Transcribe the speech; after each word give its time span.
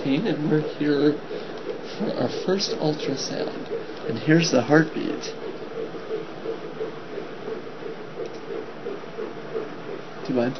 13, 0.00 0.26
and 0.26 0.50
we're 0.50 0.60
here 0.78 1.12
for 1.98 2.10
our 2.14 2.28
first 2.46 2.70
ultrasound. 2.72 4.08
And 4.08 4.18
here's 4.18 4.50
the 4.50 4.62
heartbeat. 4.62 5.34
Do 10.26 10.32
you 10.32 10.34
mind? 10.34 10.58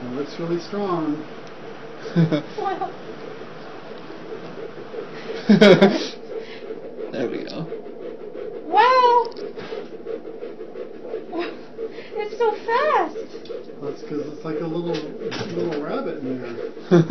It 0.00 0.12
looks 0.14 0.38
really 0.38 0.60
strong. 0.60 1.24
Wow. 2.58 2.92
there 5.48 7.30
we 7.30 7.44
go. 7.44 7.66
Wow. 8.66 9.32
It's 12.20 12.36
so 12.36 12.50
fast. 12.66 13.16
That's 13.80 14.02
because 14.02 14.26
it's 14.26 14.44
like 14.44 14.60
a 14.60 14.66
little 14.66 14.92
little 14.92 15.82
rabbit 15.82 16.18
in 16.18 16.42
there. 16.42 16.77
We're 16.90 17.02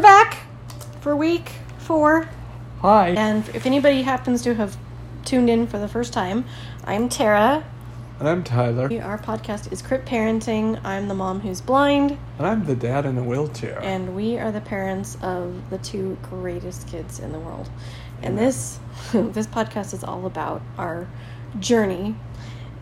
back 0.00 0.36
for 1.00 1.16
week 1.16 1.50
four. 1.78 2.28
Hi. 2.82 3.08
And 3.08 3.48
if 3.48 3.66
anybody 3.66 4.02
happens 4.02 4.42
to 4.42 4.54
have 4.54 4.76
tuned 5.24 5.50
in 5.50 5.66
for 5.66 5.80
the 5.80 5.88
first 5.88 6.12
time, 6.12 6.44
I'm 6.84 7.08
Tara. 7.08 7.64
And 8.24 8.30
I'm 8.30 8.42
Tyler. 8.42 8.84
Our 9.02 9.18
podcast 9.18 9.70
is 9.70 9.82
Crip 9.82 10.06
Parenting. 10.06 10.80
I'm 10.82 11.08
the 11.08 11.14
mom 11.14 11.40
who's 11.40 11.60
blind, 11.60 12.16
And 12.38 12.46
I'm 12.46 12.64
the 12.64 12.74
dad 12.74 13.04
in 13.04 13.18
a 13.18 13.22
wheelchair. 13.22 13.78
and 13.82 14.16
we 14.16 14.38
are 14.38 14.50
the 14.50 14.62
parents 14.62 15.18
of 15.20 15.68
the 15.68 15.76
two 15.76 16.16
greatest 16.22 16.88
kids 16.88 17.18
in 17.18 17.32
the 17.32 17.38
world. 17.38 17.68
And 18.22 18.38
this 18.38 18.78
this 19.12 19.46
podcast 19.46 19.92
is 19.92 20.02
all 20.02 20.24
about 20.24 20.62
our 20.78 21.06
journey. 21.60 22.16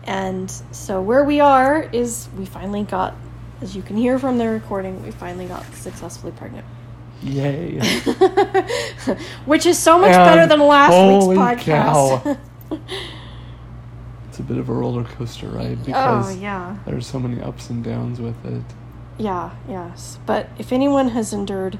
And 0.05 0.49
so 0.71 1.01
where 1.01 1.25
we 1.25 1.41
are 1.41 1.89
is 1.91 2.29
we 2.37 2.45
finally 2.45 2.83
got 2.83 3.13
as 3.59 3.75
you 3.75 3.81
can 3.81 3.97
hear 3.97 4.17
from 4.17 4.37
the 4.37 4.47
recording, 4.47 5.03
we 5.03 5.11
finally 5.11 5.47
got 5.47 5.65
successfully 5.75 6.31
pregnant. 6.31 6.65
Yay. 7.21 7.79
Which 9.45 9.65
is 9.65 9.77
so 9.77 9.99
much 9.99 10.11
And 10.11 10.25
better 10.25 10.47
than 10.47 10.65
last 10.65 10.93
holy 10.93 11.37
week's 11.37 11.63
podcast. 11.63 12.23
cow. 12.23 12.37
bit 14.53 14.59
of 14.59 14.69
a 14.69 14.73
roller 14.73 15.03
coaster 15.03 15.47
ride 15.47 15.79
oh 15.81 15.85
because 15.85 16.37
yeah. 16.37 16.77
there's 16.85 17.07
so 17.07 17.19
many 17.19 17.41
ups 17.41 17.71
and 17.71 17.83
downs 17.83 18.21
with 18.21 18.45
it. 18.45 18.63
Yeah, 19.17 19.55
yes. 19.67 20.19
But 20.27 20.49
if 20.59 20.71
anyone 20.71 21.09
has 21.09 21.33
endured 21.33 21.79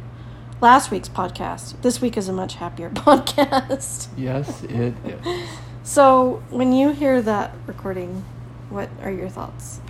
last 0.60 0.90
week's 0.90 1.10
podcast, 1.10 1.80
this 1.84 2.02
week 2.02 2.18
is 2.18 2.28
a 2.28 2.34
much 2.34 2.56
happier 2.56 2.90
podcast. 2.90 4.08
Yes, 4.18 4.64
it 4.64 4.96
is. 5.06 5.48
So, 5.86 6.42
when 6.50 6.72
you 6.72 6.94
hear 6.94 7.22
that 7.24 7.54
recording, 7.68 8.24
what 8.70 8.90
are 9.02 9.12
your 9.12 9.28
thoughts? 9.28 9.82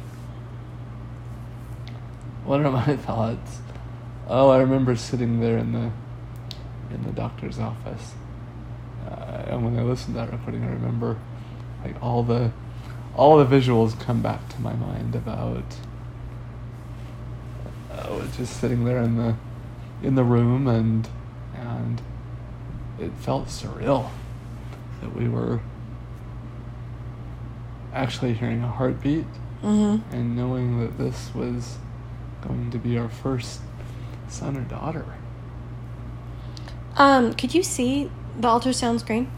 What 2.45 2.61
are 2.61 2.71
my 2.71 2.97
thoughts? 3.05 3.59
Oh, 4.27 4.49
I 4.49 4.57
remember 4.57 4.95
sitting 4.95 5.39
there 5.39 5.59
in 5.59 5.71
the 5.71 5.91
in 6.91 7.03
the 7.03 7.11
doctor's 7.11 7.59
office, 7.59 8.13
uh, 9.07 9.43
and 9.49 9.63
when 9.63 9.77
I 9.77 9.83
listened 9.83 10.15
to 10.15 10.21
that 10.21 10.31
recording, 10.31 10.63
I 10.63 10.69
remember 10.69 11.19
like 11.83 12.01
all 12.01 12.23
the 12.23 12.51
all 13.15 13.37
the 13.37 13.45
visuals 13.45 13.99
come 13.99 14.21
back 14.21 14.47
to 14.49 14.61
my 14.61 14.73
mind 14.73 15.15
about 15.15 15.63
oh, 17.91 18.27
just 18.35 18.59
sitting 18.59 18.85
there 18.85 19.01
in 19.01 19.17
the 19.17 19.35
in 20.01 20.15
the 20.15 20.23
room, 20.23 20.67
and 20.67 21.07
and 21.55 22.01
it 22.99 23.11
felt 23.13 23.47
surreal 23.47 24.09
that 25.01 25.15
we 25.15 25.27
were 25.27 25.61
actually 27.93 28.33
hearing 28.33 28.63
a 28.63 28.67
heartbeat 28.67 29.25
Mm-hmm. 29.63 30.13
and 30.13 30.35
knowing 30.35 30.81
that 30.81 30.97
this 30.97 31.33
was 31.33 31.77
going 32.41 32.69
to 32.71 32.77
be 32.77 32.97
our 32.97 33.07
first 33.07 33.61
son 34.27 34.57
or 34.57 34.61
daughter. 34.63 35.05
Um, 36.97 37.33
could 37.33 37.53
you 37.55 37.63
see 37.63 38.11
the 38.37 38.49
ultrasound 38.49 38.99
screen? 38.99 39.31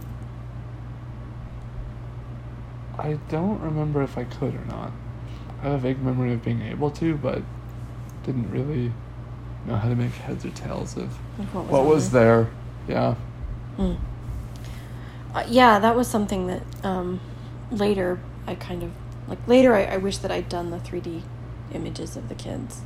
I 2.97 3.13
don't 3.29 3.59
remember 3.61 4.01
if 4.01 4.17
I 4.17 4.23
could 4.23 4.56
or 4.56 4.66
not. 4.67 4.91
I 5.61 5.66
have 5.66 5.73
a 5.73 5.78
vague 5.78 6.01
memory 6.01 6.33
of 6.33 6.44
being 6.44 6.61
able 6.61 6.91
to, 6.91 7.16
but 7.16 7.41
didn't 8.23 8.50
really 8.51 8.91
know 9.66 9.75
how 9.75 9.89
to 9.89 9.95
make 9.95 10.11
heads 10.13 10.45
or 10.45 10.50
tails 10.51 10.95
of 10.97 11.17
Like, 11.39 11.53
what 11.53 11.63
was 11.66 11.72
what 11.72 11.85
was 11.85 12.11
there. 12.11 12.50
Yeah. 12.88 13.16
Mm. 13.78 13.97
Uh, 15.34 15.44
yeah, 15.47 15.79
that 15.79 15.95
was 15.95 16.07
something 16.07 16.47
that 16.47 16.61
um, 16.84 17.19
later 17.72 18.19
I 18.47 18.55
kind 18.55 18.84
of 18.84 18.91
like 19.28 19.45
later 19.47 19.73
I, 19.73 19.84
I 19.85 19.97
wish 19.97 20.17
that 20.19 20.31
I'd 20.31 20.47
done 20.50 20.69
the 20.72 20.78
3D 20.78 21.23
images 21.73 22.16
of 22.16 22.29
the 22.29 22.35
kids. 22.35 22.81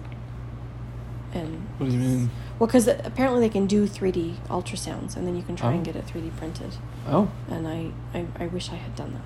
And 1.32 1.68
What 1.78 1.88
do 1.90 1.96
you 1.96 2.00
mean? 2.00 2.30
well, 2.58 2.66
because 2.66 2.88
apparently 2.88 3.42
they 3.42 3.50
can 3.50 3.68
do 3.68 3.88
3D 3.88 4.38
ultrasounds, 4.48 5.16
and 5.16 5.28
then 5.28 5.36
you 5.36 5.44
can 5.44 5.56
try 5.56 5.72
and 5.74 5.82
Oh. 5.82 5.92
get 5.92 5.96
it 5.96 6.08
3D 6.08 6.36
printed. 6.38 6.74
Oh, 7.08 7.30
And 7.50 7.68
I, 7.68 7.92
I, 8.16 8.26
I 8.40 8.48
wish 8.48 8.72
I 8.72 8.76
had 8.76 8.96
done 8.96 9.14
that 9.14 9.22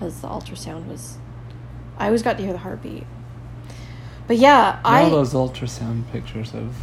because 0.00 0.20
the 0.22 0.28
ultrasound 0.28 0.86
was. 0.88 1.18
I 1.98 2.06
always 2.06 2.22
got 2.22 2.38
to 2.38 2.42
hear 2.42 2.52
the 2.52 2.58
heartbeat. 2.58 3.06
But 4.26 4.38
yeah, 4.38 4.80
I. 4.84 5.02
all 5.02 5.10
those 5.10 5.34
ultrasound 5.34 6.10
pictures 6.10 6.54
of 6.54 6.74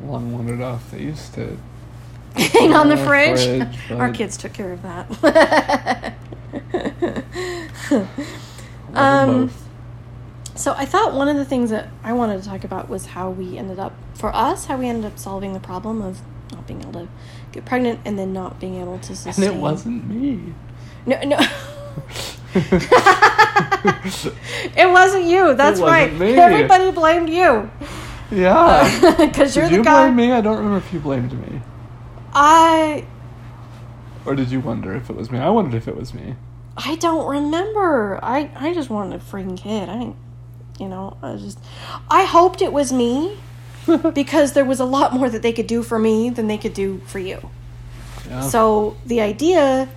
one 0.00 0.32
wandered 0.32 0.60
off. 0.60 0.90
They 0.90 1.00
used 1.00 1.32
to 1.34 1.56
hang 2.36 2.74
on 2.74 2.88
the 2.88 2.96
fridge. 3.06 3.42
fridge, 3.62 3.98
Our 3.98 4.12
kids 4.12 4.36
took 4.36 4.52
care 4.52 4.72
of 4.72 4.82
that. 4.82 6.14
Um, 8.92 9.46
both. 9.46 9.68
so 10.56 10.74
I 10.76 10.84
thought 10.84 11.14
one 11.14 11.28
of 11.28 11.36
the 11.36 11.44
things 11.44 11.70
that 11.70 11.88
I 12.02 12.12
wanted 12.12 12.42
to 12.42 12.48
talk 12.48 12.64
about 12.64 12.88
was 12.88 13.06
how 13.06 13.30
we 13.30 13.56
ended 13.56 13.78
up, 13.78 13.92
for 14.14 14.34
us, 14.34 14.64
how 14.64 14.76
we 14.78 14.88
ended 14.88 15.04
up 15.04 15.16
solving 15.16 15.52
the 15.52 15.60
problem 15.60 16.02
of 16.02 16.20
not 16.50 16.66
being 16.66 16.80
able 16.82 16.92
to 16.94 17.08
get 17.52 17.64
pregnant 17.64 18.00
and 18.04 18.18
then 18.18 18.32
not 18.32 18.58
being 18.58 18.80
able 18.80 18.98
to 18.98 19.14
sustain. 19.14 19.44
And 19.44 19.54
it 19.56 19.60
wasn't 19.60 20.08
me. 20.10 20.54
No, 21.06 21.20
no. 21.22 21.38
It 24.76 24.90
wasn't 24.90 25.24
you. 25.24 25.54
That's 25.54 25.78
It 25.80 25.84
right. 25.84 26.12
wasn't 26.12 26.20
me. 26.20 26.38
Everybody 26.38 26.90
blamed 26.90 27.28
you 27.30 27.70
Yeah. 28.30 28.56
Uh, 28.58 29.26
because 29.26 29.56
you're 29.56 29.66
Did 29.66 29.72
the 29.72 29.76
you 29.78 29.84
guy. 29.84 30.04
blame 30.04 30.16
me? 30.16 30.32
I 30.32 30.40
don't 30.40 30.56
remember 30.56 30.78
if 30.78 30.92
you 30.92 31.00
blamed 31.00 31.32
me. 31.32 31.60
I 32.32 33.04
Or 34.24 34.34
did 34.34 34.50
you 34.50 34.60
wonder 34.60 34.94
if 34.94 35.10
it 35.10 35.16
was 35.16 35.30
me? 35.30 35.38
I 35.38 35.48
wondered 35.50 35.74
if 35.74 35.88
it 35.88 35.96
was 35.96 36.12
me. 36.14 36.36
I 36.76 36.96
don't 36.96 37.26
remember. 37.28 38.18
I 38.22 38.50
I 38.56 38.72
just 38.74 38.90
wanted 38.90 39.20
a 39.20 39.24
freaking 39.24 39.56
kid. 39.58 39.88
I 39.88 39.98
didn't, 39.98 40.16
you 40.78 40.88
know. 40.88 41.16
I 41.22 41.36
just. 41.36 41.58
I 42.08 42.24
hoped 42.24 42.62
it 42.62 42.72
was 42.72 42.92
me 42.92 43.36
because 44.14 44.52
there 44.52 44.64
was 44.64 44.80
a 44.80 44.84
lot 44.84 45.12
more 45.12 45.28
that 45.28 45.42
they 45.42 45.52
could 45.52 45.66
do 45.66 45.82
for 45.82 45.98
me 45.98 46.30
than 46.30 46.46
they 46.46 46.56
could 46.58 46.72
do 46.74 47.00
for 47.06 47.18
you. 47.18 47.50
Yeah. 48.28 48.40
So 48.42 48.96
the 49.04 49.20
idea 49.20 49.88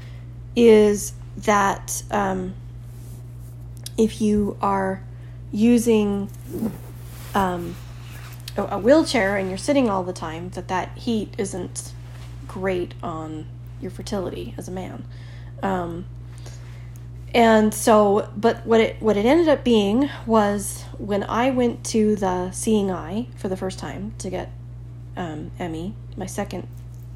is 0.55 1.13
that 1.37 2.03
um, 2.11 2.53
if 3.97 4.21
you 4.21 4.57
are 4.61 5.03
using 5.51 6.29
um, 7.35 7.75
a, 8.57 8.77
wheelchair 8.79 9.37
and 9.37 9.49
you're 9.49 9.57
sitting 9.57 9.89
all 9.89 10.03
the 10.03 10.13
time, 10.13 10.49
that 10.51 10.67
that 10.67 10.97
heat 10.97 11.33
isn't 11.37 11.93
great 12.47 12.93
on 13.01 13.45
your 13.81 13.91
fertility 13.91 14.53
as 14.57 14.67
a 14.67 14.71
man. 14.71 15.05
Um, 15.61 16.05
and 17.33 17.73
so, 17.73 18.29
but 18.37 18.65
what 18.65 18.79
it 18.79 19.01
what 19.01 19.17
it 19.17 19.25
ended 19.25 19.47
up 19.47 19.63
being 19.63 20.09
was 20.27 20.83
when 20.99 21.23
I 21.23 21.49
went 21.49 21.83
to 21.85 22.15
the 22.15 22.51
seeing 22.51 22.91
eye 22.91 23.27
for 23.35 23.49
the 23.49 23.57
first 23.57 23.79
time 23.79 24.13
to 24.19 24.29
get 24.29 24.51
um, 25.17 25.51
Emmy, 25.57 25.95
my 26.15 26.27
second 26.27 26.67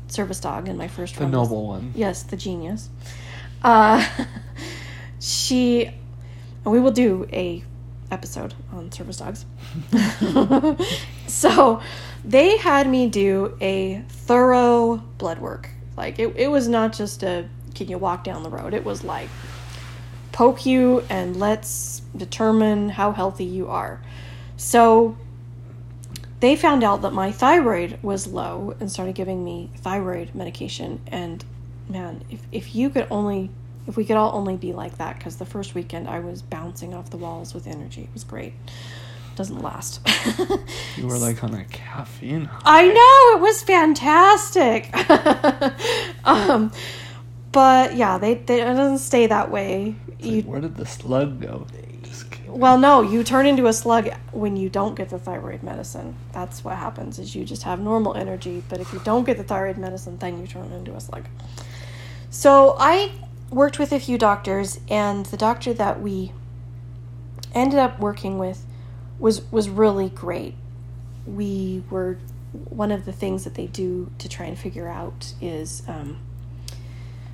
service 0.07 0.39
dog, 0.39 0.67
and 0.67 0.77
my 0.77 0.87
first 0.87 1.15
the 1.15 1.23
one 1.23 1.31
was- 1.31 1.49
noble 1.49 1.67
one. 1.67 1.93
Yes, 1.95 2.23
the 2.23 2.37
genius. 2.37 2.89
Uh, 3.67 4.01
she, 5.19 5.87
and 5.87 6.73
we 6.73 6.79
will 6.79 6.91
do 6.91 7.27
a 7.33 7.61
episode 8.09 8.53
on 8.71 8.89
service 8.93 9.17
dogs. 9.17 9.45
so, 11.27 11.81
they 12.23 12.55
had 12.55 12.89
me 12.89 13.09
do 13.09 13.57
a 13.59 14.01
thorough 14.07 15.03
blood 15.17 15.39
work. 15.39 15.69
Like 15.97 16.17
it, 16.17 16.33
it 16.37 16.49
was 16.49 16.69
not 16.69 16.93
just 16.93 17.23
a 17.23 17.49
can 17.75 17.89
you 17.89 17.97
walk 17.97 18.23
down 18.23 18.43
the 18.43 18.49
road. 18.49 18.73
It 18.73 18.85
was 18.85 19.03
like 19.03 19.27
poke 20.31 20.65
you 20.65 21.03
and 21.09 21.35
let's 21.35 22.01
determine 22.15 22.87
how 22.87 23.11
healthy 23.11 23.43
you 23.43 23.67
are. 23.67 24.01
So 24.55 25.17
they 26.39 26.55
found 26.55 26.85
out 26.85 27.01
that 27.01 27.11
my 27.11 27.33
thyroid 27.33 27.99
was 28.01 28.27
low 28.27 28.75
and 28.79 28.89
started 28.89 29.15
giving 29.15 29.43
me 29.43 29.71
thyroid 29.75 30.33
medication 30.33 31.01
and 31.07 31.43
man 31.89 32.23
if, 32.29 32.41
if 32.51 32.75
you 32.75 32.89
could 32.89 33.07
only 33.09 33.49
if 33.87 33.95
we 33.95 34.03
could 34.03 34.17
all 34.17 34.35
only 34.35 34.57
be 34.57 34.73
like 34.73 34.97
that 34.97 35.17
because 35.17 35.37
the 35.37 35.45
first 35.45 35.75
weekend 35.75 36.07
i 36.07 36.19
was 36.19 36.41
bouncing 36.41 36.93
off 36.93 37.09
the 37.09 37.17
walls 37.17 37.53
with 37.53 37.67
energy 37.67 38.03
it 38.03 38.09
was 38.13 38.23
great 38.23 38.53
doesn't 39.37 39.61
last. 39.61 40.01
You 40.97 41.05
were 41.05 41.19
like 41.19 41.43
on 41.43 41.53
a 41.53 41.63
caffeine. 41.65 42.45
high. 42.45 42.59
I 42.65 42.87
know 42.87 43.37
it 43.37 43.41
was 43.41 43.61
fantastic. 43.61 44.89
um, 46.25 46.71
but 47.51 47.95
yeah, 47.95 48.17
they, 48.17 48.33
they 48.33 48.61
it 48.61 48.65
doesn't 48.65 48.97
stay 48.97 49.27
that 49.27 49.51
way. 49.51 49.95
You 50.19 50.41
Where 50.41 50.59
did 50.59 50.75
the 50.75 50.87
slug 50.87 51.39
go? 51.39 51.67
Well, 52.47 52.79
no, 52.79 53.01
you 53.03 53.23
turn 53.23 53.45
into 53.45 53.67
a 53.67 53.73
slug 53.73 54.09
when 54.31 54.57
you 54.57 54.69
don't 54.69 54.95
get 54.95 55.09
the 55.09 55.19
thyroid 55.19 55.61
medicine. 55.61 56.15
That's 56.31 56.63
what 56.63 56.77
happens. 56.77 57.19
Is 57.19 57.35
you 57.35 57.45
just 57.45 57.61
have 57.61 57.79
normal 57.79 58.15
energy, 58.15 58.63
but 58.69 58.79
if 58.79 58.91
you 58.91 58.99
don't 59.03 59.23
get 59.23 59.37
the 59.37 59.43
thyroid 59.43 59.77
medicine, 59.77 60.17
then 60.17 60.41
you 60.41 60.47
turn 60.47 60.71
into 60.71 60.95
a 60.95 60.99
slug. 60.99 61.25
So 62.29 62.75
I 62.77 63.11
worked 63.49 63.79
with 63.79 63.91
a 63.91 63.99
few 63.99 64.17
doctors, 64.17 64.79
and 64.89 65.25
the 65.27 65.37
doctor 65.37 65.73
that 65.73 66.01
we 66.01 66.33
ended 67.53 67.79
up 67.79 67.99
working 67.99 68.37
with 68.37 68.65
was 69.19 69.41
was 69.51 69.69
really 69.69 70.09
great. 70.09 70.55
We 71.25 71.83
were 71.89 72.17
one 72.51 72.91
of 72.91 73.05
the 73.05 73.11
things 73.11 73.43
that 73.43 73.55
they 73.55 73.67
do 73.67 74.11
to 74.17 74.29
try 74.29 74.45
and 74.45 74.57
figure 74.57 74.87
out 74.87 75.33
is 75.41 75.83
um, 75.87 76.19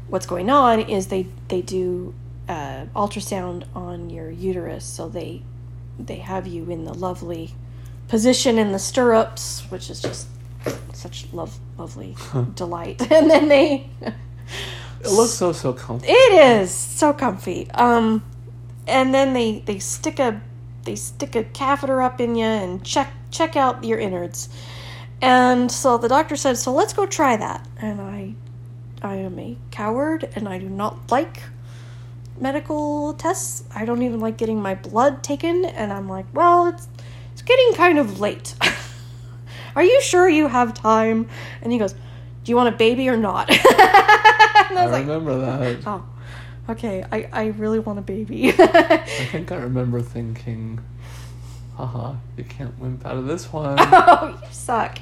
what's 0.07 0.25
going 0.25 0.49
on 0.49 0.81
is 0.81 1.07
they 1.07 1.27
they 1.47 1.61
do 1.61 2.13
uh, 2.47 2.85
ultrasound 2.95 3.65
on 3.75 4.09
your 4.09 4.29
uterus, 4.29 4.85
so 4.85 5.09
they 5.09 5.41
they 5.99 6.17
have 6.17 6.47
you 6.47 6.69
in 6.69 6.85
the 6.85 6.93
lovely 6.93 7.55
position 8.07 8.57
in 8.57 8.71
the 8.71 8.79
stirrups, 8.79 9.61
which 9.69 9.89
is 9.89 10.01
just 10.01 10.27
such 10.93 11.27
love 11.33 11.57
lovely 11.77 12.15
delight, 12.55 13.01
and 13.11 13.29
then 13.29 13.47
they. 13.47 13.89
It 15.03 15.09
looks 15.09 15.33
so 15.33 15.51
so 15.51 15.73
comfortable. 15.73 16.13
It 16.15 16.61
is 16.61 16.71
so 16.71 17.13
comfy. 17.13 17.69
Um, 17.71 18.23
and 18.87 19.13
then 19.13 19.33
they 19.33 19.59
they 19.59 19.79
stick 19.79 20.19
a 20.19 20.41
they 20.83 20.95
stick 20.95 21.35
a 21.35 21.43
catheter 21.43 22.01
up 22.01 22.21
in 22.21 22.35
you 22.35 22.45
and 22.45 22.83
check 22.83 23.11
check 23.31 23.55
out 23.55 23.83
your 23.83 23.99
innards. 23.99 24.49
And 25.21 25.71
so 25.71 25.97
the 25.97 26.07
doctor 26.07 26.35
said, 26.35 26.57
"So 26.57 26.71
let's 26.71 26.93
go 26.93 27.05
try 27.05 27.35
that." 27.35 27.67
And 27.77 28.01
I 28.01 28.35
I 29.01 29.15
am 29.15 29.37
a 29.39 29.57
coward 29.71 30.29
and 30.35 30.47
I 30.47 30.57
do 30.57 30.69
not 30.69 31.11
like 31.11 31.43
medical 32.39 33.13
tests. 33.13 33.63
I 33.75 33.85
don't 33.85 34.03
even 34.03 34.19
like 34.19 34.37
getting 34.37 34.61
my 34.61 34.75
blood 34.75 35.23
taken 35.23 35.65
and 35.65 35.91
I'm 35.91 36.07
like, 36.07 36.25
"Well, 36.33 36.67
it's 36.67 36.87
it's 37.33 37.41
getting 37.41 37.73
kind 37.73 37.99
of 37.99 38.19
late. 38.19 38.55
Are 39.75 39.83
you 39.83 40.01
sure 40.01 40.29
you 40.29 40.47
have 40.47 40.73
time?" 40.73 41.27
And 41.61 41.71
he 41.73 41.77
goes, 41.77 41.93
"Do 41.93 42.51
you 42.51 42.55
want 42.55 42.73
a 42.73 42.77
baby 42.77 43.09
or 43.09 43.17
not?" 43.17 43.49
and 44.77 44.79
I 44.79 44.83
I 44.83 44.85
was 44.85 44.93
like, 44.93 45.07
remember 45.07 45.39
that. 45.39 45.87
Oh, 45.87 46.05
okay. 46.69 47.05
I, 47.11 47.29
I 47.31 47.45
really 47.47 47.79
want 47.79 47.99
a 47.99 48.01
baby. 48.01 48.49
I 48.57 48.97
think 49.31 49.51
I 49.51 49.57
remember 49.57 50.01
thinking, 50.01 50.79
haha, 51.75 52.15
you 52.37 52.43
can't 52.43 52.77
wimp 52.79 53.05
out 53.05 53.17
of 53.17 53.27
this 53.27 53.51
one. 53.51 53.77
oh, 53.79 54.39
you 54.41 54.47
suck. 54.51 54.99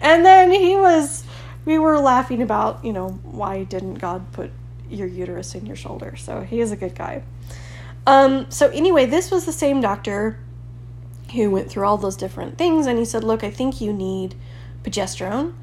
And 0.00 0.24
then 0.24 0.50
he 0.50 0.76
was, 0.76 1.24
we 1.64 1.78
were 1.78 1.98
laughing 1.98 2.42
about, 2.42 2.84
you 2.84 2.92
know, 2.92 3.10
why 3.22 3.64
didn't 3.64 3.94
God 3.94 4.32
put 4.32 4.50
your 4.88 5.06
uterus 5.06 5.54
in 5.54 5.66
your 5.66 5.76
shoulder? 5.76 6.16
So 6.16 6.40
he 6.40 6.60
is 6.60 6.72
a 6.72 6.76
good 6.76 6.94
guy. 6.94 7.22
Um, 8.06 8.50
so 8.50 8.68
anyway, 8.70 9.06
this 9.06 9.30
was 9.30 9.44
the 9.46 9.52
same 9.52 9.80
doctor 9.80 10.38
who 11.34 11.50
went 11.50 11.70
through 11.70 11.86
all 11.86 11.96
those 11.96 12.16
different 12.16 12.58
things, 12.58 12.86
and 12.86 12.98
he 12.98 13.04
said, 13.04 13.22
look, 13.22 13.44
I 13.44 13.50
think 13.50 13.80
you 13.80 13.92
need 13.92 14.34
progesterone, 14.82 15.54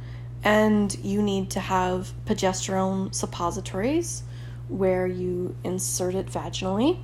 and 0.44 0.98
you 1.04 1.22
need 1.22 1.50
to 1.52 1.60
have 1.60 2.14
progesterone 2.26 3.14
suppositories 3.14 4.24
where 4.70 5.08
you 5.08 5.56
insert 5.64 6.16
it 6.16 6.28
vaginally 6.28 7.00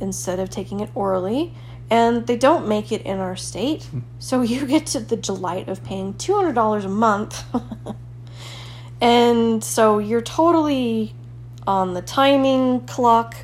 instead 0.00 0.38
of 0.38 0.50
taking 0.50 0.80
it 0.80 0.90
orally. 0.94 1.54
And 1.90 2.26
they 2.26 2.36
don't 2.36 2.66
make 2.66 2.92
it 2.92 3.02
in 3.02 3.18
our 3.18 3.36
state, 3.36 3.88
so 4.18 4.40
you 4.40 4.66
get 4.74 4.86
to 4.86 5.00
the 5.00 5.16
delight 5.16 5.68
of 5.68 5.84
paying 5.84 6.14
$200 6.14 6.84
a 6.84 6.88
month. 6.88 7.44
and 9.00 9.62
so 9.62 9.98
you're 9.98 10.22
totally 10.22 11.14
on 11.66 11.94
the 11.94 12.02
timing 12.02 12.86
clock 12.86 13.36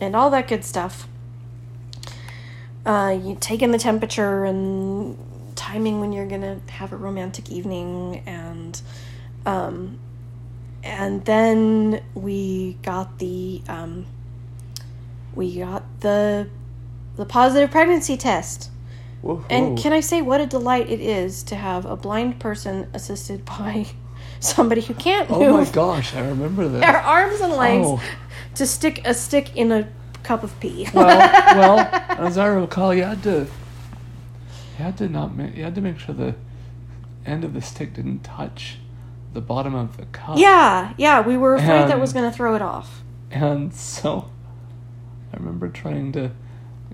and 0.00 0.14
all 0.14 0.30
that 0.30 0.48
good 0.48 0.64
stuff. 0.64 1.08
Uh, 2.84 3.18
you 3.20 3.36
taking 3.40 3.72
the 3.72 3.78
temperature 3.78 4.44
and 4.44 5.18
timing 5.56 6.00
when 6.00 6.12
you're 6.12 6.26
gonna 6.26 6.60
have 6.70 6.92
a 6.92 6.96
romantic 6.96 7.50
evening 7.50 8.22
and 8.26 8.80
um, 9.44 9.98
and 10.84 11.24
then 11.24 12.02
we 12.14 12.76
got 12.82 13.18
the 13.18 13.62
um, 13.68 14.06
we 15.34 15.58
got 15.58 15.82
the 16.00 16.48
the 17.16 17.24
positive 17.26 17.70
pregnancy 17.70 18.16
test 18.16 18.70
and 19.50 19.76
can 19.76 19.92
I 19.92 20.00
say 20.00 20.22
what 20.22 20.40
a 20.40 20.46
delight 20.46 20.88
it 20.88 21.00
is 21.00 21.42
to 21.44 21.56
have 21.56 21.84
a 21.84 21.96
blind 21.96 22.38
person 22.38 22.88
assisted 22.94 23.44
by 23.58 23.86
somebody 24.38 24.82
who 24.82 24.94
can't 24.94 25.28
oh 25.30 25.56
my 25.56 25.64
gosh, 25.70 26.14
I 26.14 26.20
remember 26.20 26.68
that 26.68 26.80
their 26.80 26.98
arms 27.00 27.40
and 27.40 27.52
legs 27.54 27.86
Oh. 27.88 28.02
to 28.54 28.66
stick 28.66 29.00
a 29.04 29.14
stick 29.14 29.56
in 29.56 29.72
a 29.72 29.88
cup 30.22 30.42
of 30.44 30.58
pee. 30.60 30.86
well, 30.92 31.18
well, 31.56 31.78
as 32.18 32.36
I 32.38 32.46
recall, 32.46 32.92
you 32.94 33.04
had 33.04 33.22
to, 33.24 33.46
you 34.78 34.84
had 34.84 34.96
to 34.98 35.08
not, 35.08 35.36
ma- 35.36 35.44
you 35.54 35.64
had 35.64 35.74
to 35.74 35.80
make 35.80 35.98
sure 35.98 36.14
the 36.14 36.34
end 37.24 37.44
of 37.44 37.54
the 37.54 37.62
stick 37.62 37.94
didn't 37.94 38.20
touch 38.22 38.78
the 39.32 39.40
bottom 39.40 39.74
of 39.74 39.96
the 39.96 40.06
cup. 40.06 40.38
yeah, 40.38 40.94
yeah, 40.96 41.20
we 41.20 41.36
were 41.36 41.54
afraid 41.54 41.88
that 41.88 42.00
was 42.00 42.12
going 42.12 42.30
to 42.30 42.34
throw 42.34 42.54
it 42.54 42.62
off. 42.62 43.02
And 43.30 43.74
so, 43.74 44.30
I 45.32 45.36
remember 45.36 45.68
trying 45.68 46.12
to 46.12 46.30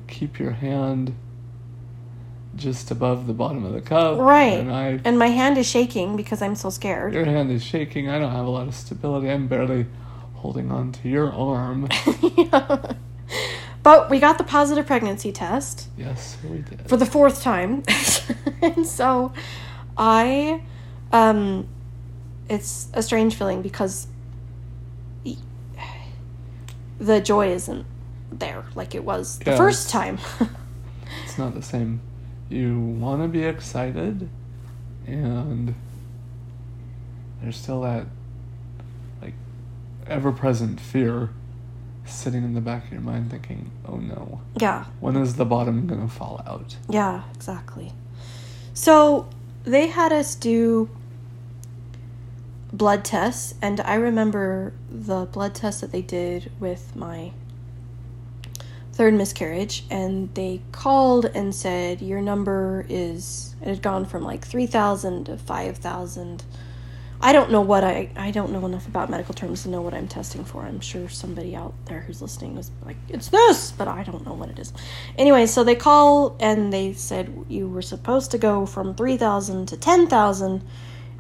keep 0.08 0.38
your 0.38 0.52
hand 0.52 1.14
just 2.56 2.90
above 2.90 3.26
the 3.26 3.32
bottom 3.32 3.64
of 3.64 3.72
the 3.72 3.80
cup. 3.80 4.18
Right. 4.18 4.58
And 4.58 4.70
I, 4.72 5.00
And 5.04 5.18
my 5.18 5.28
hand 5.28 5.56
is 5.56 5.66
shaking 5.66 6.16
because 6.16 6.42
I'm 6.42 6.54
so 6.54 6.68
scared. 6.70 7.14
your 7.14 7.24
hand 7.24 7.50
is 7.50 7.62
shaking. 7.62 8.08
I 8.10 8.18
don't 8.18 8.32
have 8.32 8.46
a 8.46 8.50
lot 8.50 8.66
of 8.68 8.74
stability. 8.74 9.30
I'm 9.30 9.46
barely 9.48 9.86
holding 10.34 10.70
on 10.70 10.92
to 10.92 11.08
your 11.08 11.32
arm. 11.32 11.88
But 13.82 14.10
we 14.10 14.20
got 14.20 14.38
the 14.38 14.44
positive 14.44 14.86
pregnancy 14.86 15.32
test 15.32 15.88
yes, 15.96 16.36
we 16.48 16.58
did. 16.58 16.88
for 16.88 16.96
the 16.96 17.06
fourth 17.06 17.42
time. 17.42 17.82
and 18.62 18.86
so 18.86 19.32
I 19.96 20.62
um 21.12 21.68
it's 22.48 22.88
a 22.94 23.02
strange 23.02 23.34
feeling 23.34 23.62
because 23.62 24.06
the 26.98 27.20
joy 27.20 27.48
isn't 27.52 27.84
there 28.30 28.64
like 28.76 28.94
it 28.94 29.04
was 29.04 29.38
the 29.40 29.50
Yeah, 29.50 29.56
first 29.56 29.90
time. 29.90 30.18
it's 31.24 31.36
not 31.36 31.54
the 31.54 31.62
same. 31.62 32.00
You 32.48 32.78
want 32.78 33.22
to 33.22 33.28
be 33.28 33.42
excited, 33.44 34.28
and 35.06 35.74
there's 37.42 37.56
still 37.56 37.80
that 37.82 38.06
like 39.20 39.34
ever-present 40.06 40.78
fear 40.80 41.30
sitting 42.04 42.44
in 42.44 42.54
the 42.54 42.60
back 42.60 42.86
of 42.86 42.92
your 42.92 43.00
mind, 43.00 43.30
thinking, 43.30 43.70
"Oh 43.86 43.96
no, 43.96 44.40
yeah. 44.56 44.84
when 45.00 45.16
is 45.16 45.34
the 45.34 45.44
bottom 45.44 45.86
gonna 45.86 46.08
fall 46.08 46.42
out?" 46.46 46.76
Yeah, 46.88 47.22
exactly. 47.34 47.92
So 48.74 49.26
they 49.64 49.88
had 49.88 50.12
us 50.12 50.34
do 50.34 50.88
blood 52.72 53.04
tests, 53.04 53.54
and 53.60 53.80
I 53.80 53.94
remember 53.94 54.72
the 54.90 55.26
blood 55.26 55.54
test 55.54 55.80
that 55.82 55.92
they 55.92 56.02
did 56.02 56.50
with 56.58 56.96
my 56.96 57.32
third 58.92 59.14
miscarriage, 59.14 59.84
and 59.90 60.32
they 60.34 60.60
called 60.70 61.26
and 61.34 61.54
said, 61.54 62.00
Your 62.02 62.20
number 62.20 62.84
is, 62.88 63.54
it 63.60 63.68
had 63.68 63.82
gone 63.82 64.04
from 64.04 64.22
like 64.22 64.46
3,000 64.46 65.24
to 65.24 65.38
5,000. 65.38 66.44
I 67.24 67.32
don't 67.32 67.52
know 67.52 67.60
what 67.60 67.84
I, 67.84 68.10
I 68.16 68.32
don't 68.32 68.50
know 68.50 68.66
enough 68.66 68.88
about 68.88 69.08
medical 69.08 69.32
terms 69.32 69.62
to 69.62 69.68
know 69.68 69.80
what 69.80 69.94
I'm 69.94 70.08
testing 70.08 70.44
for. 70.44 70.62
I'm 70.62 70.80
sure 70.80 71.08
somebody 71.08 71.54
out 71.54 71.72
there 71.86 72.00
who's 72.00 72.20
listening 72.20 72.58
is 72.58 72.72
like, 72.84 72.96
it's 73.08 73.28
this, 73.28 73.70
but 73.70 73.86
I 73.86 74.02
don't 74.02 74.26
know 74.26 74.34
what 74.34 74.48
it 74.48 74.58
is. 74.58 74.72
Anyway, 75.16 75.46
so 75.46 75.62
they 75.62 75.76
call 75.76 76.36
and 76.40 76.72
they 76.72 76.94
said 76.94 77.32
you 77.48 77.68
were 77.68 77.80
supposed 77.80 78.32
to 78.32 78.38
go 78.38 78.66
from 78.66 78.96
3,000 78.96 79.66
to 79.66 79.76
10,000 79.76 80.64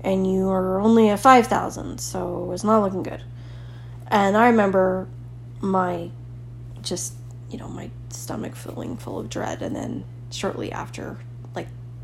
and 0.02 0.26
you 0.26 0.48
are 0.48 0.80
only 0.80 1.08
at 1.08 1.20
5,000, 1.20 2.00
so 2.00 2.50
it's 2.50 2.64
not 2.64 2.82
looking 2.82 3.04
good. 3.04 3.22
And 4.08 4.36
I 4.36 4.48
remember 4.48 5.06
my 5.60 6.10
just, 6.82 7.14
you 7.48 7.58
know, 7.58 7.68
my 7.68 7.90
stomach 8.10 8.56
feeling 8.56 8.96
full 8.96 9.18
of 9.18 9.30
dread. 9.30 9.62
And 9.62 9.74
then 9.74 10.04
shortly 10.30 10.72
after, 10.72 11.18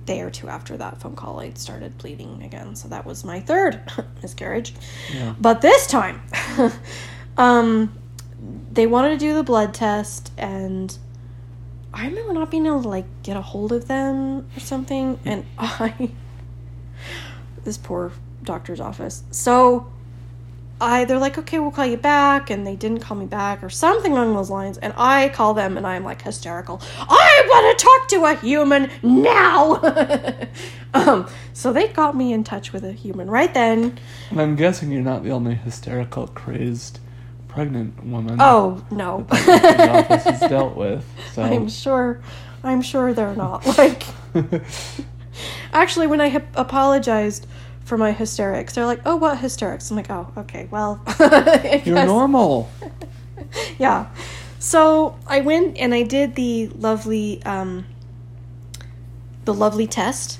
day 0.08 0.22
or 0.22 0.30
two 0.30 0.48
after 0.48 0.74
that 0.78 1.00
phone 1.00 1.14
call, 1.14 1.38
I 1.38 1.52
started 1.52 1.98
bleeding 1.98 2.42
again. 2.42 2.74
So 2.74 2.88
that 2.88 3.04
was 3.04 3.24
my 3.24 3.40
third 3.40 3.80
miscarriage. 4.22 4.74
Yeah. 5.12 5.34
But 5.38 5.60
this 5.60 5.86
time, 5.86 6.22
um, 7.36 7.92
they 8.72 8.86
wanted 8.86 9.10
to 9.10 9.18
do 9.18 9.34
the 9.34 9.42
blood 9.42 9.74
test, 9.74 10.32
and 10.38 10.96
I 11.92 12.06
remember 12.06 12.32
not 12.32 12.50
being 12.50 12.64
able 12.64 12.82
to 12.82 12.88
like 12.88 13.04
get 13.22 13.36
a 13.36 13.42
hold 13.42 13.70
of 13.70 13.86
them 13.86 14.48
or 14.56 14.60
something, 14.60 15.20
and 15.26 15.44
I, 15.58 16.10
this 17.64 17.76
poor 17.76 18.10
doctor's 18.42 18.80
office. 18.80 19.22
So 19.30 19.92
I 20.80 21.04
they're 21.04 21.18
like, 21.18 21.38
okay, 21.38 21.58
we'll 21.58 21.70
call 21.70 21.86
you 21.86 21.96
back, 21.96 22.50
and 22.50 22.66
they 22.66 22.76
didn't 22.76 23.00
call 23.00 23.16
me 23.16 23.26
back 23.26 23.62
or 23.62 23.70
something 23.70 24.12
along 24.12 24.34
those 24.34 24.50
lines. 24.50 24.78
And 24.78 24.92
I 24.96 25.28
call 25.30 25.54
them, 25.54 25.76
and 25.76 25.86
I'm 25.86 26.04
like 26.04 26.22
hysterical. 26.22 26.80
I 26.98 27.42
want 27.48 27.78
to 27.78 27.84
talk 27.84 28.08
to 28.08 28.24
a 28.24 28.34
human 28.34 28.90
now. 29.02 30.46
um, 30.94 31.28
so 31.52 31.72
they 31.72 31.88
got 31.88 32.16
me 32.16 32.32
in 32.32 32.44
touch 32.44 32.72
with 32.72 32.84
a 32.84 32.92
human 32.92 33.30
right 33.30 33.52
then. 33.52 33.98
And 34.30 34.40
I'm 34.40 34.56
guessing 34.56 34.92
you're 34.92 35.02
not 35.02 35.24
the 35.24 35.30
only 35.30 35.54
hysterical, 35.54 36.28
crazed, 36.28 37.00
pregnant 37.48 38.04
woman. 38.04 38.36
Oh 38.40 38.84
no, 38.90 39.26
the 39.28 39.90
office 39.90 40.24
has 40.24 40.40
dealt 40.48 40.76
with. 40.76 41.04
So 41.32 41.42
I'm 41.42 41.68
sure. 41.68 42.20
I'm 42.62 42.82
sure 42.82 43.12
they're 43.12 43.36
not 43.36 43.66
like. 43.78 44.04
Actually, 45.72 46.06
when 46.06 46.20
I 46.20 46.42
apologized 46.54 47.46
for 47.88 47.96
my 47.96 48.12
hysterics, 48.12 48.74
they're 48.74 48.86
like, 48.86 49.00
"Oh, 49.06 49.16
what 49.16 49.38
hysterics?" 49.38 49.90
I'm 49.90 49.96
like, 49.96 50.10
"Oh, 50.10 50.30
okay, 50.36 50.68
well." 50.70 51.00
You're 51.84 52.04
normal. 52.04 52.70
yeah. 53.78 54.08
So 54.58 55.16
I 55.26 55.40
went 55.40 55.78
and 55.78 55.94
I 55.94 56.02
did 56.02 56.34
the 56.34 56.68
lovely, 56.68 57.42
um, 57.44 57.86
the 59.46 59.54
lovely 59.54 59.86
test, 59.86 60.38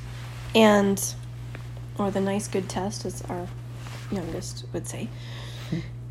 and 0.54 1.02
or 1.98 2.10
the 2.10 2.20
nice 2.20 2.48
good 2.48 2.68
test, 2.68 3.06
as 3.06 3.22
our 3.22 3.48
youngest 4.12 4.66
would 4.72 4.86
say, 4.86 5.08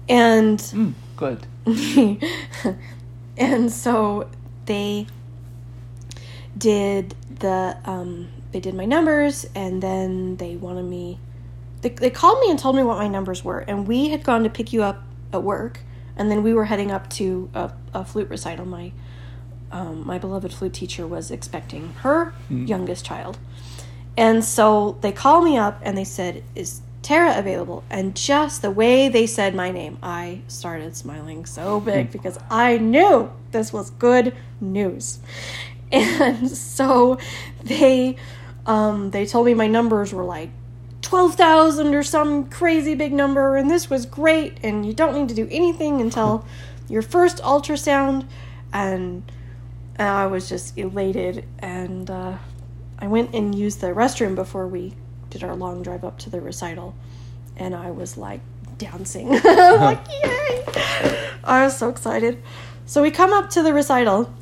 and 0.10 0.58
Mm, 0.60 0.94
good. 1.16 1.46
and 3.38 3.72
so 3.72 4.30
they 4.66 5.06
did 6.58 7.14
the 7.40 7.78
um, 7.86 8.30
they 8.52 8.60
did 8.60 8.74
my 8.74 8.86
numbers 8.86 9.46
and 9.54 9.84
then 9.84 10.38
they 10.38 10.56
wanted 10.56 10.86
me 10.86 11.20
they, 11.82 11.90
they 11.90 12.10
called 12.10 12.40
me 12.40 12.50
and 12.50 12.60
told 12.60 12.76
me 12.76 12.84
what 12.84 12.98
my 12.98 13.08
numbers 13.08 13.44
were 13.44 13.60
and 13.60 13.88
we 13.88 14.10
had 14.10 14.24
gone 14.24 14.44
to 14.44 14.50
pick 14.50 14.74
you 14.74 14.84
up 14.84 15.04
at 15.34 15.44
work 15.44 15.82
and 16.18 16.32
then 16.32 16.44
we 16.44 16.54
were 16.54 16.66
heading 16.66 16.92
up 16.92 17.10
to 17.12 17.50
a, 17.54 17.72
a 17.94 18.04
flute 18.04 18.30
recital. 18.30 18.66
My 18.66 18.92
um, 19.72 20.06
my 20.06 20.18
beloved 20.18 20.54
flute 20.54 20.74
teacher 20.74 21.06
was 21.06 21.30
expecting 21.30 21.94
her 22.02 22.34
youngest 22.68 23.06
child. 23.06 23.38
And 24.16 24.44
so 24.44 24.98
they 25.02 25.12
called 25.12 25.44
me 25.44 25.58
up 25.58 25.80
and 25.84 25.98
they 25.98 26.06
said 26.06 26.44
is 26.56 26.82
Tara 27.04 27.38
available? 27.38 27.84
And 27.90 28.16
just 28.16 28.62
the 28.62 28.72
way 28.72 29.08
they 29.08 29.28
said 29.28 29.54
my 29.54 29.72
name 29.72 29.98
I 30.02 30.42
started 30.48 30.96
smiling 30.96 31.46
so 31.46 31.80
big 31.80 32.12
because 32.12 32.40
I 32.50 32.78
knew 32.80 33.32
this 33.52 33.72
was 33.72 33.92
good 33.92 34.36
news. 34.60 35.20
And 35.90 36.50
so 36.52 37.18
they 37.64 38.18
um, 38.66 39.12
they 39.12 39.26
told 39.26 39.46
me 39.46 39.54
my 39.54 39.68
numbers 39.68 40.14
were 40.14 40.26
like 40.26 40.50
12,000 41.08 41.96
or 41.96 42.04
some 42.04 42.50
crazy 42.50 42.94
big 42.94 43.14
number 43.14 43.56
and 43.56 43.72
this 43.72 43.90
was 43.90 44.06
great 44.06 44.58
and 44.62 44.86
you 44.86 44.92
don't 44.92 45.14
need 45.16 45.30
to 45.30 45.34
do 45.34 45.48
anything 45.50 46.02
until 46.02 46.46
your 46.90 47.02
first 47.02 47.38
ultrasound. 47.38 48.28
And 48.74 49.24
I 49.98 50.28
was 50.28 50.50
just 50.50 50.78
elated 50.78 51.46
and 51.60 52.10
uh, 52.10 52.38
I 53.00 53.08
went 53.08 53.34
and 53.34 53.56
used 53.56 53.80
the 53.80 53.88
restroom 53.88 54.36
before 54.36 54.68
we 54.68 54.96
did 55.30 55.46
our 55.46 55.56
long 55.56 55.82
drive 55.82 56.04
up 56.04 56.20
to 56.20 56.30
the 56.30 56.42
recital 56.42 56.94
and 57.56 57.74
I 57.74 57.92
was 57.92 58.18
like 58.18 58.42
dancing. 58.78 59.30
Like 59.46 60.06
yay! 60.24 60.66
I 61.42 61.64
was 61.64 61.78
so 61.78 61.88
excited. 61.88 62.44
So 62.86 63.02
we 63.02 63.12
come 63.12 63.32
up 63.32 63.50
to 63.52 63.64
the 63.64 63.74
recital 63.74 64.34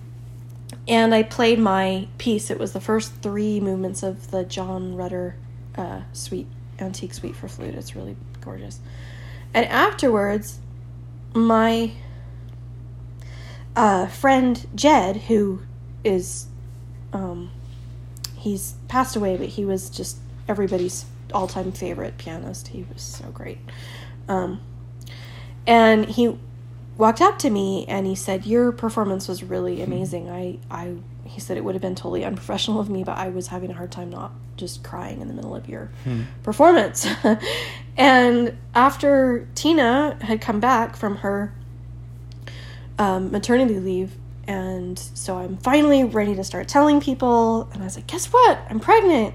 and 0.87 1.13
I 1.13 1.21
played 1.21 1.59
my 1.59 2.07
piece. 2.17 2.49
It 2.49 2.57
was 2.57 2.73
the 2.73 2.81
first 2.81 3.21
three 3.21 3.59
movements 3.59 4.01
of 4.01 4.31
the 4.31 4.43
John 4.43 4.95
Rutter 4.95 5.35
uh, 5.77 6.01
suite, 6.13 6.47
antique 6.79 7.13
suite 7.13 7.35
for 7.35 7.47
flute. 7.47 7.75
It's 7.75 7.95
really 7.95 8.15
gorgeous. 8.41 8.79
And 9.53 9.65
afterwards, 9.67 10.59
my 11.33 11.91
uh, 13.75 14.07
friend 14.07 14.65
Jed, 14.75 15.17
who 15.17 15.61
is, 16.03 16.47
um, 17.13 17.51
he's 18.35 18.75
passed 18.87 19.15
away, 19.15 19.37
but 19.37 19.47
he 19.47 19.65
was 19.65 19.89
just 19.89 20.17
everybody's 20.47 21.05
all-time 21.33 21.71
favorite 21.71 22.17
pianist. 22.17 22.69
He 22.69 22.85
was 22.93 23.01
so 23.01 23.25
great. 23.31 23.59
Um, 24.27 24.61
and 25.67 26.05
he 26.05 26.37
walked 26.97 27.21
up 27.21 27.39
to 27.39 27.49
me 27.49 27.85
and 27.87 28.05
he 28.05 28.15
said, 28.15 28.45
"Your 28.45 28.71
performance 28.71 29.27
was 29.27 29.43
really 29.43 29.81
amazing. 29.81 30.29
I, 30.29 30.59
I." 30.69 30.95
He 31.25 31.39
said 31.39 31.57
it 31.57 31.63
would 31.63 31.75
have 31.75 31.81
been 31.81 31.95
totally 31.95 32.23
unprofessional 32.23 32.79
of 32.79 32.89
me, 32.89 33.03
but 33.03 33.17
I 33.17 33.29
was 33.29 33.47
having 33.47 33.71
a 33.71 33.73
hard 33.73 33.91
time 33.91 34.09
not 34.09 34.31
just 34.57 34.83
crying 34.83 35.21
in 35.21 35.27
the 35.27 35.33
middle 35.33 35.55
of 35.55 35.67
your 35.67 35.89
performance. 36.43 37.07
and 37.97 38.57
after 38.73 39.47
Tina 39.55 40.17
had 40.21 40.39
come 40.39 40.59
back 40.59 40.95
from 40.95 41.17
her 41.17 41.53
um, 42.99 43.31
maternity 43.31 43.79
leave, 43.79 44.15
and 44.47 44.97
so 44.99 45.37
I'm 45.37 45.57
finally 45.57 46.03
ready 46.03 46.35
to 46.35 46.43
start 46.43 46.67
telling 46.67 47.01
people, 47.01 47.67
and 47.73 47.81
I 47.81 47.85
was 47.85 47.95
like, 47.95 48.07
"Guess 48.07 48.27
what? 48.27 48.59
I'm 48.69 48.79
pregnant." 48.79 49.33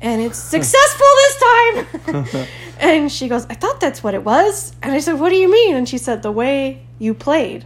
And 0.00 0.20
it's 0.20 0.38
successful 0.56 1.06
this 1.16 1.36
time. 1.36 2.46
and 2.78 3.10
she 3.10 3.28
goes, 3.28 3.46
I 3.46 3.54
thought 3.54 3.80
that's 3.80 4.02
what 4.02 4.14
it 4.14 4.22
was. 4.22 4.74
And 4.82 4.92
I 4.92 4.98
said, 4.98 5.18
What 5.18 5.30
do 5.30 5.36
you 5.36 5.50
mean? 5.50 5.76
And 5.76 5.88
she 5.88 5.98
said, 5.98 6.22
The 6.22 6.32
way 6.32 6.82
you 6.98 7.14
played 7.14 7.64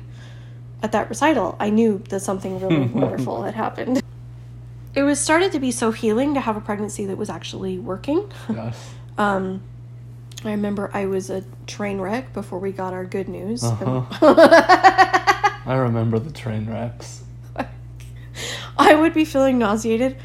at 0.82 0.92
that 0.92 1.08
recital, 1.08 1.56
I 1.58 1.70
knew 1.70 2.02
that 2.08 2.20
something 2.20 2.60
really 2.60 2.86
wonderful 2.86 3.42
had 3.42 3.54
happened. 3.54 4.02
It 4.94 5.02
was 5.02 5.20
started 5.20 5.52
to 5.52 5.60
be 5.60 5.70
so 5.70 5.90
healing 5.92 6.34
to 6.34 6.40
have 6.40 6.56
a 6.56 6.60
pregnancy 6.60 7.06
that 7.06 7.16
was 7.16 7.30
actually 7.30 7.78
working. 7.78 8.30
Yes. 8.48 8.94
Um, 9.18 9.62
I 10.44 10.52
remember 10.52 10.92
I 10.94 11.06
was 11.06 11.28
a 11.28 11.42
train 11.66 12.00
wreck 12.00 12.32
before 12.32 12.60
we 12.60 12.70
got 12.70 12.92
our 12.92 13.04
good 13.04 13.28
news. 13.28 13.64
Uh-huh. 13.64 14.04
I 15.66 15.74
remember 15.74 16.20
the 16.20 16.30
train 16.30 16.70
wrecks. 16.70 17.24
I 18.78 18.94
would 18.94 19.12
be 19.12 19.24
feeling 19.24 19.58
nauseated, 19.58 20.16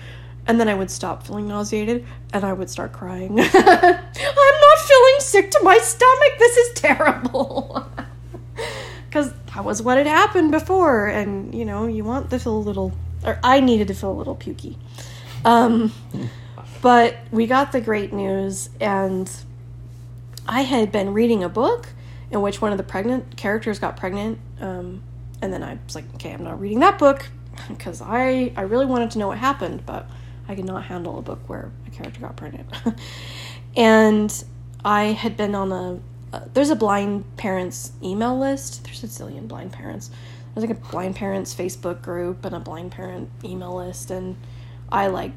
and 0.46 0.60
then 0.60 0.70
I 0.70 0.76
would 0.76 0.92
stop 0.92 1.26
feeling 1.26 1.48
nauseated, 1.48 2.06
and 2.32 2.44
I 2.44 2.54
would 2.54 2.70
start 2.70 2.94
crying. 2.94 3.40
I'm 3.40 3.42
not 3.42 4.80
feeling 4.80 5.16
sick 5.20 5.50
to 5.50 5.60
my 5.64 5.80
stomach. 5.80 6.34
This 6.38 6.58
is 6.58 6.74
terrible. 6.76 7.90
That 9.56 9.64
was 9.64 9.82
what 9.82 9.98
had 9.98 10.08
happened 10.08 10.52
before, 10.52 11.08
and 11.08 11.54
you 11.54 11.66
know, 11.66 11.86
you 11.86 12.04
want 12.04 12.30
to 12.32 12.40
feel 12.40 12.58
a 12.58 12.60
little, 12.60 12.92
or 13.24 13.40
I 13.44 13.60
needed 13.60 13.88
to 13.90 13.94
feel 13.94 14.12
a 14.12 14.18
little 14.18 14.36
pukey. 14.36 14.78
Um, 15.46 15.92
but 16.82 17.18
we 17.32 17.48
got 17.48 17.72
the 17.72 17.82
great 17.82 18.14
news, 18.14 18.70
and 18.80 19.30
I 20.48 20.62
had 20.62 20.92
been 20.92 21.14
reading 21.14 21.44
a 21.44 21.50
book 21.50 21.90
in 22.32 22.42
which 22.42 22.62
one 22.62 22.72
of 22.72 22.78
the 22.78 22.84
pregnant 22.84 23.38
characters 23.38 23.80
got 23.80 23.96
pregnant. 23.96 24.40
Um, 24.60 25.04
and 25.42 25.54
then 25.54 25.64
I 25.64 25.78
was 25.86 25.96
like, 25.96 26.06
okay, 26.16 26.32
I'm 26.34 26.44
not 26.44 26.60
reading 26.60 26.80
that 26.80 26.98
book 26.98 27.28
because 27.68 28.02
I, 28.02 28.52
I 28.56 28.62
really 28.62 28.86
wanted 28.86 29.12
to 29.12 29.20
know 29.20 29.28
what 29.28 29.38
happened, 29.38 29.86
but 29.86 30.10
I 30.48 30.56
could 30.56 30.66
not 30.66 30.84
handle 30.84 31.20
a 31.20 31.22
book 31.22 31.48
where 31.48 31.72
a 31.88 31.90
character 31.92 32.20
got 32.20 32.36
pregnant. 32.36 32.68
and 33.78 34.44
I 34.84 35.06
had 35.06 35.38
been 35.38 35.56
on 35.56 35.72
a, 35.72 36.00
uh, 36.34 36.40
there's 36.54 36.72
a 36.72 36.75
blind 36.75 37.38
parents 37.38 37.92
email 38.02 38.38
list. 38.38 38.84
There's 38.84 39.04
a 39.04 39.08
zillion 39.08 39.48
blind 39.48 39.72
parents. 39.72 40.10
There's 40.54 40.68
like 40.68 40.75
a 40.75 40.92
blind 40.92 41.16
parents 41.16 41.54
Facebook 41.54 42.02
group 42.02 42.44
and 42.44 42.56
a 42.56 42.60
blind 42.60 42.92
parent 42.92 43.30
email 43.44 43.75
list. 43.75 44.10
And 44.10 44.36
I 44.92 45.08
like 45.08 45.32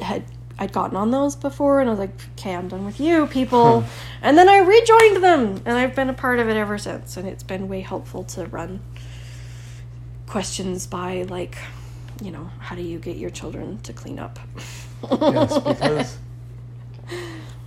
had 0.00 0.24
I'd 0.58 0.72
gotten 0.72 0.96
on 0.96 1.10
those 1.10 1.36
before, 1.36 1.80
and 1.80 1.90
I 1.90 1.92
was 1.92 1.98
like, 1.98 2.18
"Okay, 2.32 2.54
I'm 2.54 2.68
done 2.68 2.86
with 2.86 2.98
you, 2.98 3.26
people." 3.26 3.84
and 4.22 4.38
then 4.38 4.48
I 4.48 4.58
rejoined 4.58 5.22
them, 5.22 5.60
and 5.66 5.76
I've 5.76 5.94
been 5.94 6.08
a 6.08 6.14
part 6.14 6.38
of 6.38 6.48
it 6.48 6.56
ever 6.56 6.78
since. 6.78 7.18
And 7.18 7.28
it's 7.28 7.42
been 7.42 7.68
way 7.68 7.82
helpful 7.82 8.24
to 8.24 8.46
run 8.46 8.80
questions 10.26 10.86
by 10.86 11.24
like, 11.24 11.58
you 12.22 12.30
know, 12.30 12.50
how 12.58 12.74
do 12.74 12.80
you 12.80 12.98
get 12.98 13.18
your 13.18 13.30
children 13.30 13.78
to 13.82 13.92
clean 13.92 14.18
up? 14.18 14.38
Yes, 15.10 15.58
because 15.66 16.18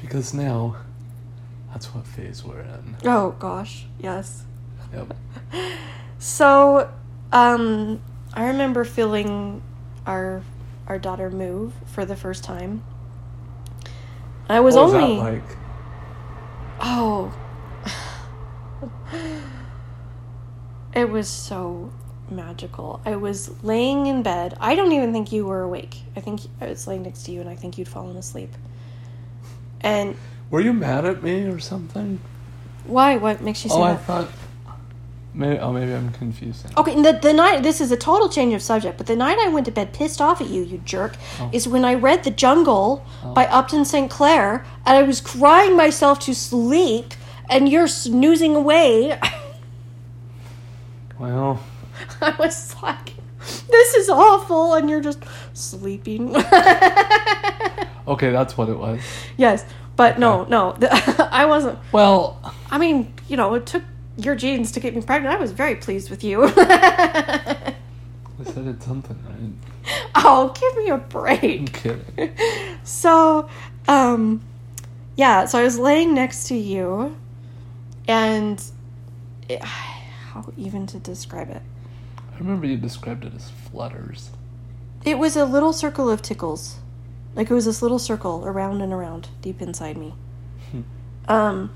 because 0.01 0.33
now 0.33 0.75
that's 1.71 1.93
what 1.93 2.05
phase 2.05 2.43
we're 2.43 2.61
in. 2.61 2.97
oh 3.05 3.31
gosh, 3.39 3.85
yes. 3.99 4.45
Yep. 4.93 5.15
So, 6.21 6.91
um, 7.31 8.01
I 8.33 8.47
remember 8.47 8.83
feeling 8.83 9.63
our 10.05 10.43
our 10.85 10.99
daughter 10.99 11.29
move 11.31 11.73
for 11.85 12.03
the 12.03 12.15
first 12.15 12.43
time. 12.43 12.83
I 14.49 14.59
was 14.59 14.75
was 14.75 14.93
only 14.93 15.15
like? 15.17 15.43
Oh. 16.81 17.33
it 20.93 21.09
was 21.09 21.29
so 21.29 21.91
magical. 22.29 23.01
I 23.05 23.15
was 23.15 23.51
laying 23.63 24.07
in 24.07 24.23
bed. 24.23 24.57
I 24.59 24.75
don't 24.75 24.91
even 24.91 25.13
think 25.13 25.31
you 25.31 25.45
were 25.45 25.61
awake. 25.61 26.01
I 26.15 26.19
think 26.19 26.41
I 26.59 26.67
was 26.67 26.87
laying 26.87 27.03
next 27.03 27.23
to 27.23 27.31
you 27.31 27.41
and 27.41 27.49
I 27.49 27.55
think 27.55 27.77
you'd 27.77 27.87
fallen 27.87 28.17
asleep. 28.17 28.51
And 29.81 30.17
Were 30.51 30.61
you 30.61 30.73
mad 30.73 31.05
at 31.05 31.21
me 31.23 31.43
or 31.43 31.59
something? 31.59 32.19
why? 32.85 33.17
What 33.17 33.41
makes 33.41 33.63
you 33.63 33.69
say 33.69 33.75
Oh, 33.77 33.83
I 33.83 33.95
thought. 33.95 34.27
Maybe. 35.31 35.59
Oh, 35.59 35.71
maybe 35.71 35.93
I'm 35.93 36.11
confusing. 36.11 36.71
Okay, 36.75 36.99
the, 36.99 37.13
the 37.21 37.33
night, 37.33 37.61
this 37.61 37.79
is 37.81 37.91
a 37.91 37.97
total 37.97 38.29
change 38.29 38.53
of 38.55 38.63
subject, 38.63 38.97
but 38.97 39.05
the 39.05 39.15
night 39.15 39.37
I 39.39 39.47
went 39.49 39.67
to 39.67 39.71
bed 39.71 39.93
pissed 39.93 40.19
off 40.19 40.41
at 40.41 40.49
you, 40.49 40.63
you 40.63 40.79
jerk, 40.79 41.15
Oh. 41.39 41.51
is 41.53 41.67
when 41.67 41.85
I 41.85 41.93
read 41.93 42.23
The 42.23 42.31
Jungle 42.31 43.05
oh. 43.23 43.33
by 43.35 43.45
Upton 43.45 43.85
Sinclair, 43.85 44.65
and 44.87 44.97
I 44.97 45.03
was 45.03 45.21
crying 45.21 45.77
myself 45.77 46.19
to 46.21 46.33
sleep, 46.33 47.13
and 47.47 47.69
you're 47.69 47.87
snoozing 47.87 48.55
away. 48.55 49.19
Well, 51.19 51.61
I 52.21 52.33
was 52.39 52.75
like, 52.81 53.13
this 53.69 53.93
is 53.93 54.09
awful, 54.09 54.73
and 54.73 54.89
you're 54.89 55.01
just 55.01 55.19
sleeping. 55.53 56.33
okay, 58.07 58.31
that's 58.31 58.57
what 58.57 58.69
it 58.69 58.77
was. 58.77 59.01
yes, 59.35 59.65
but 59.99 60.17
no, 60.17 60.45
no, 60.45 60.77
I 61.29 61.45
wasn't. 61.45 61.77
Well, 61.91 62.39
I 62.71 62.77
mean, 62.77 63.13
you 63.27 63.35
know, 63.35 63.53
it 63.55 63.65
took 63.65 63.83
your 64.15 64.33
genes 64.33 64.71
to 64.71 64.79
get 64.79 64.95
me 64.95 65.01
pregnant. 65.01 65.35
I 65.35 65.37
was 65.37 65.51
very 65.51 65.75
pleased 65.75 66.09
with 66.09 66.23
you. 66.23 66.45
I 66.45 67.73
said 68.45 68.65
it's 68.67 68.85
something, 68.85 69.19
right? 69.27 70.01
oh, 70.15 70.55
give 70.57 70.77
me 70.77 70.87
a 70.87 70.93
I'm 70.93 71.01
break. 71.01 71.73
kidding. 71.73 72.31
So, 72.85 73.49
um, 73.89 74.41
yeah, 75.17 75.43
so 75.43 75.59
I 75.59 75.63
was 75.63 75.77
laying 75.77 76.13
next 76.13 76.47
to 76.47 76.55
you, 76.55 77.17
and 78.07 78.63
it, 79.49 79.61
how 79.63 80.45
even 80.55 80.87
to 80.87 80.97
describe 80.97 81.49
it? 81.49 81.61
I 82.17 82.37
remember 82.39 82.67
you 82.67 82.77
described 82.77 83.25
it 83.25 83.33
as 83.35 83.49
flutters. 83.49 84.29
It 85.03 85.19
was 85.19 85.35
a 85.35 85.43
little 85.43 85.73
circle 85.73 86.09
of 86.09 86.21
tickles. 86.21 86.77
Like 87.35 87.49
it 87.49 87.53
was 87.53 87.65
this 87.65 87.81
little 87.81 87.99
circle 87.99 88.43
around 88.45 88.81
and 88.81 88.91
around 88.91 89.29
deep 89.41 89.61
inside 89.61 89.97
me. 89.97 90.13
Hmm. 90.71 90.81
Um, 91.27 91.71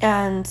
and 0.00 0.50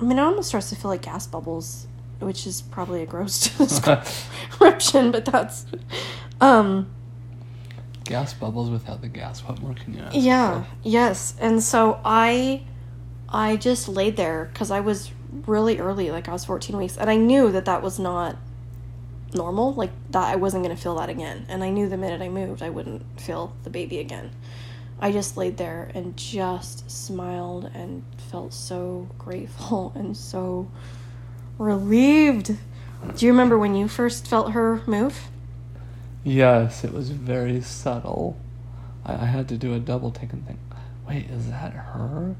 I 0.00 0.04
mean, 0.04 0.18
it 0.18 0.22
almost 0.22 0.48
starts 0.48 0.70
to 0.70 0.76
feel 0.76 0.90
like 0.90 1.02
gas 1.02 1.26
bubbles, 1.26 1.86
which 2.20 2.46
is 2.46 2.62
probably 2.62 3.02
a 3.02 3.06
gross 3.06 3.48
description, 3.58 5.10
but 5.10 5.24
that's, 5.24 5.66
um, 6.40 6.88
gas 8.04 8.32
bubbles 8.32 8.70
without 8.70 9.00
the 9.00 9.08
gas. 9.08 9.40
What 9.40 9.60
more 9.60 9.74
can 9.74 9.94
you 9.94 10.00
ask? 10.00 10.14
yeah, 10.14 10.62
for? 10.62 10.68
yes. 10.82 11.34
And 11.40 11.62
so 11.62 12.00
I, 12.04 12.62
I 13.28 13.56
just 13.56 13.88
laid 13.88 14.16
there 14.16 14.48
because 14.52 14.70
I 14.70 14.80
was 14.80 15.10
really 15.46 15.78
early, 15.78 16.10
like 16.10 16.28
I 16.28 16.32
was 16.32 16.44
14 16.44 16.76
weeks, 16.76 16.96
and 16.96 17.10
I 17.10 17.16
knew 17.16 17.50
that 17.52 17.64
that 17.64 17.82
was 17.82 17.98
not 17.98 18.36
normal, 19.34 19.74
like 19.74 19.90
that 20.10 20.32
I 20.32 20.36
wasn't 20.36 20.64
going 20.64 20.74
to 20.74 20.80
feel 20.80 20.96
that 20.96 21.08
again. 21.08 21.46
And 21.48 21.62
I 21.62 21.70
knew 21.70 21.88
the 21.88 21.96
minute 21.96 22.22
I 22.22 22.28
moved, 22.28 22.62
I 22.62 22.70
wouldn't 22.70 23.20
feel 23.20 23.54
the 23.64 23.70
baby 23.70 23.98
again. 23.98 24.30
I 25.00 25.12
just 25.12 25.36
laid 25.36 25.56
there 25.58 25.90
and 25.94 26.16
just 26.16 26.90
smiled 26.90 27.70
and 27.72 28.02
felt 28.30 28.52
so 28.52 29.08
grateful 29.18 29.92
and 29.96 30.16
so 30.16 30.70
relieved. 31.58 32.56
Do 33.16 33.26
you 33.26 33.32
remember 33.32 33.58
when 33.58 33.74
you 33.74 33.86
first 33.86 34.26
felt 34.26 34.52
her 34.52 34.82
move? 34.86 35.28
Yes, 36.24 36.82
it 36.82 36.92
was 36.92 37.10
very 37.10 37.60
subtle. 37.60 38.36
I, 39.04 39.14
I 39.14 39.24
had 39.26 39.48
to 39.48 39.56
do 39.56 39.72
a 39.74 39.78
double 39.78 40.10
take 40.10 40.32
and 40.32 40.44
think, 40.46 40.58
wait, 41.06 41.30
is 41.30 41.48
that 41.48 41.72
her? 41.72 42.34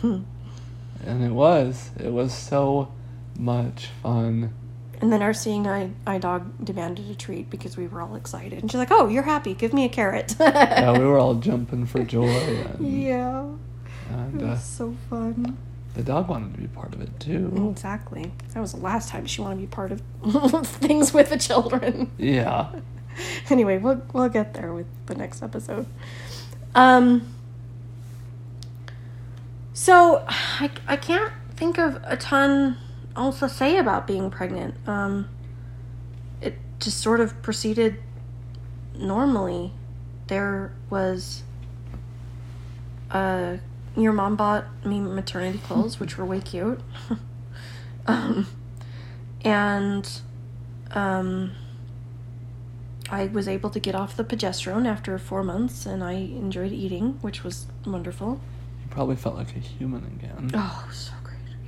Hmm. 0.00 0.22
And 1.04 1.24
it 1.24 1.30
was. 1.30 1.90
It 1.98 2.12
was 2.12 2.34
so 2.34 2.92
much 3.38 3.86
fun. 4.02 4.52
And 5.00 5.10
then 5.12 5.22
our 5.22 5.32
seeing 5.32 5.66
eye, 5.66 5.90
eye 6.06 6.18
dog 6.18 6.64
demanded 6.64 7.10
a 7.10 7.14
treat 7.14 7.48
because 7.48 7.76
we 7.76 7.86
were 7.86 8.02
all 8.02 8.16
excited. 8.16 8.60
And 8.60 8.70
she's 8.70 8.78
like, 8.78 8.90
Oh, 8.90 9.08
you're 9.08 9.22
happy. 9.22 9.54
Give 9.54 9.72
me 9.72 9.84
a 9.84 9.88
carrot. 9.88 10.34
Yeah, 10.40 10.92
we 10.92 11.04
were 11.04 11.18
all 11.18 11.36
jumping 11.36 11.86
for 11.86 12.04
joy. 12.04 12.28
And, 12.28 13.02
Yeah. 13.02 13.44
and 14.10 14.40
It 14.40 14.44
uh, 14.44 14.48
was 14.50 14.62
so 14.62 14.94
fun. 15.08 15.56
the 15.94 16.02
dog 16.02 16.28
wanted 16.28 16.54
to 16.54 16.60
be 16.60 16.66
part 16.68 16.92
of 16.94 17.00
it 17.00 17.18
too. 17.18 17.68
Exactly. 17.70 18.30
That 18.52 18.60
was 18.60 18.72
the 18.72 18.80
last 18.80 19.08
time 19.08 19.24
she 19.24 19.40
wanted 19.40 19.54
to 19.56 19.60
be 19.62 19.66
part 19.68 19.90
of 19.90 20.02
things 20.66 21.14
with 21.14 21.30
the 21.30 21.38
children. 21.38 22.10
Yeah. 22.18 22.68
anyway, 23.50 23.78
we'll 23.78 24.02
we'll 24.12 24.28
get 24.28 24.52
there 24.54 24.72
with 24.74 24.86
the 25.06 25.14
next 25.14 25.42
episode. 25.42 25.86
Um. 26.74 27.32
So 29.72 30.24
I 30.28 30.70
I 30.86 30.96
can't 30.96 31.32
think 31.56 31.78
of 31.78 32.00
a 32.04 32.16
ton 32.16 32.76
else 33.20 33.40
to 33.40 33.48
say 33.48 33.76
about 33.76 34.06
being 34.06 34.30
pregnant. 34.30 34.74
Um. 34.88 35.28
It 36.40 36.56
just 36.78 36.98
sort 36.98 37.20
of 37.20 37.42
proceeded 37.42 37.96
normally. 38.96 39.72
There 40.28 40.72
was. 40.88 41.42
Uh, 43.10 43.56
your 43.96 44.12
mom 44.12 44.36
bought 44.36 44.64
me 44.84 45.00
maternity 45.00 45.58
clothes, 45.64 45.98
which 45.98 46.16
were 46.16 46.24
way 46.24 46.40
cute. 46.40 46.80
um, 48.06 48.46
and 49.44 50.20
um, 50.92 51.52
I 53.10 53.26
was 53.26 53.48
able 53.48 53.70
to 53.70 53.80
get 53.80 53.94
off 53.94 54.16
the 54.16 54.24
progesterone 54.24 54.86
after 54.86 55.18
four 55.18 55.42
months, 55.42 55.86
and 55.86 56.04
I 56.04 56.12
enjoyed 56.12 56.72
eating, 56.72 57.18
which 57.20 57.42
was 57.42 57.66
wonderful. 57.84 58.40
You 58.82 58.88
probably 58.90 59.16
felt 59.16 59.36
like 59.36 59.56
a 59.56 59.58
human 59.58 60.04
again. 60.04 60.50
Oh, 60.54 60.88
so. 60.92 61.12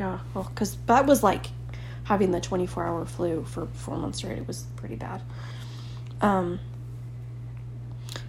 Yeah, 0.02 0.18
well, 0.34 0.42
because 0.42 0.76
that 0.86 1.06
was 1.06 1.22
like 1.22 1.46
having 2.02 2.32
the 2.32 2.40
24 2.40 2.84
hour 2.84 3.06
flu 3.06 3.44
for 3.44 3.66
four 3.66 3.96
months 3.96 4.18
straight. 4.18 4.36
It 4.36 4.48
was 4.48 4.64
pretty 4.74 4.96
bad. 4.96 5.22
Um, 6.20 6.58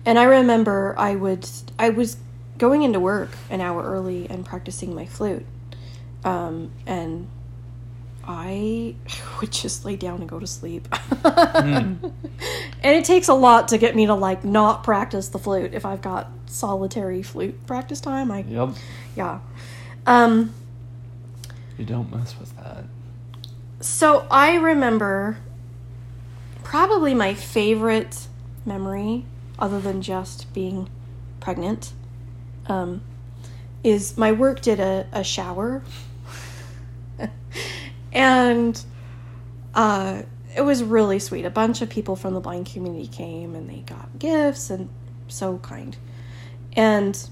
and 0.06 0.20
I 0.20 0.26
remember 0.26 0.94
I 1.00 1.16
would, 1.16 1.50
I 1.80 1.90
was 1.90 2.18
going 2.60 2.84
into 2.84 3.00
work 3.00 3.32
an 3.50 3.60
hour 3.60 3.82
early 3.84 4.30
and 4.30 4.46
practicing 4.46 4.94
my 4.94 5.08
flute. 5.08 5.48
Um, 6.24 6.70
and 6.86 7.28
I 8.24 8.94
would 9.42 9.52
just 9.52 9.84
lay 9.84 9.96
down 9.96 10.20
and 10.20 10.30
go 10.30 10.40
to 10.40 10.46
sleep. 10.46 10.88
And 12.84 12.98
it 12.98 13.06
takes 13.06 13.30
a 13.30 13.34
lot 13.34 13.70
to 13.70 13.80
get 13.80 13.96
me 13.96 14.06
to 14.06 14.14
like 14.14 14.44
not 14.44 14.84
practice 14.84 15.30
the 15.30 15.40
flute 15.40 15.74
if 15.74 15.86
I've 15.86 16.02
got 16.02 16.30
solitary 16.46 17.24
flute 17.24 17.66
practice 17.66 18.00
time. 18.00 18.30
I 18.30 18.42
Yep. 18.42 18.70
yeah. 19.16 19.40
Um 20.06 20.54
You 21.78 21.86
don't 21.86 22.14
mess 22.14 22.36
with 22.40 22.56
that. 22.58 22.86
so 23.80 24.26
I 24.30 24.56
remember 24.56 25.38
probably 26.64 27.14
my 27.14 27.34
favorite 27.34 28.28
memory 28.66 29.26
other 29.60 29.80
than 29.80 30.02
just 30.02 30.52
being 30.54 30.90
pregnant 31.40 31.92
um 32.68 33.02
is 33.84 34.18
my 34.18 34.32
work 34.32 34.62
did 34.62 34.80
a, 34.80 35.06
a 35.12 35.24
shower 35.24 35.84
and 38.14 38.84
uh, 39.74 40.22
it 40.56 40.62
was 40.62 40.84
really 40.84 41.20
sweet. 41.20 41.46
A 41.46 41.50
bunch 41.50 41.82
of 41.82 41.90
people 41.90 42.16
from 42.16 42.34
the 42.34 42.40
blind 42.40 42.68
community 42.68 43.08
came 43.08 43.56
and 43.56 43.70
they 43.70 43.80
got 43.80 44.20
gifts 44.20 44.70
and 44.70 44.90
so 45.28 45.58
kind. 45.60 45.98
And 46.74 47.30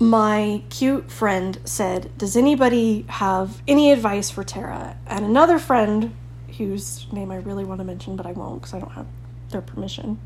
my 0.00 0.62
cute 0.70 1.10
friend 1.10 1.58
said, 1.64 2.10
Does 2.16 2.34
anybody 2.34 3.04
have 3.08 3.62
any 3.68 3.92
advice 3.92 4.30
for 4.30 4.42
Tara? 4.42 4.96
And 5.06 5.26
another 5.26 5.58
friend, 5.58 6.16
whose 6.56 7.06
name 7.12 7.30
I 7.30 7.36
really 7.36 7.64
want 7.64 7.80
to 7.80 7.84
mention, 7.84 8.16
but 8.16 8.26
I 8.26 8.32
won't 8.32 8.62
because 8.62 8.74
I 8.74 8.80
don't 8.80 8.92
have 8.92 9.06
their 9.50 9.60
permission. 9.60 10.18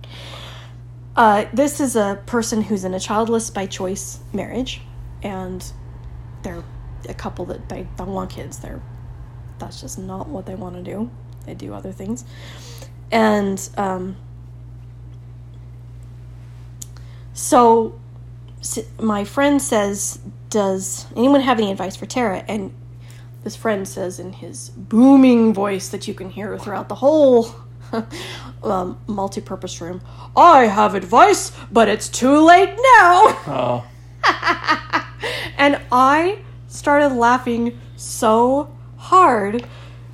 Uh, 1.16 1.46
this 1.52 1.80
is 1.80 1.96
a 1.96 2.22
person 2.26 2.62
who's 2.62 2.84
in 2.84 2.94
a 2.94 3.00
childless 3.00 3.50
by 3.50 3.66
choice 3.66 4.20
marriage, 4.32 4.80
and 5.22 5.64
they're 6.42 6.62
a 7.08 7.14
couple 7.14 7.44
that 7.46 7.68
they 7.68 7.86
don't 7.96 8.12
want 8.12 8.30
kids. 8.30 8.58
They're 8.58 8.80
that's 9.58 9.80
just 9.80 9.98
not 9.98 10.28
what 10.28 10.46
they 10.46 10.54
want 10.54 10.76
to 10.76 10.82
do. 10.82 11.10
They 11.46 11.54
do 11.54 11.74
other 11.74 11.92
things, 11.92 12.24
and 13.10 13.68
um, 13.76 14.16
so 17.32 17.98
my 19.00 19.24
friend 19.24 19.60
says, 19.60 20.18
"Does 20.50 21.06
anyone 21.16 21.40
have 21.40 21.58
any 21.58 21.70
advice 21.70 21.96
for 21.96 22.06
Tara?" 22.06 22.44
And 22.48 22.72
this 23.42 23.56
friend 23.56 23.86
says 23.86 24.18
in 24.18 24.32
his 24.32 24.70
booming 24.70 25.52
voice 25.52 25.88
that 25.90 26.08
you 26.08 26.14
can 26.14 26.30
hear 26.30 26.58
throughout 26.58 26.88
the 26.88 26.94
whole 26.96 27.54
um, 28.62 28.98
multi-purpose 29.06 29.80
room, 29.80 30.00
"I 30.36 30.66
have 30.66 30.94
advice, 30.94 31.52
but 31.70 31.88
it's 31.88 32.08
too 32.08 32.38
late 32.38 32.70
now." 32.70 33.38
Oh, 33.46 33.84
and 35.58 35.80
I 35.92 36.38
started 36.68 37.14
laughing 37.14 37.78
so 37.96 38.74
hard 38.96 39.66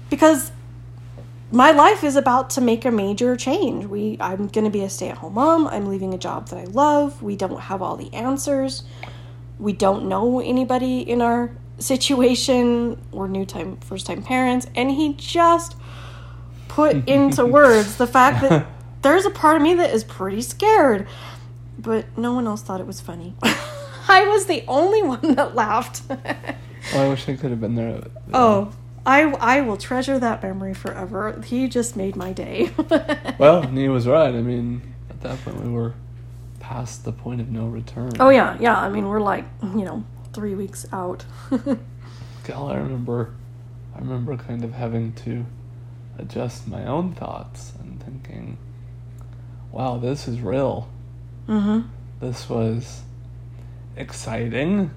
because 0.09 0.53
my 1.53 1.73
life 1.73 2.05
is 2.05 2.17
about 2.17 2.51
to 2.51 2.61
make 2.61 2.85
a 2.85 2.91
major 2.91 3.37
change. 3.37 3.87
We 3.87 4.17
I'm 4.21 4.47
going 4.49 4.65
to 4.65 4.71
be 4.71 4.83
a 4.83 4.91
stay-at-home 4.91 5.35
mom. 5.35 5.67
I'm 5.67 5.87
leaving 5.87 6.15
a 6.15 6.19
job 6.19 6.49
that 6.49 6.59
I 6.59 6.65
love. 6.65 7.23
We 7.23 7.37
don't 7.37 7.61
have 7.61 7.83
all 7.83 7.97
the 7.97 8.13
answers. 8.15 8.85
We 9.59 9.73
don't 9.73 10.09
know 10.09 10.41
anybody 10.41 11.01
in 11.01 11.21
our 11.21 11.51
situation. 11.79 13.01
We're 13.11 13.29
new 13.29 13.45
time 13.45 13.79
first 13.79 14.07
time 14.07 14.23
parents 14.23 14.67
and 14.77 14.91
he 14.91 15.15
just 15.15 15.77
put 16.69 16.97
into 17.09 17.45
words 17.45 17.97
the 17.97 18.07
fact 18.07 18.43
that 18.43 18.67
there's 19.03 19.25
a 19.25 19.31
part 19.31 19.57
of 19.57 19.63
me 19.63 19.75
that 19.75 19.91
is 19.91 20.05
pretty 20.05 20.43
scared. 20.43 21.07
But 21.79 22.07
no 22.17 22.35
one 22.35 22.47
else 22.47 22.63
thought 22.63 22.81
it 22.81 22.87
was 22.87 23.01
funny. 23.01 23.35
I 24.09 24.27
was 24.27 24.47
the 24.47 24.65
only 24.69 25.03
one 25.03 25.35
that 25.35 25.55
laughed. 25.55 26.03
oh, 26.11 26.17
I 26.95 27.09
wish 27.09 27.29
I 27.29 27.37
could 27.37 27.51
have 27.51 27.61
been 27.61 27.75
there. 27.75 28.03
oh, 28.35 28.73
I 29.11 29.23
I 29.57 29.61
will 29.63 29.77
treasure 29.77 30.19
that 30.19 30.43
memory 30.43 30.75
forever. 30.75 31.41
He 31.43 31.69
just 31.69 31.97
made 31.97 32.15
my 32.17 32.33
day. 32.33 32.71
Well, 33.39 33.63
he 33.63 33.89
was 33.89 34.07
right. 34.07 34.35
I 34.35 34.43
mean, 34.43 34.83
at 35.09 35.23
that 35.23 35.43
point, 35.43 35.65
we 35.65 35.71
were 35.71 35.95
past 36.59 37.05
the 37.05 37.13
point 37.13 37.41
of 37.41 37.49
no 37.49 37.67
return. 37.67 38.13
Oh 38.21 38.29
yeah, 38.29 38.57
yeah. 38.61 38.79
I 38.79 38.91
mean, 38.91 39.09
we're 39.09 39.21
like, 39.21 39.47
you 39.63 39.85
know, 39.85 40.05
three 40.35 40.55
weeks 40.55 40.87
out. 40.93 41.25
God, 42.45 42.73
I 42.73 42.77
remember, 42.77 43.33
I 43.95 43.99
remember 44.01 44.37
kind 44.37 44.63
of 44.63 44.75
having 44.75 45.15
to 45.25 45.47
adjust 46.19 46.69
my 46.69 46.85
own 46.85 47.15
thoughts 47.15 47.73
and 47.81 48.03
thinking, 48.03 48.59
wow, 49.73 49.97
this 49.97 50.29
is 50.29 50.41
real. 50.41 50.89
mm-hmm. 51.49 51.89
This 52.21 52.49
was 52.51 53.03
exciting 53.97 54.91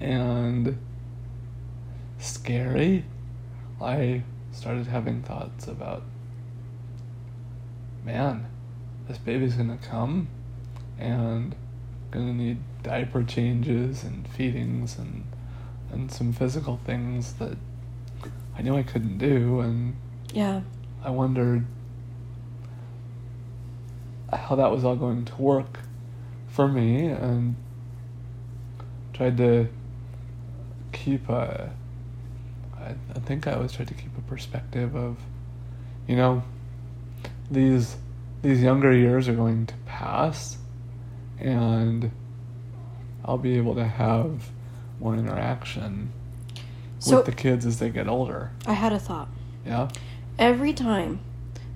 and 0.00 0.78
scary. 2.18 3.04
I 3.80 4.22
started 4.52 4.86
having 4.86 5.22
thoughts 5.22 5.68
about, 5.68 6.02
man, 8.04 8.46
this 9.06 9.18
baby's 9.18 9.54
gonna 9.54 9.78
come 9.78 10.28
and 10.98 11.54
gonna 12.10 12.32
need 12.32 12.58
diaper 12.82 13.22
changes 13.22 14.02
and 14.04 14.26
feedings 14.28 14.98
and 14.98 15.24
and 15.90 16.10
some 16.10 16.32
physical 16.32 16.78
things 16.84 17.34
that 17.34 17.56
I 18.56 18.62
knew 18.62 18.76
I 18.76 18.82
couldn't 18.82 19.18
do 19.18 19.60
and 19.60 19.96
Yeah. 20.32 20.62
I 21.02 21.10
wondered 21.10 21.64
how 24.32 24.56
that 24.56 24.70
was 24.70 24.84
all 24.84 24.96
going 24.96 25.24
to 25.24 25.36
work 25.36 25.80
for 26.48 26.68
me 26.68 27.06
and 27.06 27.54
tried 29.12 29.36
to 29.38 29.68
keep 30.92 31.28
a 31.28 31.70
I, 32.88 32.94
I 33.14 33.18
think 33.20 33.46
I 33.46 33.52
always 33.52 33.72
try 33.72 33.84
to 33.84 33.94
keep 33.94 34.16
a 34.16 34.22
perspective 34.22 34.96
of 34.96 35.16
you 36.06 36.16
know 36.16 36.42
these 37.50 37.96
these 38.42 38.62
younger 38.62 38.92
years 38.92 39.28
are 39.28 39.34
going 39.34 39.66
to 39.66 39.74
pass 39.86 40.58
and 41.38 42.10
I'll 43.24 43.38
be 43.38 43.56
able 43.56 43.74
to 43.74 43.84
have 43.84 44.50
more 45.00 45.14
interaction 45.14 46.12
So 46.98 47.18
with 47.18 47.26
the 47.26 47.32
kids 47.32 47.66
as 47.66 47.78
they 47.78 47.90
get 47.90 48.08
older. 48.08 48.50
I 48.66 48.72
had 48.72 48.92
a 48.92 48.98
thought. 48.98 49.28
Yeah. 49.66 49.88
Every 50.38 50.72
time 50.72 51.20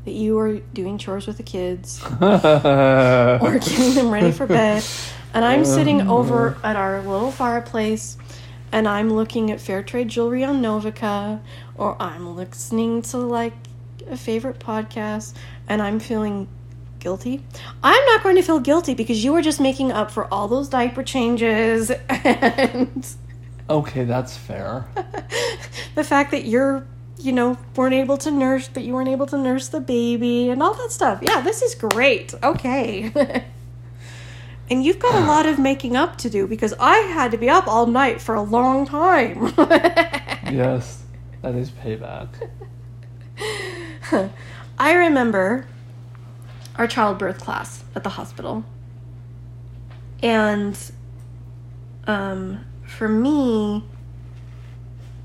that 0.04 0.12
you 0.12 0.38
are 0.38 0.54
doing 0.56 0.98
chores 0.98 1.26
with 1.26 1.36
the 1.36 1.42
kids 1.42 2.02
or 2.20 2.24
or 3.42 3.58
getting 3.58 3.94
them 3.94 4.10
ready 4.10 4.32
for 4.32 4.46
bed, 4.46 4.84
and 5.34 5.44
I'm 5.44 5.64
sitting 5.64 6.08
over 6.08 6.56
at 6.64 6.76
our 6.76 7.02
little 7.02 7.30
fireplace 7.30 8.16
and 8.72 8.88
I'm 8.88 9.12
looking 9.12 9.50
at 9.50 9.60
fair 9.60 9.82
trade 9.82 10.08
jewelry 10.08 10.42
on 10.42 10.62
Novica, 10.62 11.40
or 11.76 12.00
I'm 12.00 12.34
listening 12.34 13.02
to 13.02 13.18
like 13.18 13.52
a 14.10 14.16
favorite 14.16 14.58
podcast 14.58 15.34
and 15.68 15.80
I'm 15.80 16.00
feeling 16.00 16.48
guilty. 16.98 17.44
I'm 17.82 18.04
not 18.06 18.22
going 18.22 18.36
to 18.36 18.42
feel 18.42 18.60
guilty 18.60 18.94
because 18.94 19.22
you 19.22 19.32
were 19.32 19.42
just 19.42 19.60
making 19.60 19.92
up 19.92 20.10
for 20.10 20.32
all 20.32 20.48
those 20.48 20.68
diaper 20.68 21.02
changes 21.02 21.90
and 22.08 23.06
Okay, 23.70 24.04
that's 24.04 24.36
fair. 24.36 24.86
the 25.94 26.04
fact 26.04 26.30
that 26.32 26.44
you're 26.44 26.86
you 27.18 27.32
know 27.32 27.56
weren't 27.76 27.94
able 27.94 28.18
to 28.18 28.30
nurse 28.30 28.68
that 28.68 28.82
you 28.82 28.92
weren't 28.92 29.08
able 29.08 29.26
to 29.26 29.38
nurse 29.38 29.68
the 29.68 29.80
baby 29.80 30.50
and 30.50 30.60
all 30.60 30.74
that 30.74 30.90
stuff 30.90 31.20
yeah 31.22 31.40
this 31.40 31.62
is 31.62 31.74
great 31.76 32.34
okay 32.42 33.12
and 34.70 34.84
you've 34.84 34.98
got 34.98 35.14
a 35.14 35.26
lot 35.26 35.46
of 35.46 35.58
making 35.58 35.96
up 35.96 36.16
to 36.18 36.30
do 36.30 36.46
because 36.46 36.74
i 36.80 36.96
had 36.98 37.30
to 37.30 37.38
be 37.38 37.48
up 37.48 37.66
all 37.66 37.86
night 37.86 38.20
for 38.20 38.34
a 38.34 38.42
long 38.42 38.86
time. 38.86 39.52
Yes, 40.52 41.04
that 41.40 41.54
is 41.54 41.70
payback. 41.70 42.28
i 44.78 44.92
remember 44.92 45.66
our 46.76 46.86
childbirth 46.86 47.38
class 47.38 47.84
at 47.94 48.02
the 48.02 48.10
hospital. 48.10 48.62
And 50.22 50.78
um, 52.06 52.64
for 52.86 53.08
me 53.08 53.82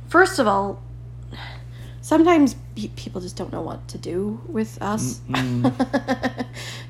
first 0.08 0.40
of 0.40 0.48
all 0.48 0.82
sometimes 2.00 2.56
people 2.96 3.20
just 3.20 3.36
don't 3.36 3.52
know 3.52 3.62
what 3.62 3.86
to 3.90 3.98
do 3.98 4.40
with 4.48 4.82
us. 4.82 5.20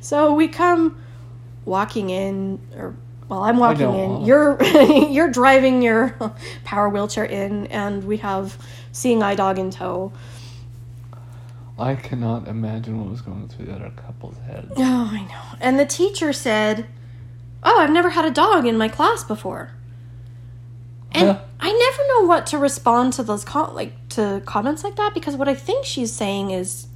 So 0.07 0.33
we 0.35 0.47
come 0.47 0.97
walking 1.67 2.09
in 2.09 2.59
or 2.75 2.95
well 3.29 3.43
i'm 3.43 3.57
walking 3.57 3.93
in 3.93 4.25
you're 4.25 4.61
you're 5.09 5.29
driving 5.29 5.81
your 5.81 6.15
power 6.63 6.89
wheelchair 6.89 7.25
in 7.25 7.67
and 7.67 8.03
we 8.05 8.17
have 8.17 8.57
seeing 8.91 9.21
eye 9.21 9.35
dog 9.35 9.59
in 9.59 9.69
tow 9.69 10.11
I 11.79 11.93
cannot 11.93 12.47
imagine 12.47 12.99
what 12.99 13.11
was 13.11 13.21
going 13.21 13.47
through 13.49 13.67
the 13.67 13.75
other 13.75 13.91
couple's 13.95 14.35
heads. 14.47 14.71
Oh, 14.77 15.09
I 15.13 15.21
know. 15.25 15.57
And 15.59 15.77
the 15.79 15.85
teacher 15.85 16.33
said, 16.33 16.87
"Oh, 17.61 17.79
I've 17.79 17.91
never 17.91 18.09
had 18.09 18.25
a 18.25 18.31
dog 18.31 18.65
in 18.65 18.79
my 18.79 18.87
class 18.87 19.23
before." 19.23 19.73
And 21.11 21.27
Yeah. 21.27 21.39
I 21.59 21.71
never 21.71 22.07
know 22.07 22.27
what 22.27 22.47
to 22.47 22.57
respond 22.57 23.13
to 23.13 23.21
those 23.23 23.43
com- 23.43 23.75
like 23.75 23.93
to 24.09 24.41
comments 24.45 24.83
like 24.83 24.95
that 24.95 25.13
because 25.13 25.35
what 25.35 25.47
I 25.47 25.53
think 25.53 25.85
she's 25.85 26.11
saying 26.11 26.49
is, 26.49 26.87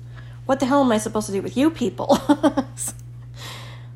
"What 0.47 0.59
the 0.59 0.65
hell 0.65 0.81
am 0.81 0.91
I 0.91 0.97
supposed 0.97 1.27
to 1.27 1.31
do 1.31 1.43
with 1.43 1.55
you 1.55 1.69
people?" 1.69 2.17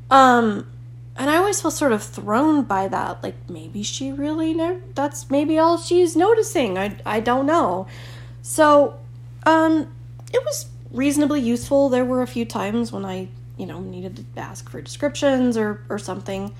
um, 0.10 0.68
and 1.16 1.30
I 1.30 1.38
always 1.38 1.62
feel 1.62 1.72
sort 1.72 1.92
of 1.92 2.04
thrown 2.04 2.64
by 2.64 2.88
that. 2.88 3.24
Like 3.24 3.50
maybe 3.50 3.84
she 3.84 4.12
really 4.12 4.54
never. 4.54 4.82
That's 4.94 5.30
maybe 5.30 5.58
all 5.58 5.78
she's 5.78 6.16
noticing. 6.16 6.78
I 6.78 6.98
I 7.06 7.20
don't 7.20 7.46
know. 7.46 7.88
So, 8.42 9.00
um, 9.46 9.92
it 10.34 10.44
was 10.44 10.68
reasonably 10.92 11.42
useful. 11.42 11.90
There 11.90 12.06
were 12.06 12.22
a 12.22 12.28
few 12.28 12.46
times 12.46 12.92
when 12.92 13.06
I, 13.06 13.30
you 13.58 13.66
know, 13.66 13.80
needed 13.80 14.18
to 14.18 14.40
ask 14.40 14.70
for 14.70 14.82
descriptions 14.82 15.58
or, 15.58 15.82
or 15.90 15.98
something. 15.98 16.54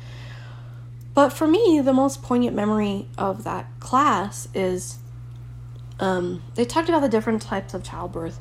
But 1.14 1.30
for 1.30 1.48
me, 1.48 1.82
the 1.84 1.94
most 1.94 2.22
poignant 2.24 2.56
memory 2.56 3.08
of 3.18 3.44
that 3.46 3.68
class 3.80 4.48
is 4.54 4.98
um, 6.00 6.44
they 6.56 6.66
talked 6.66 6.90
about 6.90 7.02
the 7.02 7.10
different 7.10 7.42
types 7.42 7.74
of 7.74 7.84
childbirth. 7.84 8.40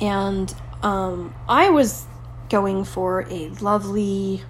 And 0.00 0.54
um, 0.82 1.34
I 1.48 1.70
was 1.70 2.06
going 2.50 2.84
for 2.84 3.26
a 3.30 3.48
lovely 3.60 4.42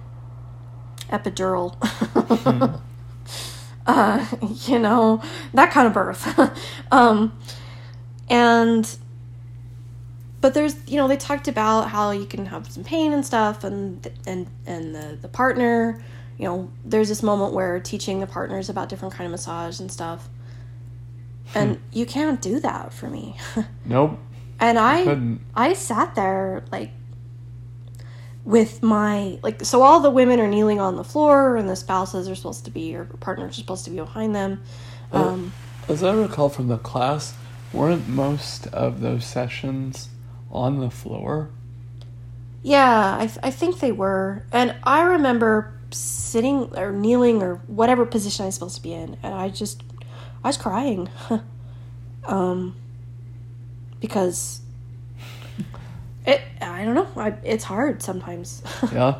epidural. 1.09 1.75
uh, 3.87 4.25
you 4.67 4.79
know, 4.79 5.21
that 5.53 5.71
kind 5.71 5.87
of 5.87 5.93
birth. 5.93 6.37
um, 6.91 7.37
and 8.29 8.97
but 10.41 10.53
there's 10.53 10.75
you 10.87 10.97
know 10.97 11.07
they 11.07 11.17
talked 11.17 11.47
about 11.47 11.89
how 11.89 12.11
you 12.11 12.25
can 12.25 12.47
have 12.47 12.69
some 12.71 12.83
pain 12.83 13.13
and 13.13 13.25
stuff 13.25 13.63
and 13.63 14.09
and 14.25 14.47
and 14.65 14.95
the 14.95 15.17
the 15.21 15.27
partner 15.27 16.03
you 16.37 16.45
know 16.45 16.71
there's 16.83 17.09
this 17.09 17.21
moment 17.21 17.53
where 17.53 17.79
teaching 17.79 18.19
the 18.19 18.27
partners 18.27 18.69
about 18.69 18.89
different 18.89 19.13
kind 19.13 19.25
of 19.25 19.31
massage 19.31 19.79
and 19.79 19.91
stuff 19.91 20.27
and 21.53 21.79
you 21.91 22.05
can't 22.05 22.41
do 22.41 22.59
that 22.59 22.93
for 22.93 23.09
me 23.09 23.35
Nope. 23.85 24.17
and 24.59 24.79
i 24.79 25.03
Couldn't. 25.03 25.41
i 25.53 25.73
sat 25.73 26.15
there 26.15 26.63
like 26.71 26.91
with 28.43 28.81
my 28.81 29.37
like 29.43 29.63
so 29.63 29.81
all 29.83 29.99
the 29.99 30.09
women 30.09 30.39
are 30.39 30.47
kneeling 30.47 30.79
on 30.79 30.95
the 30.95 31.03
floor 31.03 31.57
and 31.57 31.69
the 31.69 31.75
spouses 31.75 32.27
are 32.27 32.35
supposed 32.35 32.65
to 32.65 32.71
be 32.71 32.95
or 32.95 33.05
partners 33.05 33.51
are 33.51 33.61
supposed 33.61 33.85
to 33.85 33.91
be 33.91 33.97
behind 33.97 34.35
them 34.35 34.61
Oh. 35.13 35.29
um 35.29 35.53
As 35.87 36.03
I 36.03 36.13
recall 36.13 36.49
from 36.49 36.67
the 36.69 36.77
class, 36.77 37.33
weren't 37.73 38.07
most 38.07 38.67
of 38.67 39.01
those 39.01 39.25
sessions 39.25 40.09
on 40.51 40.79
the 40.79 40.89
floor? 40.89 41.49
Yeah, 42.63 43.17
I, 43.19 43.25
th- 43.27 43.39
I 43.43 43.51
think 43.51 43.79
they 43.79 43.91
were. 43.91 44.45
And 44.51 44.75
I 44.83 45.01
remember 45.01 45.73
sitting 45.91 46.69
or 46.77 46.91
kneeling 46.91 47.41
or 47.41 47.55
whatever 47.67 48.05
position 48.05 48.43
I 48.43 48.45
was 48.47 48.55
supposed 48.55 48.75
to 48.77 48.81
be 48.83 48.93
in, 48.93 49.17
and 49.23 49.33
I 49.33 49.49
just, 49.49 49.83
I 50.43 50.49
was 50.49 50.57
crying. 50.57 51.09
um, 52.25 52.75
because 53.99 54.60
I 56.81 56.85
don't 56.85 56.95
know, 56.95 57.07
I, 57.15 57.35
it's 57.43 57.63
hard 57.63 58.01
sometimes. 58.01 58.63
Yeah. 58.91 59.19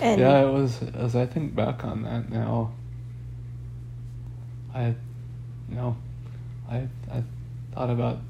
and 0.00 0.18
yeah, 0.18 0.40
it 0.40 0.50
was. 0.50 0.82
As 0.94 1.14
I 1.14 1.26
think 1.26 1.54
back 1.54 1.84
on 1.84 2.02
that 2.04 2.30
now, 2.30 2.72
I, 4.74 4.86
you 5.68 5.74
know, 5.76 5.98
I 6.66 6.88
I 7.12 7.22
thought 7.74 7.90
about, 7.90 8.20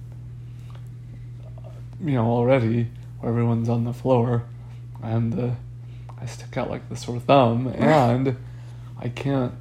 you 2.05 2.15
know, 2.15 2.27
already 2.27 2.89
where 3.21 3.31
everyone's 3.31 3.69
on 3.69 3.85
the 3.85 3.93
floor, 3.93 4.43
and 5.05 5.39
uh, 5.39 5.51
I 6.21 6.27
stick 6.27 6.57
out 6.57 6.69
like 6.69 6.89
the 6.89 6.97
sore 6.97 7.21
thumb, 7.21 7.69
and 7.79 8.37
I 8.99 9.09
can't 9.09 9.55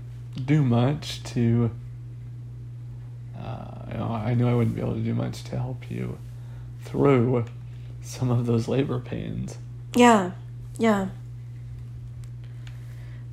do 0.43 0.63
much 0.63 1.21
to. 1.36 1.69
Uh, 3.39 3.91
you 3.91 3.97
know, 3.99 4.06
I 4.06 4.34
knew 4.34 4.47
I 4.47 4.56
wouldn't 4.56 4.76
be 4.76 4.82
able 4.82 4.95
to 4.95 5.02
do 5.02 5.13
much 5.13 5.43
to 5.43 5.60
help 5.60 5.91
you 5.91 6.17
through 6.84 7.45
some 8.03 8.29
of 8.29 8.45
those 8.45 8.67
labor 8.67 8.99
pains. 8.99 9.57
yeah, 9.95 10.31
yeah. 10.77 11.07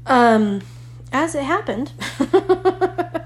Um, 0.07 0.63
as 1.13 1.35
it 1.35 1.45
happened. 1.45 1.93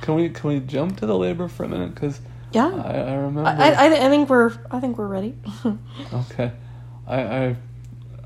Can 0.00 0.14
we 0.14 0.28
can 0.30 0.48
we 0.50 0.60
jump 0.60 0.98
to 0.98 1.06
the 1.06 1.18
labor 1.18 1.48
for 1.48 1.64
a 1.64 1.68
minute? 1.68 1.92
Because 1.92 2.20
yeah. 2.52 2.68
I, 2.68 2.92
I 2.92 3.14
remember. 3.14 3.44
I, 3.50 3.72
I, 3.72 3.86
I 3.86 4.08
think 4.08 4.28
we're 4.30 4.52
I 4.70 4.78
think 4.78 4.98
we're 4.98 5.08
ready. 5.08 5.34
okay, 6.14 6.52
I, 7.08 7.20
I 7.22 7.56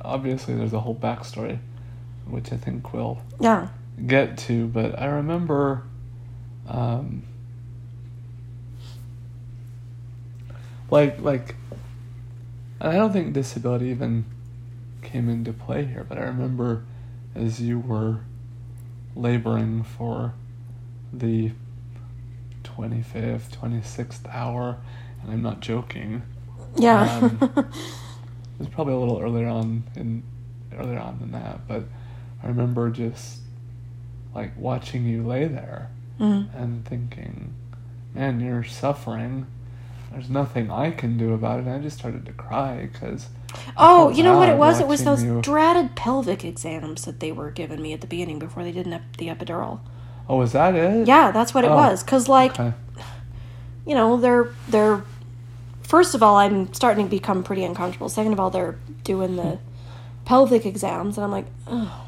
obviously 0.02 0.54
there's 0.56 0.74
a 0.74 0.80
whole 0.80 0.94
backstory, 0.94 1.58
which 2.26 2.52
I 2.52 2.58
think 2.58 2.92
we'll 2.92 3.22
Yeah. 3.40 3.68
get 4.06 4.36
to. 4.40 4.66
But 4.66 4.98
I 5.00 5.06
remember, 5.06 5.84
um, 6.68 7.22
like 10.90 11.18
like, 11.22 11.54
I 12.80 12.92
don't 12.94 13.12
think 13.12 13.32
disability 13.34 13.86
even 13.86 14.24
came 15.02 15.28
into 15.28 15.52
play 15.52 15.84
here. 15.84 16.04
But 16.08 16.18
I 16.18 16.22
remember, 16.22 16.84
as 17.34 17.60
you 17.60 17.78
were 17.78 18.20
laboring 19.14 19.82
for 19.82 20.34
the 21.12 21.52
25th, 22.64 23.50
26th 23.50 24.28
hour, 24.34 24.78
and 25.22 25.32
I'm 25.32 25.42
not 25.42 25.60
joking. 25.60 26.22
Yeah. 26.76 27.18
Um, 27.18 27.64
It 28.60 28.64
was 28.64 28.74
probably 28.74 28.92
a 28.92 28.98
little 28.98 29.18
earlier 29.22 29.48
on 29.48 29.84
in 29.96 30.22
earlier 30.78 30.98
on 30.98 31.18
than 31.18 31.32
that, 31.32 31.66
but 31.66 31.84
I 32.42 32.48
remember 32.48 32.90
just 32.90 33.38
like 34.34 34.52
watching 34.58 35.06
you 35.06 35.26
lay 35.26 35.46
there 35.46 35.88
Mm. 36.20 36.54
and 36.54 36.84
thinking, 36.84 37.54
"Man, 38.14 38.38
you're 38.40 38.62
suffering. 38.62 39.46
There's 40.12 40.28
nothing 40.30 40.70
I 40.70 40.90
can 40.90 41.16
do 41.16 41.32
about 41.34 41.60
it." 41.60 41.66
And 41.66 41.74
I 41.74 41.78
just 41.78 41.98
started 41.98 42.26
to 42.26 42.32
cry 42.32 42.88
because 42.92 43.28
Oh, 43.76 44.10
you 44.10 44.22
know 44.22 44.36
what 44.38 44.48
it 44.48 44.56
was? 44.56 44.78
It 44.80 44.86
was 44.86 45.02
those 45.04 45.22
you- 45.24 45.40
dreaded 45.42 45.96
pelvic 45.96 46.44
exams 46.44 47.04
that 47.04 47.20
they 47.20 47.32
were 47.32 47.50
giving 47.50 47.82
me 47.82 47.92
at 47.92 48.00
the 48.00 48.06
beginning 48.06 48.38
before 48.38 48.62
they 48.62 48.70
did 48.72 48.86
the 49.18 49.26
epidural. 49.28 49.80
oh, 50.28 50.36
was 50.36 50.52
that 50.52 50.74
it? 50.76 51.08
Yeah, 51.08 51.32
that's 51.32 51.52
what 51.52 51.64
it 51.64 51.70
Oh, 51.70 51.76
was. 51.76 52.02
Cause 52.04 52.28
like 52.28 52.52
Okay. 52.58 52.72
you 53.86 53.94
know 53.94 54.16
they're 54.16 54.48
they're 54.68 55.02
first 55.82 56.14
of 56.14 56.22
all 56.22 56.36
i'm 56.36 56.72
starting 56.72 57.06
to 57.06 57.10
become 57.10 57.42
pretty 57.42 57.64
uncomfortable 57.64 58.08
second 58.08 58.32
of 58.32 58.38
all 58.38 58.48
they're 58.50 58.76
doing 59.02 59.34
the 59.34 59.58
pelvic 60.24 60.64
exams 60.64 61.16
and 61.18 61.24
i'm 61.24 61.32
like 61.32 61.46
oh 61.66 62.06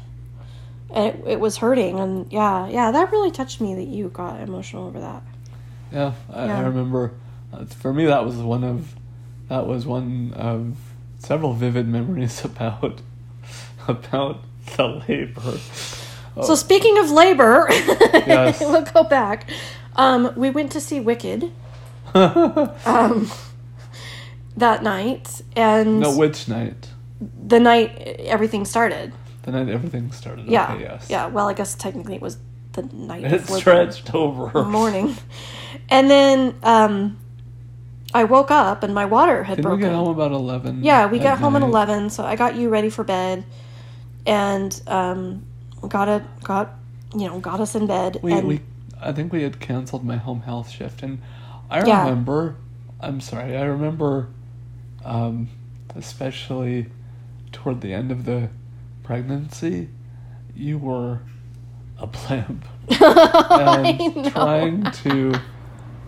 and 0.89 1.05
it, 1.07 1.23
it 1.27 1.39
was 1.41 1.57
hurting 1.57 1.99
and 1.99 2.31
yeah 2.31 2.65
yeah 2.69 2.91
that 2.91 3.11
really 3.11 3.29
touched 3.31 3.59
me 3.59 3.75
that 3.75 3.87
you 3.87 4.07
got 4.07 4.39
emotional 4.39 4.85
over 4.87 5.01
that 5.01 5.21
Yeah, 5.91 6.13
I, 6.31 6.45
Yeah. 6.45 6.59
I 6.59 6.61
remember. 6.61 7.11
Uh, 7.53 7.65
for 7.65 7.93
me, 7.93 8.05
that 8.05 8.25
was 8.25 8.35
one 8.37 8.63
of 8.63 8.95
that 9.49 9.67
was 9.67 9.85
one 9.85 10.33
of 10.35 10.75
several 11.19 11.53
vivid 11.53 11.87
memories 11.87 12.43
about 12.51 13.01
about 13.87 14.41
the 14.75 14.87
labor. 15.07 15.57
so 16.41 16.55
speaking 16.55 16.97
of 16.97 17.11
labor 17.11 17.67
Yes. 17.69 18.59
we'll 18.61 18.81
go 18.81 19.03
back 19.03 19.49
um, 19.95 20.33
we 20.35 20.49
went 20.49 20.71
to 20.71 20.79
see 20.81 20.99
wicked 20.99 21.51
um, 22.15 23.29
that 24.57 24.81
night 24.83 25.41
and 25.55 25.99
no, 25.99 26.15
which 26.17 26.47
night? 26.47 26.89
the 27.47 27.59
night 27.59 27.95
everything 28.19 28.65
started 28.65 29.13
The 29.43 29.51
night 29.51 29.69
everything 29.69 30.11
started. 30.11 30.47
yeah 30.47 30.73
Okay, 30.73 30.83
yes. 30.83 31.09
yeah 31.09 31.27
well 31.27 31.47
i 31.49 31.53
guess 31.53 31.75
technically 31.75 32.15
it 32.15 32.21
was 32.21 32.37
the 32.73 32.83
night 32.83 33.23
It 33.25 33.45
stretched 33.47 34.15
over. 34.15 34.63
morning. 34.63 35.15
And 35.89 36.09
then 36.09 36.55
um, 36.63 37.17
I 38.13 38.23
woke 38.25 38.51
up 38.51 38.83
and 38.83 38.93
my 38.93 39.05
water 39.05 39.43
had 39.43 39.57
Did 39.57 39.65
we 39.65 39.69
broken. 39.71 39.87
get 39.87 39.95
home 39.95 40.09
about 40.09 40.31
eleven? 40.31 40.83
yeah, 40.83 41.05
we 41.07 41.19
got 41.19 41.39
home 41.39 41.55
at 41.55 41.61
eleven, 41.63 42.09
so 42.09 42.23
I 42.23 42.35
got 42.35 42.55
you 42.55 42.69
ready 42.69 42.89
for 42.89 43.03
bed, 43.03 43.43
and 44.25 44.79
um, 44.87 45.45
got 45.87 46.07
a 46.09 46.23
got 46.43 46.71
you 47.15 47.27
know 47.27 47.39
got 47.39 47.59
us 47.59 47.75
in 47.75 47.87
bed. 47.87 48.19
We, 48.21 48.33
and 48.33 48.47
we, 48.47 48.61
I 49.01 49.11
think 49.11 49.33
we 49.33 49.43
had 49.43 49.59
canceled 49.59 50.03
my 50.05 50.17
home 50.17 50.41
health 50.41 50.69
shift, 50.69 51.03
and 51.03 51.21
I 51.69 51.83
Yeah. 51.83 52.01
remember. 52.03 52.55
I'm 53.01 53.19
sorry. 53.19 53.57
I 53.57 53.63
remember, 53.63 54.27
um, 55.03 55.49
especially 55.95 56.87
toward 57.51 57.81
the 57.81 57.93
end 57.93 58.11
of 58.11 58.25
the 58.25 58.49
pregnancy, 59.03 59.89
you 60.55 60.77
were 60.77 61.19
a 61.99 62.07
blimp 62.07 62.63
I 62.91 63.97
and 63.97 64.15
know. 64.15 64.29
trying 64.29 64.91
to 64.91 65.33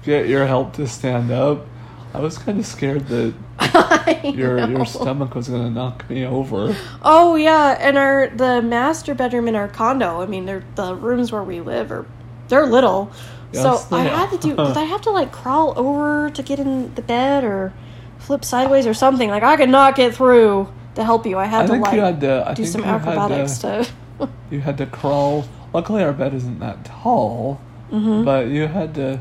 get 0.04 0.28
your 0.30 0.46
help 0.48 0.74
to 0.74 0.88
stand 0.88 1.32
up. 1.32 1.68
I 2.16 2.20
was 2.22 2.38
kind 2.38 2.60
of 2.60 2.66
scared 2.66 3.08
that 3.08 3.34
your 4.36 4.58
know. 4.58 4.68
your 4.68 4.86
stomach 4.86 5.36
was 5.36 5.48
gonna 5.50 5.70
knock 5.70 6.10
me 6.10 6.26
over. 6.26 6.76
Oh 7.04 7.36
yeah, 7.36 7.78
and 7.80 7.98
our 7.98 8.28
the 8.28 8.62
master 8.62 9.14
bedroom 9.14 9.48
in 9.48 9.56
our 9.56 9.68
condo. 9.68 10.22
I 10.22 10.26
mean, 10.26 10.46
they're 10.46 10.64
the 10.76 10.96
rooms 10.96 11.32
where 11.32 11.44
we 11.44 11.62
live 11.62 11.92
are 11.92 12.06
they're 12.48 12.66
little. 12.66 13.12
Yes, 13.52 13.64
so 13.64 13.96
I 13.96 14.04
they 14.04 14.10
had 14.10 14.30
to 14.32 14.38
do. 14.38 14.56
Did 14.56 14.78
I 14.78 14.84
have 14.84 15.02
to 15.02 15.12
like 15.12 15.32
crawl 15.32 15.74
over 15.78 16.30
to 16.30 16.44
get 16.44 16.60
in 16.60 16.94
the 16.96 17.02
bed 17.02 17.44
or 17.44 17.74
flip 18.18 18.44
sideways 18.46 18.88
or 18.88 18.94
something? 18.94 19.30
Like 19.30 19.44
I 19.44 19.56
could 19.58 19.70
not 19.70 19.96
get 19.96 20.16
through 20.16 20.68
to 20.96 21.04
help 21.04 21.26
you. 21.26 21.38
I 21.38 21.46
had 21.46 21.64
I 21.64 21.76
to 21.76 21.82
like 21.82 21.94
you 21.94 22.02
had 22.02 22.22
to. 22.22 22.44
I 22.48 22.54
do 22.54 22.66
some 22.66 22.84
acrobatics 22.84 23.58
to, 23.60 23.88
to. 24.20 24.30
You 24.50 24.62
had 24.62 24.78
to 24.78 24.86
crawl. 24.86 25.46
Luckily, 25.74 26.04
our 26.04 26.14
bed 26.14 26.34
isn't 26.34 26.60
that 26.60 26.86
tall, 26.86 27.60
Mhm. 27.92 28.24
but 28.24 28.48
you 28.48 28.68
had 28.68 28.96
to 28.96 29.20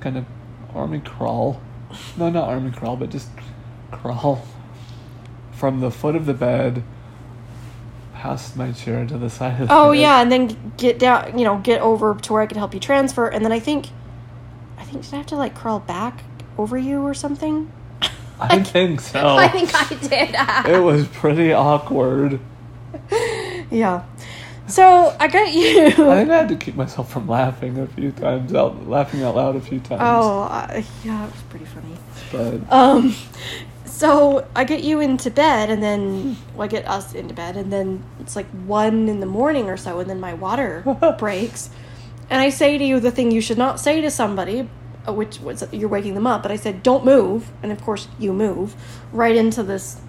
kind 0.00 0.16
of 0.18 0.24
army 0.74 1.00
crawl. 1.00 1.60
No, 2.16 2.30
not 2.30 2.48
army 2.48 2.70
crawl, 2.70 2.96
but 2.96 3.10
just 3.10 3.28
crawl 3.90 4.44
from 5.52 5.80
the 5.80 5.90
foot 5.90 6.16
of 6.16 6.26
the 6.26 6.34
bed 6.34 6.82
past 8.14 8.56
my 8.56 8.72
chair 8.72 9.04
to 9.06 9.18
the 9.18 9.28
side 9.30 9.60
of 9.60 9.68
the 9.68 9.74
Oh 9.74 9.92
bed. 9.92 10.00
yeah, 10.00 10.20
and 10.22 10.32
then 10.32 10.72
get 10.76 10.98
down. 10.98 11.38
You 11.38 11.44
know, 11.44 11.58
get 11.58 11.80
over 11.80 12.14
to 12.14 12.32
where 12.32 12.42
I 12.42 12.46
could 12.46 12.56
help 12.56 12.74
you 12.74 12.80
transfer, 12.80 13.26
and 13.28 13.44
then 13.44 13.52
I 13.52 13.60
think, 13.60 13.88
I 14.78 14.84
think 14.84 15.04
did 15.04 15.14
I 15.14 15.16
have 15.18 15.26
to 15.26 15.36
like 15.36 15.54
crawl 15.54 15.80
back 15.80 16.24
over 16.58 16.76
you 16.78 17.02
or 17.02 17.14
something? 17.14 17.70
I 18.40 18.62
think 18.64 19.00
so. 19.00 19.36
I 19.38 19.48
think 19.48 19.74
I 19.74 19.94
did. 20.08 20.34
Uh. 20.36 20.62
it 20.66 20.82
was 20.82 21.06
pretty 21.08 21.52
awkward. 21.52 22.40
yeah. 23.70 24.04
So 24.66 25.14
I 25.20 25.28
got 25.28 25.52
you. 25.52 25.86
I 25.88 25.90
think 25.90 26.30
I 26.30 26.36
had 26.38 26.48
to 26.48 26.56
keep 26.56 26.74
myself 26.74 27.12
from 27.12 27.28
laughing 27.28 27.78
a 27.78 27.86
few 27.86 28.12
times, 28.12 28.54
out 28.54 28.88
laughing 28.88 29.22
out 29.22 29.36
loud 29.36 29.56
a 29.56 29.60
few 29.60 29.78
times. 29.78 30.00
Oh, 30.02 30.42
uh, 30.42 30.82
yeah, 31.04 31.26
it 31.26 31.32
was 31.32 31.42
pretty 31.50 31.66
funny. 31.66 31.96
but 32.32 32.72
Um, 32.72 33.14
so 33.84 34.46
I 34.56 34.64
get 34.64 34.82
you 34.82 35.00
into 35.00 35.30
bed, 35.30 35.68
and 35.70 35.82
then 35.82 36.36
well, 36.54 36.64
I 36.64 36.68
get 36.68 36.88
us 36.88 37.14
into 37.14 37.34
bed, 37.34 37.56
and 37.56 37.72
then 37.72 38.02
it's 38.20 38.36
like 38.36 38.46
one 38.66 39.08
in 39.08 39.20
the 39.20 39.26
morning 39.26 39.68
or 39.68 39.76
so, 39.76 40.00
and 40.00 40.08
then 40.08 40.18
my 40.18 40.32
water 40.32 40.82
breaks, 41.18 41.68
and 42.30 42.40
I 42.40 42.48
say 42.48 42.78
to 42.78 42.84
you 42.84 43.00
the 43.00 43.10
thing 43.10 43.30
you 43.30 43.42
should 43.42 43.58
not 43.58 43.78
say 43.78 44.00
to 44.00 44.10
somebody, 44.10 44.68
uh, 45.06 45.12
which 45.12 45.40
was 45.40 45.62
you're 45.72 45.90
waking 45.90 46.14
them 46.14 46.26
up. 46.26 46.42
But 46.42 46.52
I 46.52 46.56
said, 46.56 46.82
"Don't 46.82 47.04
move," 47.04 47.50
and 47.62 47.70
of 47.70 47.82
course 47.82 48.08
you 48.18 48.32
move 48.32 48.74
right 49.12 49.36
into 49.36 49.62
this, 49.62 50.00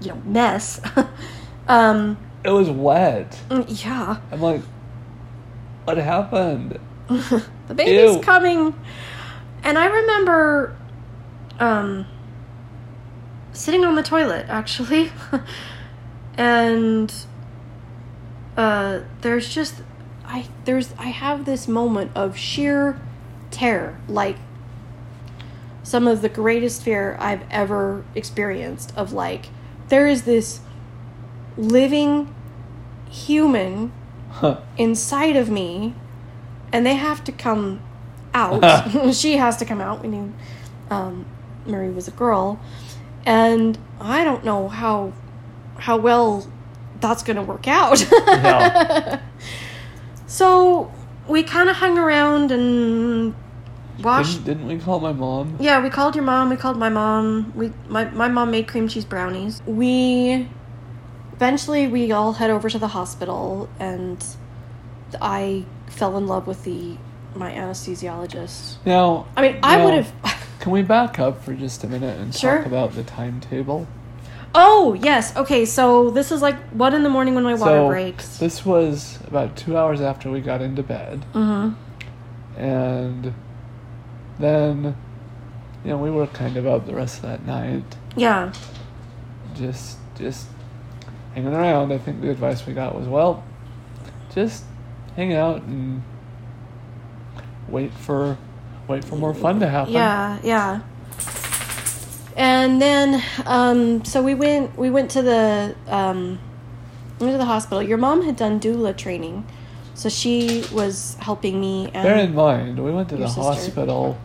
you 0.00 0.08
know, 0.08 0.20
mess. 0.24 0.80
um, 1.68 2.18
it 2.44 2.50
was 2.50 2.70
wet. 2.70 3.38
mm, 3.48 3.84
yeah, 3.84 4.20
I'm 4.30 4.40
like, 4.40 4.62
what 5.84 5.98
happened? 5.98 6.78
the 7.08 7.74
baby's 7.74 8.16
Ew. 8.16 8.20
coming 8.20 8.74
and 9.62 9.78
i 9.78 9.86
remember 9.86 10.76
um 11.58 12.06
sitting 13.52 13.84
on 13.84 13.94
the 13.94 14.02
toilet 14.02 14.44
actually 14.48 15.10
and 16.34 17.24
uh 18.56 19.00
there's 19.22 19.48
just 19.48 19.82
i 20.24 20.46
there's 20.64 20.92
i 20.98 21.06
have 21.06 21.44
this 21.46 21.66
moment 21.66 22.10
of 22.14 22.36
sheer 22.36 23.00
terror 23.50 23.98
like 24.06 24.36
some 25.82 26.06
of 26.06 26.20
the 26.20 26.28
greatest 26.28 26.82
fear 26.82 27.16
i've 27.20 27.42
ever 27.50 28.04
experienced 28.14 28.92
of 28.96 29.12
like 29.14 29.46
there 29.88 30.06
is 30.06 30.22
this 30.22 30.60
living 31.58 32.34
human 33.10 33.92
inside 34.78 35.36
of 35.36 35.50
me 35.50 35.94
and 36.72 36.86
they 36.86 36.94
have 36.94 37.24
to 37.24 37.32
come 37.32 37.80
out. 38.34 39.12
she 39.14 39.36
has 39.36 39.56
to 39.58 39.64
come 39.64 39.80
out. 39.80 40.02
We 40.02 40.08
knew 40.08 40.32
um, 40.90 41.26
Marie 41.66 41.90
was 41.90 42.08
a 42.08 42.12
girl, 42.12 42.60
and 43.26 43.78
I 44.00 44.24
don't 44.24 44.44
know 44.44 44.68
how 44.68 45.12
how 45.76 45.96
well 45.96 46.46
that's 47.00 47.22
going 47.22 47.36
to 47.36 47.42
work 47.42 47.68
out. 47.68 48.04
Yeah. 48.26 49.20
so 50.26 50.92
we 51.28 51.42
kind 51.42 51.68
of 51.68 51.76
hung 51.76 51.98
around 51.98 52.50
and 52.50 53.34
watched. 54.02 54.44
Didn't, 54.44 54.44
didn't 54.44 54.66
we 54.66 54.78
call 54.78 55.00
my 55.00 55.12
mom? 55.12 55.56
Yeah, 55.60 55.82
we 55.82 55.90
called 55.90 56.14
your 56.14 56.24
mom. 56.24 56.50
We 56.50 56.56
called 56.56 56.76
my 56.76 56.88
mom. 56.88 57.52
We 57.54 57.72
my 57.88 58.04
my 58.10 58.28
mom 58.28 58.50
made 58.50 58.68
cream 58.68 58.88
cheese 58.88 59.04
brownies. 59.04 59.62
We 59.66 60.48
eventually 61.42 61.86
we 61.86 62.10
all 62.10 62.32
head 62.32 62.50
over 62.50 62.68
to 62.68 62.78
the 62.80 62.88
hospital, 62.88 63.68
and 63.78 64.24
I 65.22 65.64
fell 65.86 66.16
in 66.18 66.26
love 66.26 66.48
with 66.48 66.64
the 66.64 66.96
my 67.36 67.52
anesthesiologist. 67.52 68.76
Now, 68.84 69.26
I 69.36 69.42
mean, 69.42 69.58
I 69.62 69.84
would 69.84 69.94
have. 69.94 70.12
Can 70.60 70.72
we 70.72 70.82
back 70.82 71.20
up 71.20 71.44
for 71.44 71.54
just 71.54 71.84
a 71.84 71.86
minute 71.86 72.18
and 72.18 72.34
Sure. 72.34 72.56
talk 72.58 72.66
about 72.66 72.94
the 72.94 73.04
timetable? 73.04 73.86
Oh 74.52 74.94
yes. 75.00 75.36
Okay. 75.36 75.64
So 75.64 76.10
this 76.10 76.32
is 76.32 76.42
like 76.42 76.56
one 76.70 76.92
in 76.94 77.04
the 77.04 77.08
morning 77.08 77.36
when 77.36 77.44
my 77.44 77.54
water 77.54 77.76
so 77.78 77.86
breaks. 77.88 78.38
this 78.38 78.66
was 78.66 79.20
about 79.28 79.56
two 79.56 79.76
hours 79.78 80.00
after 80.00 80.28
we 80.30 80.40
got 80.40 80.60
into 80.60 80.82
bed, 80.82 81.24
Mm-hmm. 81.34 82.60
and 82.60 83.32
then, 84.40 84.96
you 85.84 85.90
know, 85.90 85.98
we 85.98 86.10
were 86.10 86.26
kind 86.28 86.56
of 86.56 86.66
up 86.66 86.86
the 86.86 86.94
rest 86.94 87.16
of 87.16 87.22
that 87.22 87.46
night, 87.46 87.84
Yeah. 88.16 88.52
just 89.54 89.98
just 90.18 90.48
hanging 91.42 91.58
around. 91.58 91.92
I 91.92 91.98
think 91.98 92.20
the 92.20 92.30
advice 92.30 92.66
we 92.66 92.74
got 92.74 92.94
was, 92.94 93.06
well, 93.06 93.44
just 94.34 94.64
hang 95.16 95.34
out 95.34 95.62
and 95.62 96.02
wait 97.68 97.92
for 97.92 98.36
wait 98.86 99.04
for 99.04 99.16
more 99.16 99.34
fun 99.34 99.60
to 99.60 99.68
happen. 99.68 99.92
Yeah, 99.92 100.38
yeah. 100.42 100.80
And 102.36 102.80
then, 102.80 103.22
um, 103.46 104.04
so 104.04 104.22
we 104.22 104.34
went. 104.34 104.76
We 104.76 104.90
went 104.90 105.10
to 105.12 105.22
the 105.22 105.74
um, 105.88 106.38
went 107.18 107.32
to 107.32 107.38
the 107.38 107.44
hospital. 107.44 107.82
Your 107.82 107.98
mom 107.98 108.22
had 108.22 108.36
done 108.36 108.60
doula 108.60 108.96
training, 108.96 109.44
so 109.94 110.08
she 110.08 110.64
was 110.72 111.16
helping 111.20 111.60
me. 111.60 111.86
And 111.86 112.04
Bear 112.04 112.18
in 112.18 112.34
mind, 112.34 112.82
we 112.82 112.92
went 112.92 113.08
to 113.08 113.16
the 113.16 113.26
sister. 113.26 113.42
hospital 113.42 114.18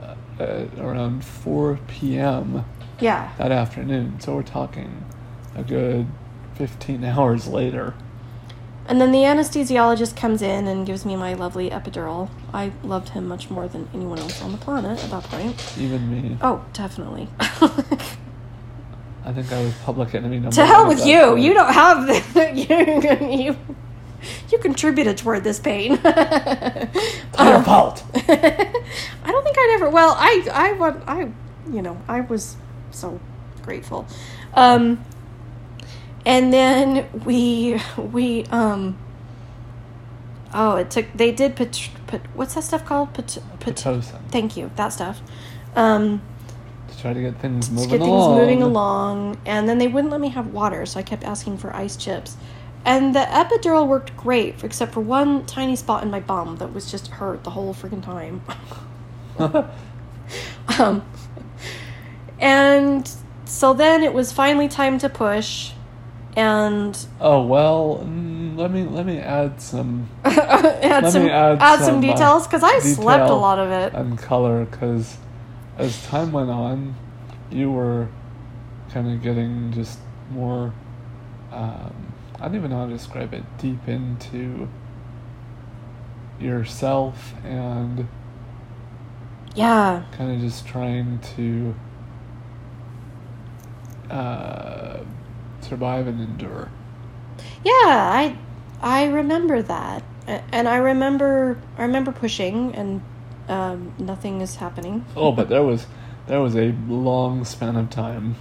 uh, 0.00 0.42
at 0.42 0.78
around 0.78 1.24
4 1.24 1.80
p.m. 1.88 2.64
yeah, 3.00 3.32
that 3.38 3.50
afternoon, 3.50 4.20
so 4.20 4.36
we're 4.36 4.44
talking 4.44 5.04
a 5.56 5.62
good 5.64 6.06
15 6.54 7.04
hours 7.12 7.48
later. 7.48 7.94
and 8.88 9.00
then 9.00 9.10
the 9.10 9.18
anesthesiologist 9.20 10.16
comes 10.16 10.40
in 10.42 10.66
and 10.68 10.86
gives 10.86 11.04
me 11.04 11.16
my 11.16 11.34
lovely 11.34 11.70
epidural. 11.70 12.28
I 12.54 12.70
loved 12.84 13.08
him 13.10 13.26
much 13.26 13.50
more 13.50 13.66
than 13.68 13.88
anyone 13.92 14.18
else 14.20 14.40
on 14.42 14.52
the 14.52 14.58
planet 14.58 15.02
at 15.02 15.10
that 15.10 15.24
point. 15.24 15.74
Even 15.78 16.10
me. 16.10 16.38
Oh, 16.40 16.64
definitely. 16.72 17.28
I 19.24 19.32
think 19.32 19.50
I 19.52 19.60
was 19.64 19.74
public 19.84 20.14
enemy 20.14 20.36
number 20.38 20.54
to 20.54 20.64
hell 20.64 20.86
with 20.86 21.04
you. 21.04 21.20
point. 21.30 21.40
You 21.40 21.54
don't 21.54 21.72
have 21.72 22.06
the 22.06 22.52
you 23.28 23.44
you 23.44 23.56
you 24.50 24.58
contributed 24.58 25.18
toward 25.18 25.42
this 25.44 25.58
pain. 25.58 25.98
It's 26.04 27.38
your 27.38 27.56
Um, 27.56 27.64
fault. 27.64 28.04
I 28.14 29.30
don't 29.32 29.44
think 29.44 29.56
I'd 29.58 29.72
ever. 29.74 29.90
Well, 29.90 30.14
I 30.16 30.46
I 30.52 30.72
want 30.72 31.02
I 31.08 31.28
you 31.72 31.82
know 31.82 32.00
I 32.08 32.20
was 32.20 32.56
so 32.92 33.18
grateful. 33.62 34.06
Um, 34.54 35.04
and 36.26 36.52
then 36.52 37.08
we 37.24 37.80
we 37.96 38.44
um. 38.46 38.98
Oh, 40.52 40.76
it 40.76 40.90
took. 40.90 41.06
They 41.14 41.32
did 41.32 41.56
put, 41.56 41.90
put 42.06 42.20
what's 42.34 42.54
that 42.54 42.64
stuff 42.64 42.84
called? 42.84 43.14
Put, 43.14 43.38
put. 43.60 43.78
Thank 44.30 44.56
you. 44.56 44.70
That 44.76 44.92
stuff. 44.92 45.20
Um, 45.74 46.22
To 46.88 46.98
try 46.98 47.12
to 47.12 47.20
get 47.20 47.38
things 47.40 47.68
to 47.68 47.74
moving 47.74 47.90
get 47.90 47.98
things 47.98 48.08
along. 48.10 48.38
moving 48.38 48.62
along. 48.62 49.40
And 49.46 49.68
then 49.68 49.78
they 49.78 49.88
wouldn't 49.88 50.10
let 50.10 50.20
me 50.20 50.28
have 50.30 50.48
water, 50.48 50.86
so 50.86 50.98
I 50.98 51.02
kept 51.02 51.24
asking 51.24 51.58
for 51.58 51.74
ice 51.74 51.96
chips. 51.96 52.36
And 52.84 53.14
the 53.14 53.20
epidural 53.20 53.86
worked 53.86 54.16
great, 54.16 54.62
except 54.64 54.94
for 54.94 55.00
one 55.00 55.44
tiny 55.46 55.76
spot 55.76 56.02
in 56.02 56.10
my 56.10 56.20
bum 56.20 56.56
that 56.56 56.72
was 56.72 56.90
just 56.90 57.08
hurt 57.08 57.44
the 57.44 57.50
whole 57.50 57.74
freaking 57.74 58.02
time. 58.02 58.42
um, 60.78 61.04
and 62.38 63.10
so 63.44 63.74
then 63.74 64.02
it 64.02 64.12
was 64.14 64.32
finally 64.32 64.68
time 64.68 64.98
to 64.98 65.08
push, 65.08 65.72
and 66.36 67.06
oh 67.20 67.42
well, 67.42 68.04
mm, 68.04 68.56
let 68.56 68.70
me 68.70 68.84
let 68.84 69.06
me 69.06 69.18
add 69.18 69.60
some 69.60 70.08
add 70.24 71.10
some 71.10 71.24
me 71.24 71.30
add 71.30 71.58
add 71.60 71.78
some 71.78 71.86
some, 71.86 71.96
uh, 71.96 72.00
details 72.00 72.46
because 72.46 72.62
I 72.62 72.78
slept 72.80 73.30
a 73.30 73.34
lot 73.34 73.58
of 73.58 73.70
it. 73.70 73.94
and 73.94 74.18
color 74.18 74.66
because 74.66 75.16
as 75.78 76.06
time 76.06 76.32
went 76.32 76.50
on, 76.50 76.94
you 77.50 77.70
were 77.70 78.08
kind 78.90 79.10
of 79.10 79.22
getting 79.22 79.72
just 79.72 79.98
more. 80.30 80.74
Um, 81.52 82.12
I 82.38 82.46
don't 82.46 82.56
even 82.56 82.70
know 82.70 82.80
how 82.80 82.86
to 82.86 82.92
describe 82.92 83.32
it. 83.32 83.42
Deep 83.58 83.88
into 83.88 84.68
yourself 86.38 87.32
and 87.44 88.06
Yeah, 89.54 90.04
kind 90.12 90.32
of 90.32 90.40
just 90.40 90.66
trying 90.66 91.18
to 91.36 91.74
uh, 94.10 94.98
survive 95.68 96.06
and 96.06 96.20
endure. 96.20 96.70
Yeah, 97.64 97.72
I 97.74 98.38
I 98.82 99.06
remember 99.06 99.62
that, 99.62 100.04
and 100.52 100.68
I 100.68 100.76
remember 100.76 101.58
I 101.78 101.82
remember 101.82 102.12
pushing, 102.12 102.74
and 102.74 103.02
um, 103.48 103.92
nothing 103.98 104.40
is 104.40 104.56
happening. 104.56 105.04
Oh, 105.16 105.32
but 105.32 105.48
there 105.48 105.62
was 105.64 105.86
there 106.26 106.40
was 106.40 106.56
a 106.56 106.74
long 106.88 107.44
span 107.44 107.76
of 107.76 107.90
time 107.90 108.36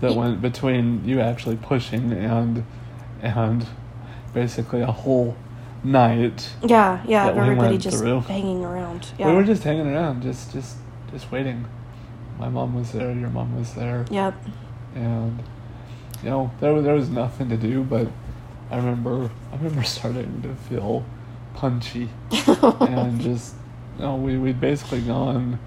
that 0.00 0.12
Ye- 0.12 0.16
went 0.16 0.42
between 0.42 1.04
you 1.08 1.20
actually 1.20 1.56
pushing 1.56 2.12
and 2.12 2.64
and 3.22 3.66
basically 4.34 4.82
a 4.82 4.92
whole 4.92 5.36
night. 5.84 6.50
Yeah, 6.64 7.02
yeah, 7.06 7.32
we 7.32 7.40
everybody 7.40 7.78
just 7.78 7.98
through. 7.98 8.20
hanging 8.22 8.64
around. 8.64 9.08
Yeah, 9.18 9.28
We 9.30 9.34
were 9.36 9.44
just 9.44 9.64
hanging 9.64 9.86
around, 9.88 10.22
just 10.22 10.52
just 10.52 10.76
just 11.12 11.30
waiting. 11.32 11.66
My 12.38 12.48
mom 12.48 12.74
was 12.74 12.92
there. 12.92 13.12
Your 13.12 13.30
mom 13.30 13.58
was 13.58 13.74
there. 13.74 14.04
Yep. 14.10 14.34
and 14.94 15.42
you 16.22 16.30
know 16.30 16.50
there 16.60 16.72
was 16.72 16.84
there 16.84 16.94
was 16.94 17.08
nothing 17.08 17.48
to 17.48 17.56
do 17.56 17.82
but 17.82 18.08
I 18.70 18.76
remember 18.76 19.30
I 19.52 19.56
remember 19.56 19.82
starting 19.96 20.42
to 20.42 20.54
feel 20.68 21.04
punchy 21.54 22.08
and 22.80 23.20
just 23.28 23.54
you 23.96 24.02
know 24.02 24.16
we 24.16 24.36
we'd 24.36 24.60
basically 24.60 25.00
gone 25.02 25.58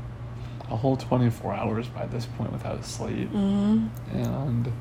a 0.70 0.76
whole 0.76 0.96
24 0.96 1.54
hours 1.54 1.88
by 1.88 2.06
this 2.06 2.26
point 2.26 2.52
without 2.52 2.86
sleep. 2.86 3.30
Hmm 3.30 3.88
and 4.14 4.72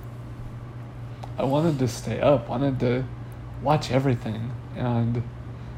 I 1.38 1.44
wanted 1.44 1.78
to 1.78 1.88
stay 1.88 2.20
up 2.20 2.48
wanted 2.48 2.80
to 2.80 3.04
watch 3.62 3.90
everything 3.90 4.50
and 4.76 5.22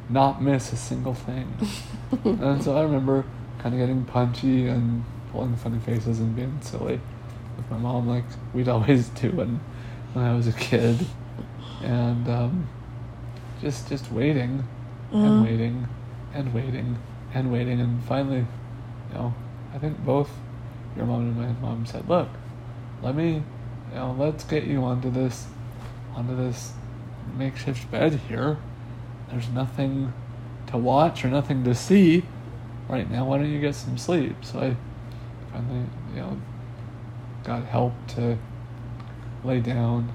not 0.09 0.42
miss 0.42 0.72
a 0.72 0.76
single 0.76 1.14
thing. 1.14 1.55
And 2.24 2.62
so 2.62 2.76
I 2.76 2.83
remember 2.83 3.24
kind 3.61 3.72
of 3.74 3.79
getting 3.79 4.05
punchy 4.05 4.66
and 4.66 5.05
pulling 5.31 5.55
funny 5.57 5.79
faces 5.79 6.18
and 6.18 6.35
being 6.35 6.59
silly 6.61 7.00
with 7.57 7.70
my 7.70 7.76
mom, 7.79 8.09
like 8.09 8.24
we'd 8.53 8.68
always 8.68 9.09
do 9.11 9.31
when, 9.31 9.61
when 10.12 10.25
I 10.25 10.35
was 10.35 10.46
a 10.46 10.53
kid, 10.53 11.07
and 11.83 12.29
um, 12.29 12.68
just 13.61 13.88
just 13.88 14.11
waiting 14.11 14.66
and 15.12 15.42
waiting 15.42 15.88
and 16.35 16.53
waiting 16.55 16.99
and 17.35 17.53
waiting, 17.53 17.81
and 17.81 18.03
finally, 18.05 18.46
you 19.09 19.14
know, 19.14 19.35
I 19.75 19.79
think 19.79 19.99
both 20.05 20.31
your 20.96 21.07
mom 21.07 21.20
and 21.20 21.37
my 21.37 21.68
mom 21.68 21.87
said, 21.87 22.09
"Look, 22.09 22.29
let 23.03 23.14
me, 23.14 23.35
you 23.35 23.94
know, 23.94 24.16
let's 24.18 24.44
get 24.44 24.64
you 24.64 24.83
onto 24.85 25.11
this, 25.11 25.46
onto 26.14 26.37
this 26.37 26.73
makeshift 27.37 27.90
bed 27.90 28.20
here. 28.29 28.59
There's 29.31 29.49
nothing 29.49 30.12
to 30.68 30.77
watch 30.77 31.25
or 31.25 31.29
nothing 31.29 31.64
to 31.64 31.75
see 31.75 32.25
right 32.88 33.09
now. 33.09 33.25
Why 33.25 33.38
don't 33.38 33.51
you 33.51 33.61
get 33.61 33.75
some 33.75 33.96
sleep?" 33.96 34.37
So 34.44 34.59
I 34.59 34.77
finally, 35.53 35.87
you 36.14 36.20
know, 36.20 36.40
got 37.44 37.64
help 37.64 37.92
to 38.09 38.37
lay 39.44 39.61
down 39.61 40.12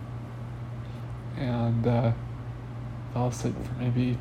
and 1.37 1.85
uh, 1.87 2.11
fell 3.13 3.27
asleep 3.27 3.55
for 3.63 3.73
maybe 3.73 4.17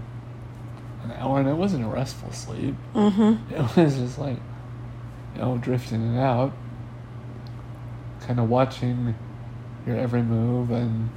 an 1.05 1.12
hour, 1.12 1.38
and 1.40 1.49
it 1.49 1.55
wasn't 1.55 1.85
a 1.85 1.88
restful 1.88 2.33
sleep. 2.33 2.75
hmm 2.93 3.35
It 3.51 3.77
was 3.77 3.97
just 3.97 4.19
like, 4.19 4.38
you 5.35 5.40
know, 5.40 5.59
drifting 5.59 6.01
in 6.01 6.09
and 6.09 6.19
out, 6.19 6.53
kind 8.21 8.40
of 8.40 8.49
watching 8.49 9.14
your 9.87 9.97
every 9.97 10.23
move 10.23 10.71
and 10.71 11.11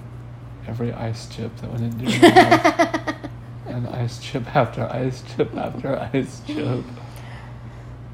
every 0.67 0.91
ice 0.91 1.27
chip 1.33 1.55
that 1.57 1.71
went 1.71 1.83
into 1.83 2.11
your 2.11 2.21
mouth, 2.31 3.15
and 3.67 3.87
ice 3.87 4.19
chip 4.19 4.55
after 4.55 4.83
ice 4.91 5.23
chip 5.35 5.55
after 5.55 5.97
ice 6.13 6.41
chip. 6.45 6.83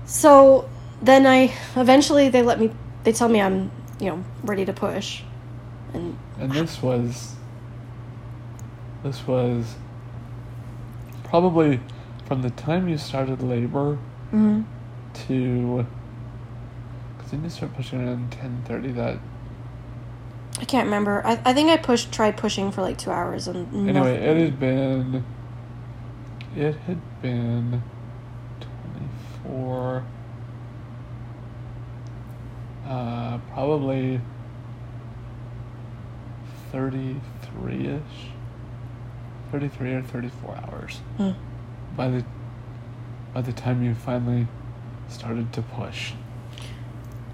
So 0.06 0.70
then 1.02 1.26
I 1.26 1.54
eventually 1.76 2.30
they 2.30 2.44
let 2.44 2.60
me. 2.60 2.72
They 3.04 3.12
tell 3.12 3.28
me 3.30 3.42
I'm 3.42 3.72
you 4.00 4.10
know 4.10 4.24
ready 4.44 4.66
to 4.66 4.74
push, 4.74 5.24
and 5.94 6.18
And 6.40 6.52
this 6.52 6.82
was 6.82 7.36
this 9.04 9.28
was 9.28 9.76
probably 11.24 11.80
from 12.26 12.42
the 12.42 12.50
time 12.52 12.88
you 12.88 12.98
started 12.98 13.42
labor 13.42 13.98
mhm. 14.32 14.66
to 15.14 15.86
because 17.18 17.32
then 17.32 17.44
you 17.44 17.50
start 17.50 17.74
pushing 17.76 18.08
around 18.08 18.32
ten 18.32 18.64
thirty. 18.66 18.92
That 18.92 19.20
I 20.60 20.66
can't 20.66 20.86
remember. 20.86 21.22
I, 21.26 21.40
I 21.46 21.54
think 21.54 21.70
I 21.70 21.78
pushed 21.78 22.12
tried 22.12 22.38
pushing 22.38 22.72
for 22.72 22.82
like 22.82 22.98
two 22.98 23.12
hours 23.12 23.48
and 23.48 23.90
anyway, 23.90 24.16
it 24.16 24.38
had 24.38 24.60
been 24.60 25.26
it 26.56 26.76
had 26.88 27.22
been 27.22 27.84
twenty 28.60 29.10
four. 29.44 30.06
Uh, 32.88 33.38
probably 33.54 34.20
33 36.74 37.88
ish. 37.88 38.02
33 39.52 39.94
or 39.94 40.02
34 40.02 40.56
hours. 40.56 40.98
Hmm. 41.18 41.32
by 41.96 42.10
the 42.10 42.26
by 43.32 43.42
the 43.42 43.54
time 43.54 43.84
you 43.84 43.94
finally 43.94 44.48
started 45.08 45.54
to 45.54 45.62
push. 45.62 46.14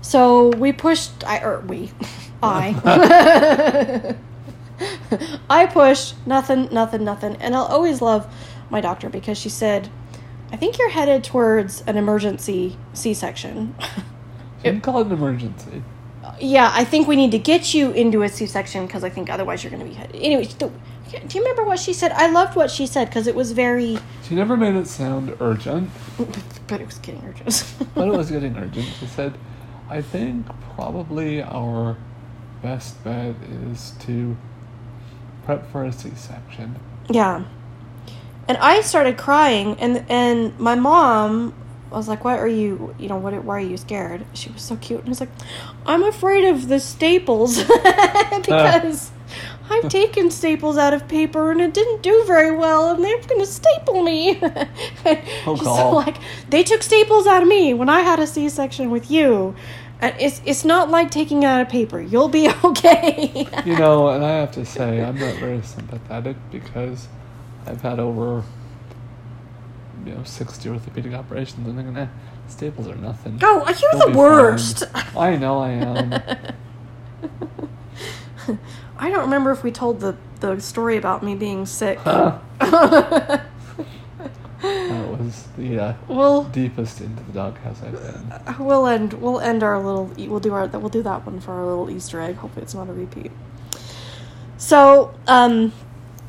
So 0.01 0.49
we 0.49 0.73
pushed. 0.73 1.23
I 1.25 1.39
or 1.41 1.61
we, 1.61 1.91
I. 2.43 4.15
I 5.49 5.65
pushed 5.65 6.15
nothing, 6.27 6.69
nothing, 6.71 7.03
nothing, 7.03 7.35
and 7.37 7.55
I'll 7.55 7.65
always 7.65 8.01
love 8.01 8.33
my 8.69 8.81
doctor 8.81 9.09
because 9.09 9.37
she 9.37 9.49
said, 9.49 9.89
"I 10.51 10.57
think 10.57 10.77
you're 10.77 10.89
headed 10.89 11.23
towards 11.23 11.81
an 11.87 11.95
emergency 11.97 12.77
C-section." 12.93 13.75
You 14.63 14.71
can 14.71 14.81
call 14.81 14.99
it 14.99 15.07
an 15.07 15.13
emergency. 15.13 15.83
Yeah, 16.39 16.71
I 16.73 16.83
think 16.83 17.07
we 17.07 17.15
need 17.15 17.31
to 17.31 17.39
get 17.39 17.73
you 17.73 17.91
into 17.91 18.23
a 18.23 18.29
C-section 18.29 18.85
because 18.85 19.03
I 19.03 19.09
think 19.09 19.29
otherwise 19.29 19.63
you're 19.63 19.71
going 19.71 19.83
to 19.83 19.89
be 19.89 19.95
headed. 19.95 20.15
Anyway, 20.15 20.45
do 20.45 20.71
you 21.11 21.41
remember 21.41 21.63
what 21.63 21.79
she 21.79 21.93
said? 21.93 22.11
I 22.11 22.29
loved 22.29 22.55
what 22.55 22.69
she 22.69 22.85
said 22.85 23.09
because 23.09 23.27
it 23.27 23.35
was 23.35 23.51
very, 23.51 23.97
She 24.23 24.35
never 24.35 24.55
made 24.55 24.75
it 24.75 24.87
sound 24.87 25.35
urgent, 25.39 25.89
but 26.67 26.81
it 26.81 26.85
was 26.85 26.99
getting 26.99 27.25
urgent. 27.25 27.65
but 27.95 28.07
it 28.07 28.11
was 28.11 28.31
getting 28.31 28.55
urgent. 28.57 28.87
She 28.99 29.07
said, 29.07 29.37
I 29.89 30.01
think 30.01 30.45
probably 30.75 31.41
our 31.41 31.97
best 32.61 33.03
bet 33.03 33.35
is 33.71 33.91
to 34.01 34.37
prep 35.45 35.69
for 35.71 35.83
a 35.83 35.91
C 35.91 36.11
section. 36.15 36.75
Yeah. 37.09 37.45
And 38.47 38.57
I 38.57 38.81
started 38.81 39.17
crying 39.17 39.77
and 39.79 40.05
and 40.09 40.59
my 40.59 40.75
mom 40.75 41.53
was 41.97 42.07
like, 42.07 42.23
"Why 42.23 42.37
are 42.37 42.47
you, 42.47 42.95
you 42.99 43.09
know, 43.09 43.17
what 43.17 43.33
why 43.43 43.57
are 43.57 43.59
you 43.59 43.77
scared?" 43.77 44.25
She 44.33 44.49
was 44.51 44.61
so 44.61 44.75
cute 44.77 44.99
and 44.99 45.09
I 45.09 45.11
was 45.11 45.19
like, 45.19 45.29
"I'm 45.85 46.03
afraid 46.03 46.45
of 46.45 46.67
the 46.67 46.79
staples 46.79 47.63
because 47.63 49.11
I've 49.69 49.87
taken 49.89 50.31
staples 50.31 50.77
out 50.77 50.93
of 50.93 51.07
paper 51.07 51.51
and 51.51 51.61
it 51.61 51.73
didn't 51.73 52.01
do 52.01 52.23
very 52.25 52.55
well 52.55 52.91
and 52.91 53.03
they're 53.03 53.21
going 53.21 53.41
to 53.41 53.45
staple 53.45 54.03
me." 54.03 54.41
Oh, 55.45 55.55
She's 55.55 55.65
like, 55.65 56.17
"They 56.49 56.63
took 56.63 56.83
staples 56.83 57.25
out 57.25 57.41
of 57.41 57.47
me 57.47 57.73
when 57.73 57.89
I 57.89 58.01
had 58.01 58.19
a 58.19 58.27
C-section 58.27 58.91
with 58.91 59.09
you." 59.09 59.55
And 60.01 60.15
it's 60.19 60.41
it's 60.45 60.63
not 60.63 60.89
like 60.89 61.11
taking 61.11 61.43
out 61.43 61.61
of 61.61 61.69
paper. 61.69 61.99
You'll 61.99 62.29
be 62.29 62.49
okay. 62.63 63.47
You 63.65 63.75
know, 63.77 64.09
and 64.09 64.23
I 64.23 64.31
have 64.31 64.51
to 64.53 64.65
say, 64.65 65.03
I'm 65.03 65.19
not 65.19 65.35
very 65.35 65.61
sympathetic 65.61 66.37
because 66.51 67.07
I've 67.65 67.81
had 67.81 67.99
over, 67.99 68.43
you 70.05 70.13
know, 70.13 70.23
60 70.23 70.69
orthopedic 70.69 71.13
operations 71.13 71.67
and 71.67 71.75
thinking, 71.75 71.97
eh, 71.97 72.07
staples 72.47 72.87
are 72.87 72.95
nothing. 72.95 73.39
Oh, 73.41 73.65
you're 73.67 73.91
You'll 73.93 74.11
the 74.11 74.17
worst. 74.17 74.83
I 75.15 75.35
know 75.35 75.59
I 75.59 75.69
am. 75.69 76.13
I 78.97 79.09
don't 79.09 79.21
remember 79.21 79.51
if 79.51 79.63
we 79.63 79.71
told 79.71 80.01
the, 80.01 80.17
the 80.39 80.59
story 80.59 80.97
about 80.97 81.23
me 81.23 81.35
being 81.35 81.65
sick. 81.65 82.03
that 82.03 82.41
was 84.61 85.47
the 85.57 85.79
uh, 85.79 85.93
we'll 86.07 86.43
deepest 86.45 86.99
into 86.99 87.23
the 87.23 87.31
doghouse 87.31 87.81
I've 87.81 87.93
been. 87.93 88.65
we'll 88.65 88.87
end 88.87 89.13
we'll 89.13 89.39
end 89.39 89.63
our 89.63 89.81
little 89.81 90.05
we'll 90.17 90.41
do 90.41 90.53
our 90.53 90.67
we'll 90.67 90.89
do 90.89 91.01
that 91.03 91.25
one 91.25 91.39
for 91.39 91.53
our 91.53 91.65
little 91.65 91.89
Easter 91.89 92.19
egg. 92.19 92.35
Hopefully 92.35 92.63
it's 92.63 92.73
not 92.73 92.89
a 92.89 92.93
repeat. 92.93 93.31
So 94.57 95.13
um, 95.27 95.71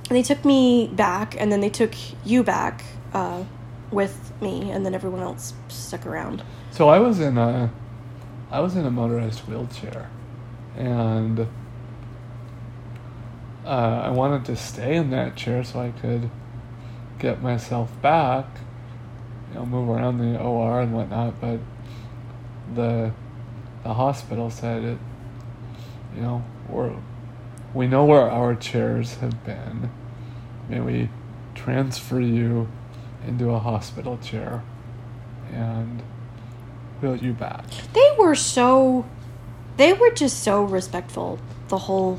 they 0.08 0.22
took 0.22 0.44
me 0.44 0.86
back, 0.88 1.34
and 1.40 1.50
then 1.50 1.60
they 1.60 1.68
took 1.68 1.94
you 2.24 2.44
back 2.44 2.84
uh, 3.12 3.42
with 3.90 4.32
me, 4.40 4.70
and 4.70 4.84
then 4.84 4.94
everyone 4.94 5.20
else 5.20 5.52
stuck 5.68 6.06
around. 6.06 6.42
So 6.70 6.88
I 6.88 6.98
was 6.98 7.20
in 7.20 7.38
a, 7.38 7.70
I 8.50 8.60
was 8.60 8.76
in 8.76 8.86
a 8.86 8.90
motorized 8.90 9.40
wheelchair, 9.40 10.10
and 10.76 11.40
uh, 13.64 14.02
I 14.04 14.10
wanted 14.10 14.44
to 14.46 14.56
stay 14.56 14.96
in 14.96 15.10
that 15.10 15.36
chair 15.36 15.64
so 15.64 15.80
I 15.80 15.90
could 15.90 16.30
get 17.18 17.42
myself 17.42 17.90
back, 18.00 18.46
you 19.50 19.56
know, 19.56 19.66
move 19.66 19.88
around 19.88 20.18
the 20.18 20.40
OR 20.40 20.80
and 20.80 20.94
whatnot. 20.94 21.40
But 21.40 21.60
the 22.74 23.12
the 23.82 23.94
hospital 23.94 24.50
said 24.50 24.84
it, 24.84 24.98
you 26.14 26.20
know, 26.20 26.44
we're, 26.68 26.94
we 27.72 27.86
know 27.86 28.04
where 28.04 28.30
our 28.30 28.54
chairs 28.54 29.16
have 29.16 29.44
been. 29.44 29.90
May 30.68 30.80
we 30.80 31.08
transfer 31.54 32.20
you 32.20 32.68
into 33.30 33.50
a 33.50 33.58
hospital 33.58 34.18
chair 34.18 34.62
and 35.52 36.02
wheel 37.00 37.16
you 37.16 37.32
back. 37.32 37.64
They 37.94 38.10
were 38.18 38.34
so 38.34 39.06
they 39.76 39.92
were 39.94 40.10
just 40.10 40.42
so 40.42 40.62
respectful 40.64 41.38
the 41.68 41.78
whole 41.78 42.18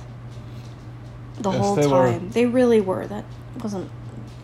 the 1.39 1.51
Yes, 1.51 1.59
whole 1.59 1.75
they 1.75 1.85
were. 1.87 2.07
time. 2.07 2.29
They 2.31 2.45
really 2.45 2.81
were. 2.81 3.05
That 3.05 3.25
wasn't 3.61 3.91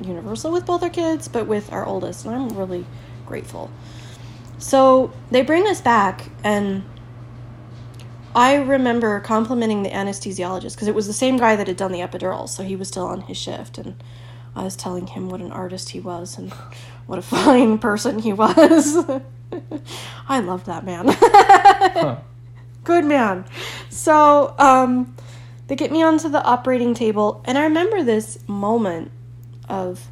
universal 0.01 0.51
with 0.51 0.65
both 0.65 0.83
our 0.83 0.89
kids, 0.89 1.27
but 1.27 1.47
with 1.47 1.71
our 1.71 1.85
oldest, 1.85 2.25
and 2.25 2.35
I'm 2.35 2.49
really 2.49 2.85
grateful. 3.25 3.71
So 4.59 5.13
they 5.31 5.41
bring 5.43 5.67
us 5.67 5.81
back, 5.81 6.29
and 6.43 6.83
I 8.35 8.55
remember 8.55 9.19
complimenting 9.19 9.83
the 9.83 9.89
anesthesiologist 9.89 10.73
because 10.75 10.87
it 10.87 10.95
was 10.95 11.07
the 11.07 11.13
same 11.13 11.37
guy 11.37 11.55
that 11.55 11.67
had 11.67 11.77
done 11.77 11.91
the 11.91 11.99
epidural, 11.99 12.49
so 12.49 12.63
he 12.63 12.75
was 12.75 12.87
still 12.87 13.05
on 13.05 13.21
his 13.21 13.37
shift, 13.37 13.77
and 13.77 13.95
I 14.57 14.63
was 14.63 14.75
telling 14.75 15.05
him 15.05 15.29
what 15.29 15.39
an 15.39 15.51
artist 15.51 15.89
he 15.89 15.99
was 15.99 16.37
and 16.37 16.51
what 17.05 17.19
a 17.19 17.21
fine 17.21 17.77
person 17.77 18.17
he 18.17 18.33
was. 18.33 18.97
I 20.27 20.39
loved 20.39 20.65
that 20.65 20.83
man. 20.83 21.05
Huh. 21.09 22.17
Good 22.83 23.05
man. 23.05 23.45
So, 23.89 24.55
um, 24.57 25.15
they 25.67 25.75
get 25.75 25.91
me 25.91 26.01
onto 26.01 26.27
the 26.29 26.43
operating 26.43 26.95
table, 26.95 27.43
and 27.45 27.57
I 27.57 27.63
remember 27.65 28.01
this 28.01 28.39
moment 28.47 29.11
of 29.69 30.07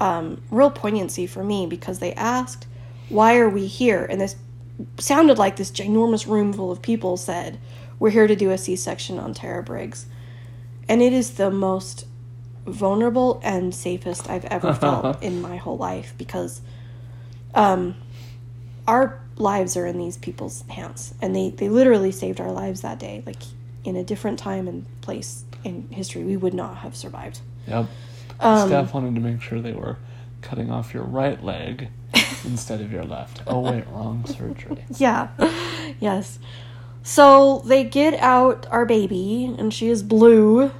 um, 0.00 0.42
real 0.50 0.70
poignancy 0.70 1.26
for 1.28 1.44
me 1.44 1.66
because 1.66 2.00
they 2.00 2.14
asked, 2.14 2.66
Why 3.08 3.36
are 3.36 3.48
we 3.48 3.66
here? 3.66 4.04
And 4.04 4.20
this 4.20 4.34
sounded 4.98 5.38
like 5.38 5.56
this 5.56 5.70
ginormous 5.70 6.26
room 6.26 6.52
full 6.52 6.72
of 6.72 6.82
people 6.82 7.16
said, 7.16 7.60
We're 8.00 8.10
here 8.10 8.26
to 8.26 8.34
do 8.34 8.50
a 8.50 8.58
C 8.58 8.74
section 8.74 9.18
on 9.20 9.32
Tara 9.32 9.62
Briggs. 9.62 10.06
And 10.88 11.00
it 11.00 11.12
is 11.12 11.32
the 11.32 11.50
most 11.50 12.06
vulnerable 12.66 13.40
and 13.42 13.74
safest 13.74 14.28
I've 14.30 14.44
ever 14.46 14.72
felt 14.84 15.22
in 15.22 15.40
my 15.42 15.56
whole 15.56 15.76
life 15.76 16.14
because 16.18 16.60
um, 17.54 17.96
our 18.86 19.20
lives 19.36 19.76
are 19.76 19.86
in 19.86 19.98
these 19.98 20.16
people's 20.16 20.62
hands 20.68 21.14
and 21.20 21.34
they, 21.34 21.50
they 21.50 21.68
literally 21.68 22.12
saved 22.12 22.40
our 22.40 22.52
lives 22.52 22.82
that 22.82 22.98
day 22.98 23.22
like 23.26 23.42
in 23.84 23.96
a 23.96 24.04
different 24.04 24.38
time 24.38 24.68
and 24.68 24.84
place 25.00 25.44
in 25.64 25.88
history 25.90 26.22
we 26.22 26.36
would 26.36 26.54
not 26.54 26.78
have 26.78 26.94
survived 26.96 27.40
Yep. 27.66 27.86
Um, 28.40 28.68
Staff 28.68 28.92
wanted 28.94 29.14
to 29.14 29.20
make 29.20 29.40
sure 29.40 29.60
they 29.60 29.72
were 29.72 29.96
cutting 30.40 30.70
off 30.70 30.92
your 30.92 31.04
right 31.04 31.42
leg 31.42 31.88
instead 32.44 32.80
of 32.80 32.90
your 32.92 33.04
left. 33.04 33.40
Oh 33.46 33.60
wait, 33.60 33.86
wrong 33.88 34.24
surgery. 34.26 34.84
yeah 34.98 35.28
yes 36.00 36.38
so 37.04 37.62
they 37.64 37.84
get 37.84 38.14
out 38.14 38.66
our 38.70 38.84
baby 38.84 39.44
and 39.58 39.72
she 39.74 39.88
is 39.88 40.02
blue 40.02 40.70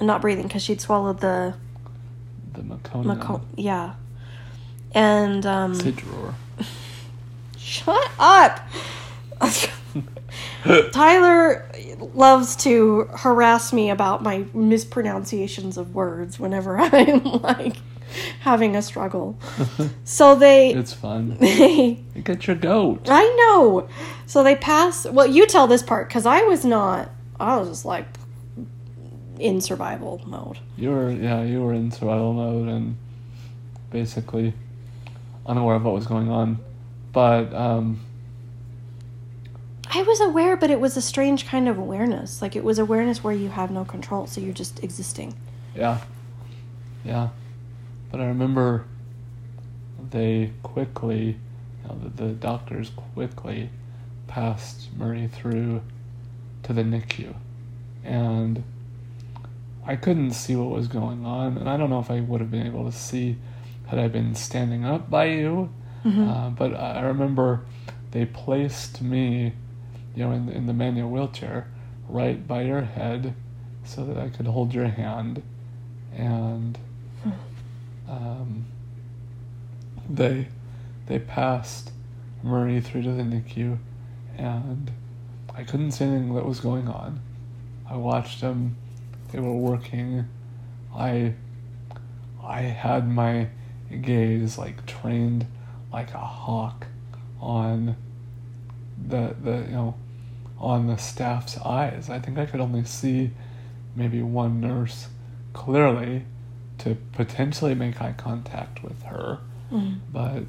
not 0.00 0.20
breathing 0.20 0.44
because 0.46 0.62
she'd 0.62 0.80
swallowed 0.80 1.20
the 1.20 1.54
The 2.54 2.62
maco- 2.62 3.42
yeah 3.56 3.94
and 4.94 5.44
um 5.46 5.74
Sidroor. 5.74 6.34
Shut 7.58 8.10
up. 8.18 8.60
Tyler 10.92 11.70
loves 12.14 12.56
to 12.56 13.08
harass 13.14 13.72
me 13.72 13.90
about 13.90 14.22
my 14.22 14.44
mispronunciations 14.52 15.76
of 15.76 15.94
words 15.94 16.38
whenever 16.40 16.78
I'm 16.80 17.22
like 17.24 17.76
having 18.40 18.74
a 18.74 18.82
struggle. 18.82 19.38
So 20.04 20.34
they 20.34 20.72
It's 20.74 20.92
fun. 20.92 21.36
they 21.38 22.02
get 22.24 22.46
your 22.46 22.56
goat. 22.56 23.06
I 23.08 23.22
know. 23.36 23.88
So 24.26 24.42
they 24.42 24.56
pass 24.56 25.06
well 25.06 25.26
you 25.26 25.46
tell 25.46 25.66
this 25.66 25.82
part 25.82 26.10
cuz 26.10 26.26
I 26.26 26.42
was 26.42 26.64
not 26.64 27.10
I 27.38 27.56
was 27.56 27.68
just 27.68 27.84
like 27.84 28.06
in 29.40 29.60
survival 29.60 30.20
mode. 30.26 30.58
You 30.76 30.90
were 30.90 31.10
yeah, 31.10 31.42
you 31.42 31.62
were 31.62 31.72
in 31.72 31.90
survival 31.90 32.32
mode 32.32 32.68
and 32.68 32.96
basically 33.90 34.52
unaware 35.46 35.76
of 35.76 35.84
what 35.84 35.94
was 35.94 36.06
going 36.06 36.30
on. 36.30 36.58
But 37.12 37.52
um 37.54 38.00
I 39.90 40.02
was 40.02 40.20
aware 40.20 40.56
but 40.56 40.70
it 40.70 40.80
was 40.80 40.96
a 40.96 41.02
strange 41.02 41.46
kind 41.46 41.68
of 41.68 41.78
awareness. 41.78 42.42
Like 42.42 42.56
it 42.56 42.64
was 42.64 42.78
awareness 42.78 43.24
where 43.24 43.34
you 43.34 43.48
have 43.48 43.70
no 43.70 43.84
control 43.84 44.26
so 44.26 44.40
you're 44.40 44.52
just 44.52 44.82
existing. 44.82 45.34
Yeah. 45.74 46.00
Yeah. 47.04 47.28
But 48.10 48.20
I 48.20 48.26
remember 48.26 48.84
they 50.10 50.52
quickly, 50.62 51.36
you 51.82 51.88
know, 51.88 51.98
the, 51.98 52.24
the 52.24 52.32
doctors 52.32 52.90
quickly 53.14 53.70
passed 54.26 54.88
Murray 54.96 55.28
through 55.28 55.82
to 56.62 56.72
the 56.72 56.82
NICU. 56.82 57.34
And 58.04 58.62
I 59.88 59.96
couldn't 59.96 60.32
see 60.32 60.54
what 60.54 60.70
was 60.70 60.86
going 60.86 61.24
on. 61.24 61.56
And 61.56 61.68
I 61.68 61.76
don't 61.76 61.90
know 61.90 61.98
if 61.98 62.10
I 62.10 62.20
would 62.20 62.40
have 62.40 62.50
been 62.50 62.66
able 62.66 62.84
to 62.84 62.96
see 62.96 63.38
had 63.86 63.98
I 63.98 64.06
been 64.06 64.34
standing 64.34 64.84
up 64.84 65.10
by 65.10 65.24
you. 65.24 65.70
Uh, 66.30 66.50
but 66.50 66.74
I 66.74 67.00
remember 67.02 67.62
they 68.12 68.26
placed 68.26 69.02
me, 69.02 69.54
you 70.14 70.24
know, 70.24 70.32
in, 70.32 70.48
in 70.50 70.66
the 70.66 70.72
manual 70.72 71.10
wheelchair 71.10 71.68
right 72.08 72.46
by 72.46 72.62
your 72.62 72.82
head 72.82 73.34
so 73.84 74.04
that 74.04 74.18
I 74.18 74.28
could 74.28 74.46
hold 74.46 74.74
your 74.74 74.88
hand. 74.88 75.42
And 76.14 76.78
um, 78.08 78.66
they 80.08 80.48
they 81.06 81.18
passed 81.18 81.92
Murray 82.42 82.80
through 82.80 83.02
to 83.02 83.12
the 83.12 83.22
NICU, 83.22 83.78
and 84.36 84.90
I 85.54 85.64
couldn't 85.64 85.92
see 85.92 86.04
anything 86.04 86.34
that 86.34 86.44
was 86.44 86.60
going 86.60 86.88
on. 86.88 87.20
I 87.88 87.96
watched 87.96 88.40
them; 88.40 88.76
they 89.30 89.40
were 89.40 89.54
working. 89.54 90.26
I 90.94 91.34
I 92.42 92.62
had 92.62 93.08
my 93.08 93.48
gaze 94.02 94.58
like 94.58 94.86
trained 94.86 95.46
like 95.92 96.12
a 96.14 96.18
hawk 96.18 96.86
on 97.40 97.96
the 99.06 99.34
the 99.42 99.56
you 99.66 99.72
know 99.72 99.94
on 100.58 100.86
the 100.86 100.96
staff's 100.96 101.56
eyes. 101.58 102.10
I 102.10 102.18
think 102.18 102.38
I 102.38 102.46
could 102.46 102.60
only 102.60 102.84
see 102.84 103.30
maybe 103.94 104.22
one 104.22 104.60
nurse 104.60 105.08
clearly 105.52 106.24
to 106.78 106.96
potentially 107.12 107.74
make 107.74 108.00
eye 108.00 108.14
contact 108.16 108.82
with 108.82 109.02
her, 109.02 109.38
Mm. 109.72 109.98
but 110.12 110.44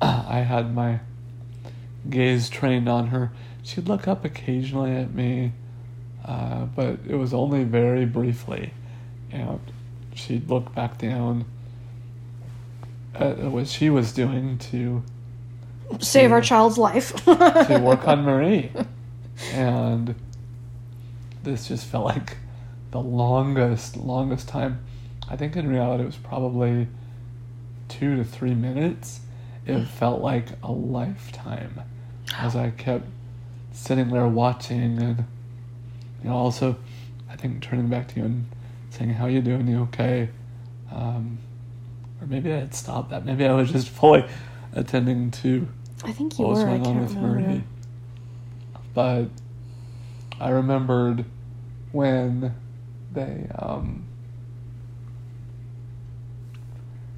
I 0.00 0.40
had 0.40 0.74
my 0.74 1.00
gaze 2.08 2.48
trained 2.48 2.88
on 2.88 3.08
her. 3.08 3.30
She'd 3.62 3.86
look 3.88 4.08
up 4.08 4.24
occasionally 4.24 4.92
at 4.96 5.12
me, 5.14 5.52
uh, 6.24 6.66
but 6.66 6.98
it 7.06 7.14
was 7.16 7.32
only 7.32 7.64
very 7.64 8.04
briefly. 8.04 8.72
And 9.30 9.60
she'd 10.14 10.48
look 10.48 10.74
back 10.74 10.98
down 10.98 11.44
at 13.14 13.38
what 13.38 13.68
she 13.68 13.90
was 13.90 14.12
doing 14.12 14.58
to 14.58 15.02
Save 16.00 16.32
our 16.32 16.42
child's 16.42 16.76
life. 16.76 17.14
to 17.24 17.80
work 17.82 18.06
on 18.06 18.22
Marie. 18.24 18.70
And 19.52 20.14
this 21.42 21.68
just 21.68 21.86
felt 21.86 22.04
like 22.04 22.36
the 22.90 23.00
longest, 23.00 23.96
longest 23.96 24.48
time. 24.48 24.80
I 25.28 25.36
think 25.36 25.56
in 25.56 25.68
reality 25.68 26.02
it 26.02 26.06
was 26.06 26.16
probably 26.16 26.88
two 27.88 28.16
to 28.16 28.24
three 28.24 28.54
minutes. 28.54 29.20
It 29.66 29.84
felt 29.84 30.20
like 30.20 30.48
a 30.62 30.72
lifetime 30.72 31.80
as 32.36 32.54
I 32.56 32.70
kept 32.70 33.06
sitting 33.72 34.10
there 34.10 34.26
watching 34.26 35.00
and 35.02 35.24
you 36.22 36.28
know 36.30 36.36
also 36.36 36.76
I 37.30 37.36
think 37.36 37.62
turning 37.62 37.88
back 37.88 38.08
to 38.08 38.16
you 38.20 38.24
and 38.26 38.46
saying 38.90 39.10
how 39.10 39.26
you 39.26 39.40
doing 39.40 39.68
you 39.68 39.82
okay 39.82 40.30
um, 40.92 41.38
or 42.20 42.26
maybe 42.26 42.52
I 42.52 42.58
had 42.58 42.74
stopped 42.74 43.10
that 43.10 43.24
maybe 43.24 43.44
I 43.44 43.52
was 43.54 43.70
just 43.70 43.88
fully 43.88 44.24
attending 44.72 45.30
to 45.32 45.68
I 46.04 46.12
think 46.12 46.38
you 46.38 46.44
what 46.44 46.54
was 46.54 46.64
were. 46.64 46.70
I 46.70 46.78
going 46.78 46.86
on 46.86 46.94
can't 46.94 47.00
with 47.00 47.16
remember. 47.16 47.40
Marie. 47.40 47.64
But 48.94 49.26
I 50.40 50.50
remembered 50.50 51.24
when 51.92 52.54
they 53.12 53.48
um, 53.54 54.04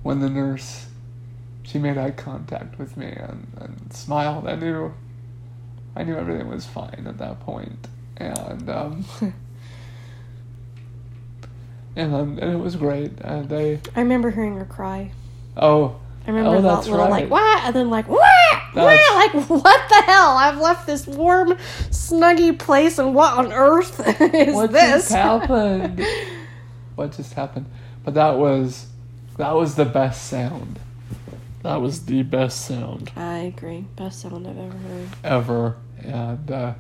when 0.03 0.21
the 0.21 0.31
nurse 0.31 0.87
she 1.63 1.79
made 1.79 1.99
eye 1.99 2.11
contact 2.11 2.79
with 2.79 2.97
me 2.97 3.07
and, 3.07 3.47
and 3.61 3.93
smiled. 3.93 4.47
I 4.47 4.57
knew 4.57 4.93
I 5.95 6.03
knew 6.03 6.17
everything 6.17 6.49
was 6.49 6.67
fine 6.67 7.05
at 7.07 7.19
that 7.19 7.41
point. 7.41 7.89
And 8.21 8.69
um, 8.71 9.05
and, 11.97 12.15
um, 12.15 12.39
and 12.41 12.53
it 12.53 12.59
was 12.59 12.77
great. 12.77 13.13
And 13.21 13.49
they 13.49 13.81
I 13.97 14.01
remember 14.01 14.31
hearing 14.31 14.57
her 14.57 14.65
cry. 14.65 15.13
oh 15.57 15.97
I 16.27 16.31
remember 16.33 16.59
Oh, 16.59 16.61
that 16.63 16.81
little 16.85 16.99
right. 16.99 17.11
like 17.11 17.31
what, 17.31 17.65
and 17.65 17.75
then 17.75 17.89
like 17.89 18.07
what, 18.07 18.21
what, 18.75 18.85
like 19.35 19.49
what 19.49 19.89
the 19.89 20.03
hell? 20.03 20.37
I've 20.37 20.59
left 20.59 20.87
this 20.87 21.07
warm, 21.07 21.53
snuggy 21.89 22.57
place, 22.59 22.99
and 22.99 23.15
what 23.15 23.39
on 23.39 23.53
earth 23.53 23.99
is 24.21 24.55
what 24.55 24.71
this? 24.71 25.05
just 25.09 25.13
happened? 25.13 26.05
what 26.95 27.13
just 27.13 27.33
happened? 27.33 27.67
But 28.05 28.15
that 28.15 28.37
was 28.37 28.87
that 29.39 29.55
was 29.55 29.77
the 29.77 29.87
best 29.87 30.27
sound. 30.29 30.79
That 31.63 31.77
was 31.81 32.05
the 32.07 32.23
best 32.23 32.67
sound 32.67 33.11
I 33.17 33.39
agree. 33.39 33.87
Best 33.97 34.21
sound 34.21 34.47
I've 34.47 34.57
ever 34.59 34.77
heard. 34.77 35.09
ever. 35.25 35.77
And 36.05 36.51
uh, 36.51 36.75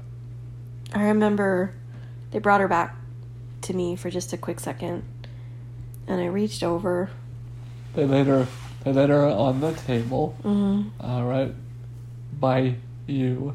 I 0.92 1.04
remember 1.04 1.72
they 2.30 2.38
brought 2.38 2.60
her 2.60 2.68
back 2.68 2.96
to 3.62 3.74
me 3.74 3.96
for 3.96 4.10
just 4.10 4.32
a 4.32 4.36
quick 4.36 4.60
second, 4.60 5.02
and 6.06 6.20
I 6.20 6.26
reached 6.26 6.62
over. 6.62 7.10
they 7.94 8.04
laid 8.06 8.26
her 8.26 8.46
they 8.84 8.92
laid 8.92 9.10
her 9.10 9.26
on 9.26 9.60
the 9.60 9.72
table, 9.72 10.34
hmm 10.42 10.88
uh, 11.02 11.22
right 11.22 11.54
by 12.38 12.76
you, 13.06 13.54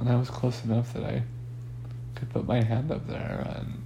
and 0.00 0.08
I 0.08 0.16
was 0.16 0.28
close 0.30 0.64
enough 0.64 0.92
that 0.94 1.04
I 1.04 1.22
could 2.16 2.30
put 2.30 2.46
my 2.46 2.62
hand 2.62 2.90
up 2.90 3.06
there 3.06 3.46
and 3.56 3.82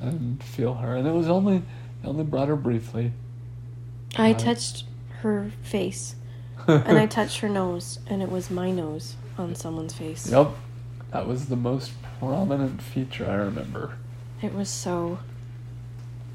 and 0.00 0.42
feel 0.42 0.74
her. 0.74 0.94
And 0.96 1.06
it 1.08 1.12
was 1.12 1.28
only 1.28 1.56
it 1.56 2.06
only 2.06 2.24
brought 2.24 2.48
her 2.48 2.56
briefly. 2.56 3.12
I 4.16 4.32
Uh, 4.32 4.38
touched 4.38 4.84
her 5.22 5.50
face, 5.62 6.14
and 6.68 6.98
I 6.98 7.06
touched 7.06 7.40
her 7.40 7.48
nose, 7.48 7.98
and 8.06 8.22
it 8.22 8.30
was 8.30 8.50
my 8.50 8.70
nose 8.70 9.16
on 9.38 9.54
someone's 9.54 9.94
face. 9.94 10.30
Yep. 10.30 10.50
That 11.10 11.26
was 11.26 11.46
the 11.46 11.56
most 11.56 11.92
prominent 12.18 12.82
feature 12.82 13.28
I 13.28 13.34
remember. 13.34 13.96
It 14.42 14.54
was 14.54 14.68
so. 14.68 15.18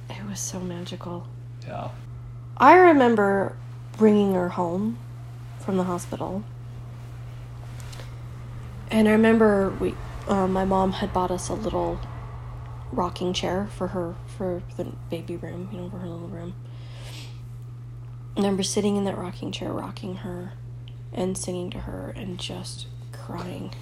It 0.10 0.26
was 0.28 0.40
so 0.40 0.60
magical. 0.60 1.28
Yeah. 1.66 1.90
I 2.58 2.76
remember 2.76 3.56
bringing 3.98 4.34
her 4.34 4.50
home 4.50 4.98
from 5.60 5.78
the 5.78 5.84
hospital. 5.84 6.44
And 8.92 9.08
I 9.08 9.12
remember 9.12 9.76
we, 9.80 9.96
uh, 10.28 10.48
my 10.48 10.66
mom 10.66 10.94
had 10.94 11.14
bought 11.14 11.32
us 11.32 11.50
a 11.50 11.54
little 11.54 12.00
rocking 12.92 13.34
chair 13.34 13.68
for 13.76 13.88
her 13.88 14.16
for 14.38 14.62
the 14.78 14.86
baby 15.10 15.36
room, 15.36 15.70
you 15.72 15.80
know, 15.80 15.90
for 15.90 15.98
her 15.98 16.08
little 16.08 16.28
room. 16.28 16.54
I 18.36 18.40
remember 18.40 18.64
sitting 18.64 18.98
in 18.98 19.06
that 19.06 19.18
rocking 19.18 19.52
chair, 19.52 19.72
rocking 19.72 20.18
her, 20.18 20.54
and 21.12 21.38
singing 21.38 21.70
to 21.72 21.80
her, 21.80 22.14
and 22.16 22.40
just 22.40 22.88
crying, 23.12 23.74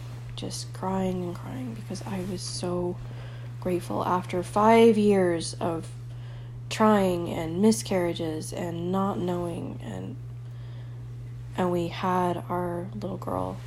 just 0.42 0.74
crying 0.74 1.24
and 1.24 1.36
crying 1.36 1.76
because 1.76 2.02
I 2.02 2.20
was 2.32 2.42
so 2.42 2.98
grateful 3.60 4.04
after 4.04 4.42
five 4.42 4.98
years 4.98 5.54
of 5.60 5.88
trying 6.68 7.30
and 7.30 7.62
miscarriages 7.62 8.52
and 8.52 8.92
not 8.92 9.20
knowing 9.20 9.80
and 9.84 10.16
and 11.56 11.72
we 11.72 11.90
had 11.90 12.44
our 12.50 12.88
little 12.96 13.18
girl 13.18 13.58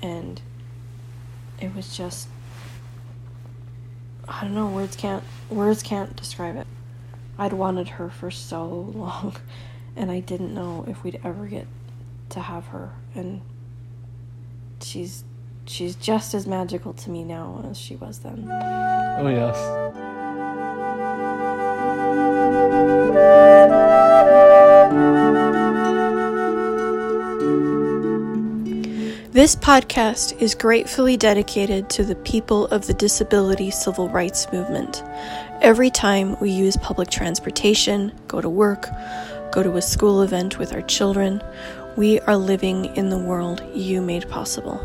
and 0.00 0.40
it 1.60 1.74
was 1.74 1.96
just 1.96 2.28
I 4.28 4.42
don't 4.42 4.54
know 4.54 4.68
words 4.68 4.94
can't 4.94 5.24
words 5.50 5.82
can't 5.82 6.14
describe 6.14 6.56
it. 6.56 6.66
I'd 7.36 7.52
wanted 7.52 7.88
her 7.88 8.10
for 8.10 8.30
so 8.30 8.64
long 8.94 9.34
and 9.96 10.12
I 10.12 10.20
didn't 10.20 10.54
know 10.54 10.84
if 10.86 11.02
we'd 11.02 11.20
ever 11.24 11.46
get 11.46 11.66
to 12.28 12.40
have 12.40 12.66
her 12.66 12.92
and 13.12 13.40
she's 14.80 15.24
she's 15.68 15.96
just 15.96 16.34
as 16.34 16.46
magical 16.46 16.92
to 16.94 17.10
me 17.10 17.24
now 17.24 17.64
as 17.68 17.78
she 17.78 17.96
was 17.96 18.20
then. 18.20 18.48
Oh 19.18 19.28
yes. 19.28 19.56
This 29.32 29.54
podcast 29.54 30.40
is 30.40 30.54
gratefully 30.54 31.18
dedicated 31.18 31.90
to 31.90 32.04
the 32.04 32.14
people 32.14 32.68
of 32.68 32.86
the 32.86 32.94
disability 32.94 33.70
civil 33.70 34.08
rights 34.08 34.50
movement. 34.50 35.02
Every 35.60 35.90
time 35.90 36.40
we 36.40 36.50
use 36.50 36.78
public 36.78 37.10
transportation, 37.10 38.12
go 38.28 38.40
to 38.40 38.48
work, 38.48 38.88
go 39.52 39.62
to 39.62 39.76
a 39.76 39.82
school 39.82 40.22
event 40.22 40.58
with 40.58 40.72
our 40.72 40.80
children, 40.80 41.42
we 41.96 42.18
are 42.20 42.36
living 42.36 42.86
in 42.96 43.10
the 43.10 43.18
world 43.18 43.62
you 43.74 44.00
made 44.00 44.26
possible. 44.30 44.80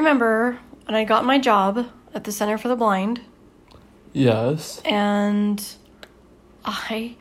Remember 0.00 0.58
when 0.86 0.94
I 0.94 1.04
got 1.04 1.24
my 1.24 1.38
job 1.38 1.86
at 2.14 2.24
the 2.24 2.32
Center 2.32 2.58
for 2.58 2.68
the 2.68 2.76
Blind 2.76 3.20
Yes. 4.12 4.80
and 4.84 5.64
I 6.64 7.16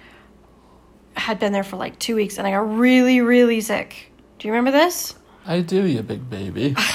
had 1.15 1.39
been 1.39 1.51
there 1.51 1.63
for 1.63 1.75
like 1.77 1.99
two 1.99 2.15
weeks 2.15 2.37
and 2.37 2.47
I 2.47 2.51
got 2.51 2.77
really, 2.77 3.21
really 3.21 3.61
sick? 3.61 4.11
Do 4.39 4.47
you 4.47 4.53
remember 4.53 4.71
this? 4.71 5.15
I 5.45 5.59
do, 5.61 5.85
you 5.85 6.01
big 6.01 6.29
baby. 6.29 6.75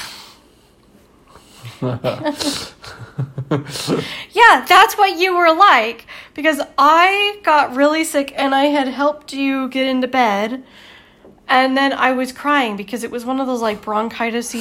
Yeah, 4.31 4.65
that's 4.67 4.97
what 4.97 5.17
you 5.17 5.35
were 5.37 5.53
like 5.55 6.05
because 6.33 6.59
I 6.77 7.39
got 7.43 7.75
really 7.75 8.03
sick 8.03 8.33
and 8.35 8.53
I 8.53 8.65
had 8.65 8.87
helped 8.87 9.33
you 9.33 9.69
get 9.69 9.85
into 9.87 10.07
bed 10.07 10.63
and 11.47 11.77
then 11.77 11.93
I 11.93 12.11
was 12.11 12.31
crying 12.31 12.75
because 12.75 13.03
it 13.03 13.11
was 13.11 13.23
one 13.25 13.39
of 13.39 13.47
those 13.47 13.61
like 13.61 13.81
bronchitis 13.81 14.53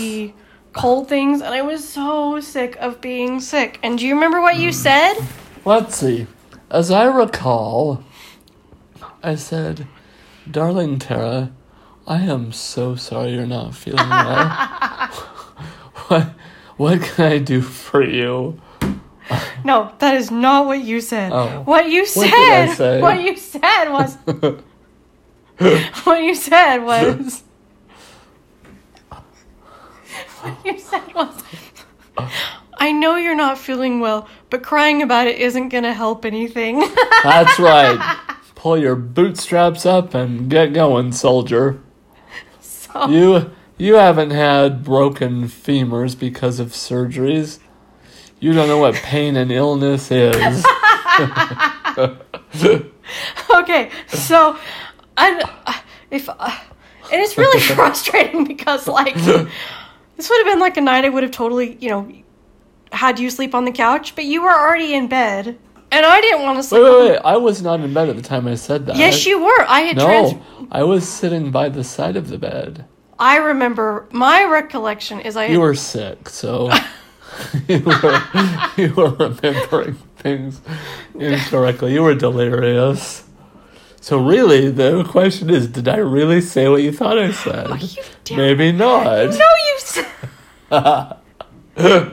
cold 0.75 1.09
things 1.09 1.41
and 1.41 1.55
I 1.55 1.63
was 1.63 1.89
so 1.89 2.41
sick 2.41 2.77
of 2.77 3.01
being 3.01 3.41
sick. 3.41 3.79
And 3.83 3.99
do 3.99 4.07
you 4.07 4.15
remember 4.15 4.41
what 4.41 4.59
you 4.59 4.73
said? 4.73 5.15
Let's 5.65 5.97
see. 5.97 6.27
As 6.71 6.91
I 6.91 7.05
recall, 7.05 8.03
I 9.23 9.37
said, 9.37 9.87
Darling 10.51 10.99
Tara, 10.99 11.53
I 12.07 12.19
am 12.23 12.53
so 12.53 12.97
sorry 12.97 13.33
you're 13.33 13.47
not 13.47 13.75
feeling 13.75 14.09
well. 14.11 14.49
what, 16.09 16.35
what 16.77 17.01
can 17.03 17.33
I 17.33 17.39
do 17.39 17.63
for 17.63 18.03
you? 18.05 18.61
No, 19.65 19.93
that 20.01 20.17
is 20.17 20.31
not 20.31 20.67
what 20.67 20.81
you 20.81 21.01
said. 21.01 21.33
Oh. 21.33 21.63
What 21.65 21.89
you 21.89 22.01
What 22.01 22.09
said. 22.09 22.31
did 22.31 22.71
I 22.71 22.75
say? 22.75 23.01
What 23.01 23.23
you 23.23 23.37
said 23.37 23.89
was. 23.91 24.17
what 26.05 26.23
you 26.23 26.35
said 26.35 26.79
was. 26.79 27.43
What 30.45 30.65
you 30.65 30.79
said 30.79 31.15
was. 31.15 31.43
I 32.79 32.93
know 32.93 33.17
you're 33.17 33.35
not 33.35 33.59
feeling 33.59 34.01
well, 34.01 34.29
but 34.51 34.63
crying 34.63 35.03
about 35.03 35.27
it 35.27 35.39
isn't 35.39 35.71
gonna 35.71 35.95
help 35.95 36.25
anything. 36.25 36.81
That's 37.23 37.59
right. 37.59 38.21
Pull 38.55 38.79
your 38.79 38.97
bootstraps 38.97 39.85
up 39.87 40.15
and 40.15 40.49
get 40.49 40.73
going, 40.73 41.13
soldier. 41.13 41.81
so, 42.61 43.09
You 43.09 43.51
you 43.77 43.95
haven't 43.95 44.31
had 44.31 44.85
broken 44.85 45.45
femurs 45.49 46.19
because 46.19 46.61
of 46.61 46.69
surgeries. 46.69 47.59
You 48.39 48.53
don't 48.53 48.69
know 48.69 48.79
what 48.79 48.95
pain 48.95 49.37
and 49.37 49.51
illness 49.51 50.11
is. 50.11 50.35
okay, 53.55 53.91
so, 54.09 54.59
I, 55.17 55.83
if, 56.11 56.29
uh, 56.29 56.51
and 57.13 57.21
it's 57.23 57.37
really 57.37 57.61
frustrating 57.75 58.45
because, 58.45 58.87
like, 58.87 59.17
this 60.17 60.29
would 60.29 60.39
have 60.39 60.53
been 60.55 60.61
like 60.61 60.77
a 60.77 60.81
night 60.81 61.05
I 61.05 61.09
would 61.09 61.23
have 61.23 61.33
totally, 61.33 61.77
you 61.81 61.91
know, 61.91 62.11
had 62.93 63.19
you 63.19 63.31
sleep 63.31 63.55
on 63.55 63.65
the 63.65 63.73
couch, 63.73 64.15
but 64.15 64.25
you 64.25 64.43
were 64.43 64.51
already 64.51 64.95
in 64.95 65.09
bed, 65.09 65.59
and 65.91 66.07
I 66.07 66.21
didn't 66.21 66.43
want 66.43 66.59
to 66.59 66.63
sleep. 66.63 66.83
Wait, 66.83 66.91
wait, 66.91 67.11
wait. 67.11 67.21
I 67.25 67.37
was 67.37 67.63
not 67.63 67.81
in 67.81 67.93
bed 67.93 68.09
at 68.09 68.17
the 68.17 68.23
time 68.23 68.47
I 68.47 68.55
said 68.55 68.87
that. 68.87 68.97
Yes, 68.97 69.27
you 69.27 69.43
were. 69.43 69.65
I 69.69 69.81
had 69.81 69.97
No, 69.97 70.07
trans. 70.07 70.35
I 70.71 70.83
was 70.85 71.09
sitting 71.09 71.51
by 71.51 71.69
the 71.69 71.85
side 71.85 72.17
of 72.17 72.29
the 72.29 72.39
bed. 72.39 72.85
I 73.19 73.37
remember 73.37 74.09
my 74.11 74.45
recollection 74.45 75.21
is 75.21 75.37
I. 75.37 75.47
You 75.47 75.61
were 75.61 75.75
sick, 75.75 76.29
so 76.29 76.71
you 77.69 77.81
were 77.81 78.23
you 78.77 78.95
were 78.95 79.11
remembering 79.11 79.95
things 80.17 80.61
incorrectly. 81.15 81.93
You 81.95 82.03
were 82.03 82.15
delirious. 82.15 83.25
So 84.05 84.19
really, 84.19 84.71
the 84.71 85.03
question 85.05 85.49
is, 85.49 85.67
did 85.67 85.89
I 85.89 85.97
really 85.97 86.43
say 86.43 86.69
what 86.69 86.83
you 86.83 86.93
thought 86.93 87.19
I 87.19 87.33
said? 87.33 87.69
Oh, 87.71 87.75
you 87.75 88.03
did. 88.25 88.37
Maybe 88.37 88.71
not. 88.71 89.31
No, 89.31 89.47
you 89.65 89.79
said. 89.79 90.07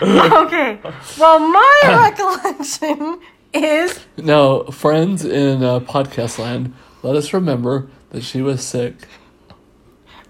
okay. 0.00 0.78
Well, 1.18 1.38
my 1.38 1.80
recollection 1.84 3.20
is 3.52 4.00
Now, 4.16 4.62
friends 4.62 5.26
in 5.26 5.62
uh, 5.62 5.80
podcast 5.80 6.38
land, 6.38 6.72
let 7.02 7.14
us 7.14 7.34
remember 7.34 7.90
that 8.08 8.22
she 8.22 8.40
was 8.40 8.64
sick. 8.64 9.06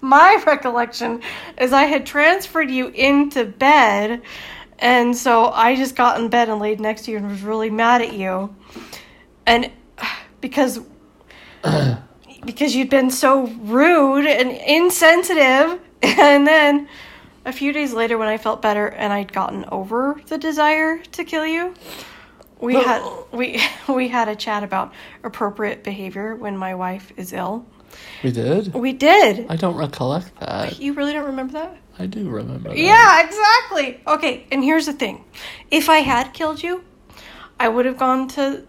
my 0.01 0.43
recollection 0.45 1.21
is 1.57 1.71
I 1.71 1.83
had 1.83 2.05
transferred 2.05 2.69
you 2.69 2.89
into 2.89 3.45
bed, 3.45 4.21
and 4.79 5.15
so 5.15 5.45
I 5.45 5.77
just 5.77 5.95
got 5.95 6.19
in 6.19 6.27
bed 6.27 6.49
and 6.49 6.59
laid 6.59 6.81
next 6.81 7.05
to 7.05 7.11
you 7.11 7.17
and 7.19 7.29
was 7.29 7.41
really 7.41 7.69
mad 7.69 8.01
at 8.01 8.11
you, 8.11 8.53
and 9.45 9.71
because 10.43 10.81
because 12.45 12.75
you'd 12.75 12.89
been 12.89 13.09
so 13.09 13.47
rude 13.47 14.27
and 14.27 14.51
insensitive, 14.51 15.79
and 16.03 16.45
then 16.45 16.87
a 17.45 17.53
few 17.53 17.73
days 17.73 17.93
later 17.93 18.17
when 18.17 18.27
I 18.27 18.37
felt 18.37 18.61
better 18.61 18.87
and 18.87 19.11
I'd 19.11 19.31
gotten 19.31 19.65
over 19.71 20.21
the 20.27 20.37
desire 20.37 20.99
to 20.99 21.23
kill 21.23 21.47
you. 21.47 21.73
We 22.59 22.75
had 22.75 23.01
we 23.31 23.61
we 23.89 24.09
had 24.09 24.27
a 24.27 24.35
chat 24.35 24.63
about 24.63 24.93
appropriate 25.23 25.83
behavior 25.83 26.35
when 26.35 26.57
my 26.57 26.75
wife 26.75 27.11
is 27.17 27.33
ill. 27.33 27.65
We 28.23 28.31
did? 28.31 28.73
We 28.73 28.91
did. 28.91 29.45
I 29.49 29.55
don't 29.55 29.75
recollect 29.75 30.37
that. 30.39 30.79
You 30.79 30.93
really 30.93 31.13
don't 31.13 31.25
remember 31.25 31.53
that? 31.53 31.77
I 31.99 32.07
do 32.07 32.27
remember 32.27 32.69
that. 32.69 32.77
Yeah, 32.77 33.23
exactly. 33.23 34.01
Okay, 34.07 34.45
and 34.51 34.63
here's 34.63 34.87
the 34.87 34.93
thing. 34.93 35.23
If 35.69 35.89
I 35.89 35.97
had 35.99 36.33
killed 36.33 36.63
you, 36.63 36.83
I 37.59 37.69
would 37.69 37.85
have 37.85 37.97
gone 37.97 38.27
to 38.29 38.65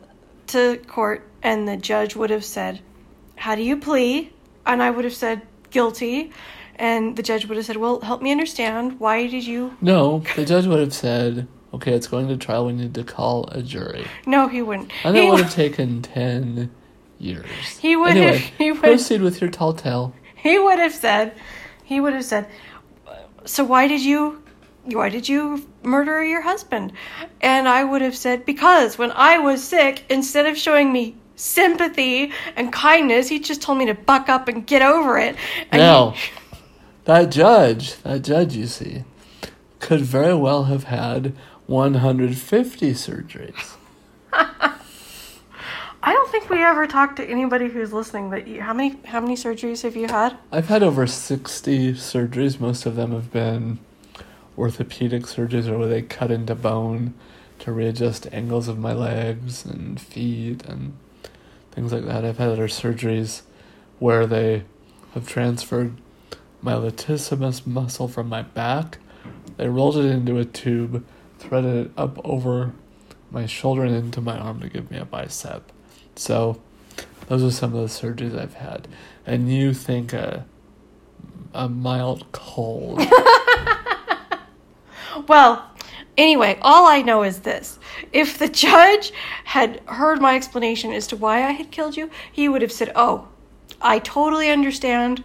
to 0.48 0.78
court 0.86 1.26
and 1.42 1.66
the 1.68 1.76
judge 1.76 2.16
would 2.16 2.30
have 2.30 2.44
said, 2.44 2.80
"How 3.36 3.54
do 3.54 3.62
you 3.62 3.76
plea?" 3.76 4.32
And 4.66 4.82
I 4.82 4.90
would 4.90 5.04
have 5.04 5.14
said 5.14 5.42
guilty, 5.70 6.30
and 6.76 7.16
the 7.16 7.22
judge 7.22 7.46
would 7.46 7.56
have 7.56 7.66
said, 7.66 7.76
"Well, 7.76 8.00
help 8.00 8.22
me 8.22 8.30
understand. 8.32 8.98
Why 9.00 9.26
did 9.26 9.46
you?" 9.46 9.76
No, 9.80 10.22
the 10.36 10.44
judge 10.44 10.66
would 10.66 10.80
have 10.80 10.94
said, 10.94 11.46
okay, 11.74 11.92
it's 11.92 12.06
going 12.06 12.28
to 12.28 12.36
trial. 12.36 12.66
We 12.66 12.72
need 12.72 12.94
to 12.94 13.04
call 13.04 13.48
a 13.50 13.60
jury. 13.62 14.06
No, 14.26 14.46
he 14.48 14.62
wouldn't. 14.62 14.92
And 15.04 15.16
it 15.16 15.24
would 15.24 15.30
would 15.32 15.42
have 15.44 15.54
taken 15.54 16.02
10 16.02 16.70
years. 17.18 17.46
He 17.80 17.96
would 17.96 18.10
anyway, 18.16 18.38
have- 18.38 18.50
he 18.58 18.70
would- 18.72 18.80
proceed 18.80 19.22
with 19.22 19.40
your 19.40 19.50
tall 19.50 19.72
tale. 19.74 20.14
he 20.36 20.58
would 20.58 20.78
have 20.78 20.94
said, 20.94 21.34
he 21.84 22.00
would 22.00 22.12
have 22.14 22.24
said, 22.24 22.46
"So 23.44 23.64
why 23.64 23.88
did 23.88 24.00
you?" 24.02 24.42
Why 24.86 25.08
did 25.08 25.28
you 25.28 25.66
murder 25.82 26.22
your 26.24 26.42
husband? 26.42 26.92
And 27.40 27.68
I 27.68 27.84
would 27.84 28.02
have 28.02 28.16
said, 28.16 28.44
because 28.44 28.98
when 28.98 29.12
I 29.12 29.38
was 29.38 29.62
sick, 29.62 30.04
instead 30.10 30.46
of 30.46 30.56
showing 30.58 30.92
me 30.92 31.16
sympathy 31.36 32.32
and 32.56 32.72
kindness, 32.72 33.28
he 33.28 33.38
just 33.38 33.62
told 33.62 33.78
me 33.78 33.86
to 33.86 33.94
buck 33.94 34.28
up 34.28 34.46
and 34.48 34.66
get 34.66 34.82
over 34.82 35.18
it. 35.18 35.36
And 35.70 35.80
Now, 35.80 36.10
he- 36.10 36.30
that 37.04 37.30
judge, 37.30 37.96
that 38.02 38.22
judge, 38.22 38.54
you 38.54 38.66
see, 38.66 39.04
could 39.80 40.00
very 40.00 40.34
well 40.34 40.64
have 40.64 40.84
had 40.84 41.34
150 41.66 42.92
surgeries. 42.92 43.76
I 46.06 46.12
don't 46.12 46.30
think 46.30 46.50
we 46.50 46.62
ever 46.62 46.86
talked 46.86 47.16
to 47.16 47.24
anybody 47.24 47.68
who's 47.68 47.92
listening. 47.92 48.28
That 48.30 48.46
you, 48.46 48.60
how 48.60 48.74
many 48.74 48.98
how 49.06 49.20
many 49.22 49.36
surgeries 49.36 49.82
have 49.84 49.96
you 49.96 50.06
had? 50.06 50.36
I've 50.52 50.68
had 50.68 50.82
over 50.82 51.06
60 51.06 51.94
surgeries. 51.94 52.60
Most 52.60 52.84
of 52.84 52.94
them 52.94 53.12
have 53.12 53.32
been 53.32 53.78
orthopedic 54.56 55.24
surgeries 55.24 55.76
where 55.76 55.88
they 55.88 56.02
cut 56.02 56.30
into 56.30 56.54
bone 56.54 57.14
to 57.60 57.72
readjust 57.72 58.26
angles 58.32 58.68
of 58.68 58.78
my 58.78 58.92
legs 58.92 59.64
and 59.64 60.00
feet 60.00 60.64
and 60.64 60.96
things 61.72 61.92
like 61.92 62.04
that. 62.04 62.24
I've 62.24 62.38
had 62.38 62.50
other 62.50 62.68
surgeries 62.68 63.42
where 63.98 64.26
they 64.26 64.64
have 65.14 65.26
transferred 65.26 65.96
my 66.60 66.72
latissimus 66.72 67.66
muscle 67.66 68.08
from 68.08 68.28
my 68.28 68.42
back. 68.42 68.98
They 69.56 69.68
rolled 69.68 69.96
it 69.96 70.06
into 70.06 70.38
a 70.38 70.44
tube, 70.44 71.04
threaded 71.38 71.86
it 71.86 71.92
up 71.96 72.18
over 72.24 72.72
my 73.30 73.46
shoulder 73.46 73.84
and 73.84 73.94
into 73.94 74.20
my 74.20 74.38
arm 74.38 74.60
to 74.60 74.68
give 74.68 74.90
me 74.90 74.98
a 74.98 75.04
bicep. 75.04 75.70
So, 76.16 76.60
those 77.26 77.42
are 77.42 77.50
some 77.50 77.74
of 77.74 77.80
the 77.80 77.86
surgeries 77.86 78.38
I've 78.38 78.54
had. 78.54 78.86
And 79.26 79.52
you 79.52 79.72
think 79.74 80.12
a 80.12 80.44
a 81.54 81.68
mild 81.68 82.30
cold. 82.32 83.00
Well, 85.26 85.64
anyway, 86.16 86.58
all 86.62 86.86
I 86.86 87.02
know 87.02 87.22
is 87.22 87.40
this. 87.40 87.78
If 88.12 88.38
the 88.38 88.48
judge 88.48 89.12
had 89.44 89.80
heard 89.86 90.20
my 90.20 90.36
explanation 90.36 90.92
as 90.92 91.06
to 91.08 91.16
why 91.16 91.44
I 91.46 91.50
had 91.52 91.70
killed 91.70 91.96
you, 91.96 92.10
he 92.32 92.48
would 92.48 92.62
have 92.62 92.72
said, 92.72 92.92
Oh, 92.94 93.28
I 93.80 93.98
totally 94.00 94.50
understand. 94.50 95.24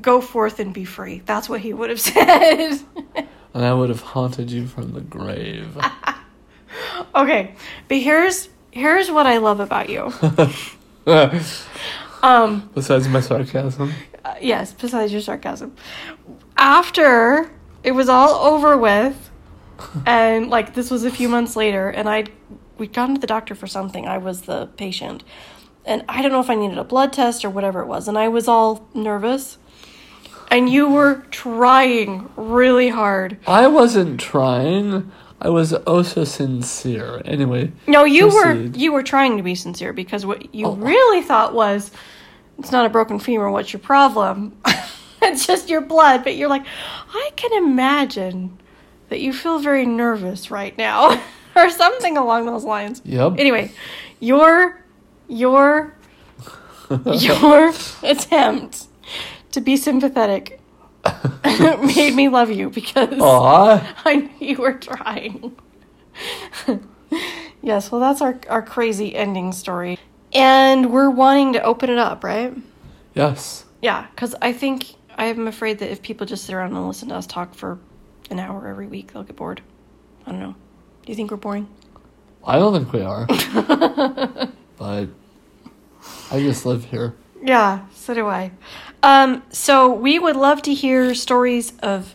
Go 0.00 0.20
forth 0.20 0.58
and 0.60 0.74
be 0.74 0.84
free. 0.84 1.22
That's 1.24 1.48
what 1.48 1.60
he 1.60 1.72
would 1.72 1.90
have 1.90 2.00
said. 2.12 2.78
and 3.54 3.64
I 3.64 3.72
would 3.72 3.88
have 3.88 4.00
haunted 4.02 4.50
you 4.50 4.66
from 4.66 4.92
the 4.92 5.00
grave. 5.00 5.76
okay, 7.14 7.54
but 7.88 7.98
here's 7.98 8.48
here's 8.72 9.10
what 9.10 9.26
I 9.26 9.38
love 9.38 9.60
about 9.60 9.88
you. 9.88 10.12
Um, 12.22 12.68
Besides 12.74 13.06
my 13.08 13.20
sarcasm. 13.20 13.92
uh, 14.24 14.34
yes, 14.40 14.72
besides 14.72 15.12
your 15.12 15.20
sarcasm. 15.20 15.76
After 16.56 17.48
it 17.86 17.92
was 17.92 18.08
all 18.10 18.30
over 18.52 18.76
with, 18.76 19.30
and 20.04 20.50
like 20.50 20.74
this 20.74 20.90
was 20.90 21.04
a 21.04 21.10
few 21.10 21.28
months 21.28 21.56
later, 21.56 21.88
and 21.88 22.08
I'd 22.08 22.30
we'd 22.78 22.92
gone 22.92 23.14
to 23.14 23.20
the 23.20 23.26
doctor 23.26 23.54
for 23.54 23.66
something. 23.66 24.06
I 24.06 24.18
was 24.18 24.42
the 24.42 24.66
patient, 24.76 25.22
and 25.86 26.04
I 26.08 26.20
don't 26.20 26.32
know 26.32 26.40
if 26.40 26.50
I 26.50 26.54
needed 26.56 26.76
a 26.78 26.84
blood 26.84 27.12
test 27.12 27.44
or 27.44 27.50
whatever 27.50 27.80
it 27.80 27.86
was, 27.86 28.08
and 28.08 28.18
I 28.18 28.28
was 28.28 28.48
all 28.48 28.86
nervous. 28.92 29.56
And 30.50 30.68
you 30.68 30.88
were 30.88 31.24
trying 31.30 32.28
really 32.36 32.88
hard. 32.88 33.38
I 33.46 33.66
wasn't 33.66 34.20
trying. 34.20 35.10
I 35.40 35.50
was 35.50 35.74
oh 35.86 36.02
so 36.02 36.24
sincere. 36.24 37.20
Anyway, 37.24 37.72
No, 37.86 38.04
you 38.04 38.30
Proceed. 38.30 38.72
were 38.72 38.78
you 38.78 38.92
were 38.92 39.02
trying 39.02 39.36
to 39.36 39.42
be 39.42 39.54
sincere 39.54 39.92
because 39.92 40.24
what 40.26 40.54
you 40.54 40.66
Oh. 40.66 40.74
really 40.76 41.22
thought 41.22 41.52
was 41.54 41.90
it's 42.58 42.72
not 42.72 42.86
a 42.86 42.88
broken 42.88 43.18
femur, 43.18 43.50
what's 43.50 43.72
your 43.72 43.80
problem? 43.80 44.56
it's 45.36 45.46
just 45.52 45.68
your 45.68 45.80
blood, 45.82 46.24
but 46.24 46.36
you're 46.36 46.48
like, 46.48 46.64
I 47.12 47.30
can 47.36 47.52
imagine 47.52 48.58
that 49.08 49.20
you 49.20 49.32
feel 49.32 49.58
very 49.58 49.86
nervous 49.86 50.50
right 50.50 50.76
now 50.76 51.22
or 51.56 51.70
something 51.70 52.16
along 52.16 52.46
those 52.46 52.64
lines. 52.64 53.02
yep. 53.04 53.34
Anyway, 53.38 53.70
your 54.18 54.82
your 55.28 55.94
your 57.06 57.72
attempt 58.02 58.86
to 59.52 59.60
be 59.60 59.76
sympathetic 59.76 60.60
made 61.44 62.14
me 62.14 62.28
love 62.28 62.50
you 62.50 62.70
because 62.70 63.18
Aw. 63.20 64.02
I 64.04 64.16
knew 64.16 64.30
you 64.40 64.56
were 64.56 64.74
trying. 64.74 65.56
yes, 67.62 67.92
well, 67.92 68.00
that's 68.00 68.20
our, 68.20 68.40
our 68.48 68.62
crazy 68.62 69.14
ending 69.14 69.52
story. 69.52 69.98
And 70.32 70.92
we're 70.92 71.10
wanting 71.10 71.52
to 71.54 71.62
open 71.62 71.90
it 71.90 71.98
up, 71.98 72.24
right? 72.24 72.56
Yes. 73.14 73.64
Yeah, 73.80 74.06
because 74.10 74.34
I 74.42 74.52
think 74.52 74.95
I'm 75.16 75.48
afraid 75.48 75.78
that 75.78 75.90
if 75.90 76.02
people 76.02 76.26
just 76.26 76.44
sit 76.44 76.54
around 76.54 76.76
and 76.76 76.86
listen 76.86 77.08
to 77.08 77.14
us 77.16 77.26
talk 77.26 77.54
for 77.54 77.78
an 78.30 78.38
hour 78.38 78.68
every 78.68 78.86
week, 78.86 79.12
they'll 79.12 79.22
get 79.22 79.36
bored. 79.36 79.62
I 80.26 80.30
don't 80.30 80.40
know. 80.40 80.54
Do 81.04 81.12
you 81.12 81.14
think 81.16 81.30
we're 81.30 81.38
boring? 81.38 81.68
I 82.44 82.58
don't 82.58 82.72
think 82.72 82.92
we 82.92 83.00
are. 83.00 83.26
but 84.76 85.08
I 86.30 86.40
just 86.40 86.66
live 86.66 86.84
here. 86.84 87.14
Yeah, 87.42 87.86
so 87.94 88.14
do 88.14 88.26
I. 88.26 88.52
Um, 89.02 89.42
so 89.50 89.92
we 89.92 90.18
would 90.18 90.36
love 90.36 90.62
to 90.62 90.74
hear 90.74 91.14
stories 91.14 91.72
of 91.80 92.14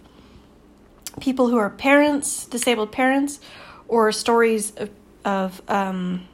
people 1.20 1.49
who 1.49 1.58
are 1.58 1.70
parents, 1.70 2.45
disabled 2.45 2.91
parents, 2.91 3.39
or 3.88 4.12
stories 4.12 4.72
of, 4.76 4.89
of 5.26 5.62
um, 5.68 6.28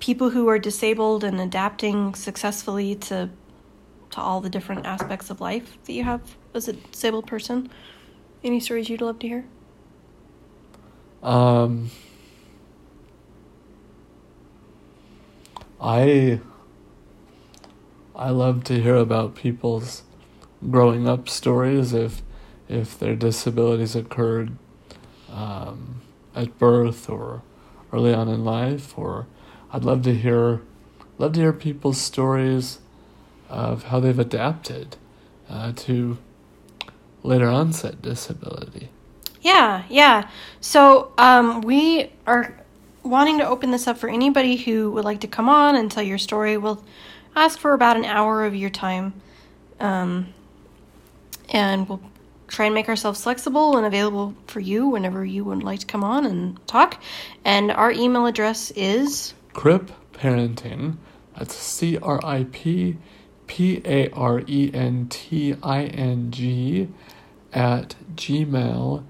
people 0.00 0.30
who 0.30 0.48
are 0.48 0.58
disabled 0.58 1.24
and 1.24 1.40
adapting 1.40 2.14
successfully 2.14 2.94
to 2.94 3.30
to 4.10 4.20
all 4.20 4.40
the 4.40 4.50
different 4.50 4.86
aspects 4.86 5.30
of 5.30 5.40
life 5.40 5.78
that 5.84 5.92
you 5.92 6.04
have 6.04 6.36
as 6.54 6.68
a 6.68 6.72
disabled 6.74 7.26
person. 7.26 7.70
Any 8.44 8.60
stories 8.60 8.88
you'd 8.88 9.00
love 9.00 9.18
to 9.20 9.28
hear? 9.28 9.44
Um, 11.22 11.90
I 15.80 16.40
I 18.14 18.30
love 18.30 18.64
to 18.64 18.80
hear 18.80 18.96
about 18.96 19.34
people's 19.34 20.02
growing 20.70 21.08
up 21.08 21.28
stories 21.28 21.92
if 21.92 22.22
if 22.68 22.98
their 22.98 23.14
disabilities 23.14 23.94
occurred 23.94 24.52
um, 25.30 26.00
at 26.34 26.58
birth 26.58 27.10
or 27.10 27.42
early 27.92 28.14
on 28.14 28.28
in 28.28 28.44
life 28.44 28.96
or 28.98 29.26
I'd 29.72 29.84
love 29.84 30.02
to 30.02 30.14
hear 30.14 30.62
love 31.18 31.34
to 31.34 31.40
hear 31.40 31.52
people's 31.52 32.00
stories 32.00 32.78
of 33.48 33.84
how 33.84 34.00
they've 34.00 34.18
adapted 34.18 34.96
uh, 35.48 35.72
to 35.76 36.18
later 37.22 37.48
onset 37.48 38.02
disability. 38.02 38.90
Yeah, 39.40 39.84
yeah. 39.88 40.28
So 40.60 41.12
um, 41.18 41.60
we 41.60 42.10
are 42.26 42.58
wanting 43.02 43.38
to 43.38 43.46
open 43.46 43.70
this 43.70 43.86
up 43.86 43.98
for 43.98 44.08
anybody 44.08 44.56
who 44.56 44.90
would 44.90 45.04
like 45.04 45.20
to 45.20 45.28
come 45.28 45.48
on 45.48 45.76
and 45.76 45.90
tell 45.90 46.02
your 46.02 46.18
story. 46.18 46.56
We'll 46.56 46.82
ask 47.36 47.58
for 47.58 47.72
about 47.72 47.96
an 47.96 48.04
hour 48.04 48.44
of 48.44 48.54
your 48.54 48.70
time. 48.70 49.14
Um, 49.78 50.32
and 51.50 51.88
we'll 51.88 52.00
try 52.48 52.66
and 52.66 52.74
make 52.74 52.88
ourselves 52.88 53.22
flexible 53.22 53.76
and 53.76 53.86
available 53.86 54.34
for 54.46 54.60
you 54.60 54.88
whenever 54.88 55.24
you 55.24 55.44
would 55.44 55.62
like 55.62 55.80
to 55.80 55.86
come 55.86 56.02
on 56.02 56.26
and 56.26 56.66
talk. 56.66 57.00
And 57.44 57.70
our 57.70 57.92
email 57.92 58.26
address 58.26 58.72
is 58.72 59.34
Crip 59.52 59.90
Parenting. 60.12 60.96
That's 61.36 61.54
C 61.54 61.98
R 61.98 62.18
I 62.24 62.46
P 62.50 62.96
P 63.46 63.80
A 63.84 64.08
R 64.10 64.42
E 64.46 64.70
N 64.72 65.06
T 65.08 65.54
I 65.62 65.84
N 65.84 66.30
G 66.30 66.88
at 67.52 67.94
gmail.com. 68.14 69.04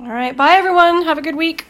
all 0.00 0.08
right. 0.08 0.36
Bye, 0.36 0.52
everyone. 0.56 1.02
Have 1.04 1.18
a 1.18 1.22
good 1.22 1.36
week. 1.36 1.66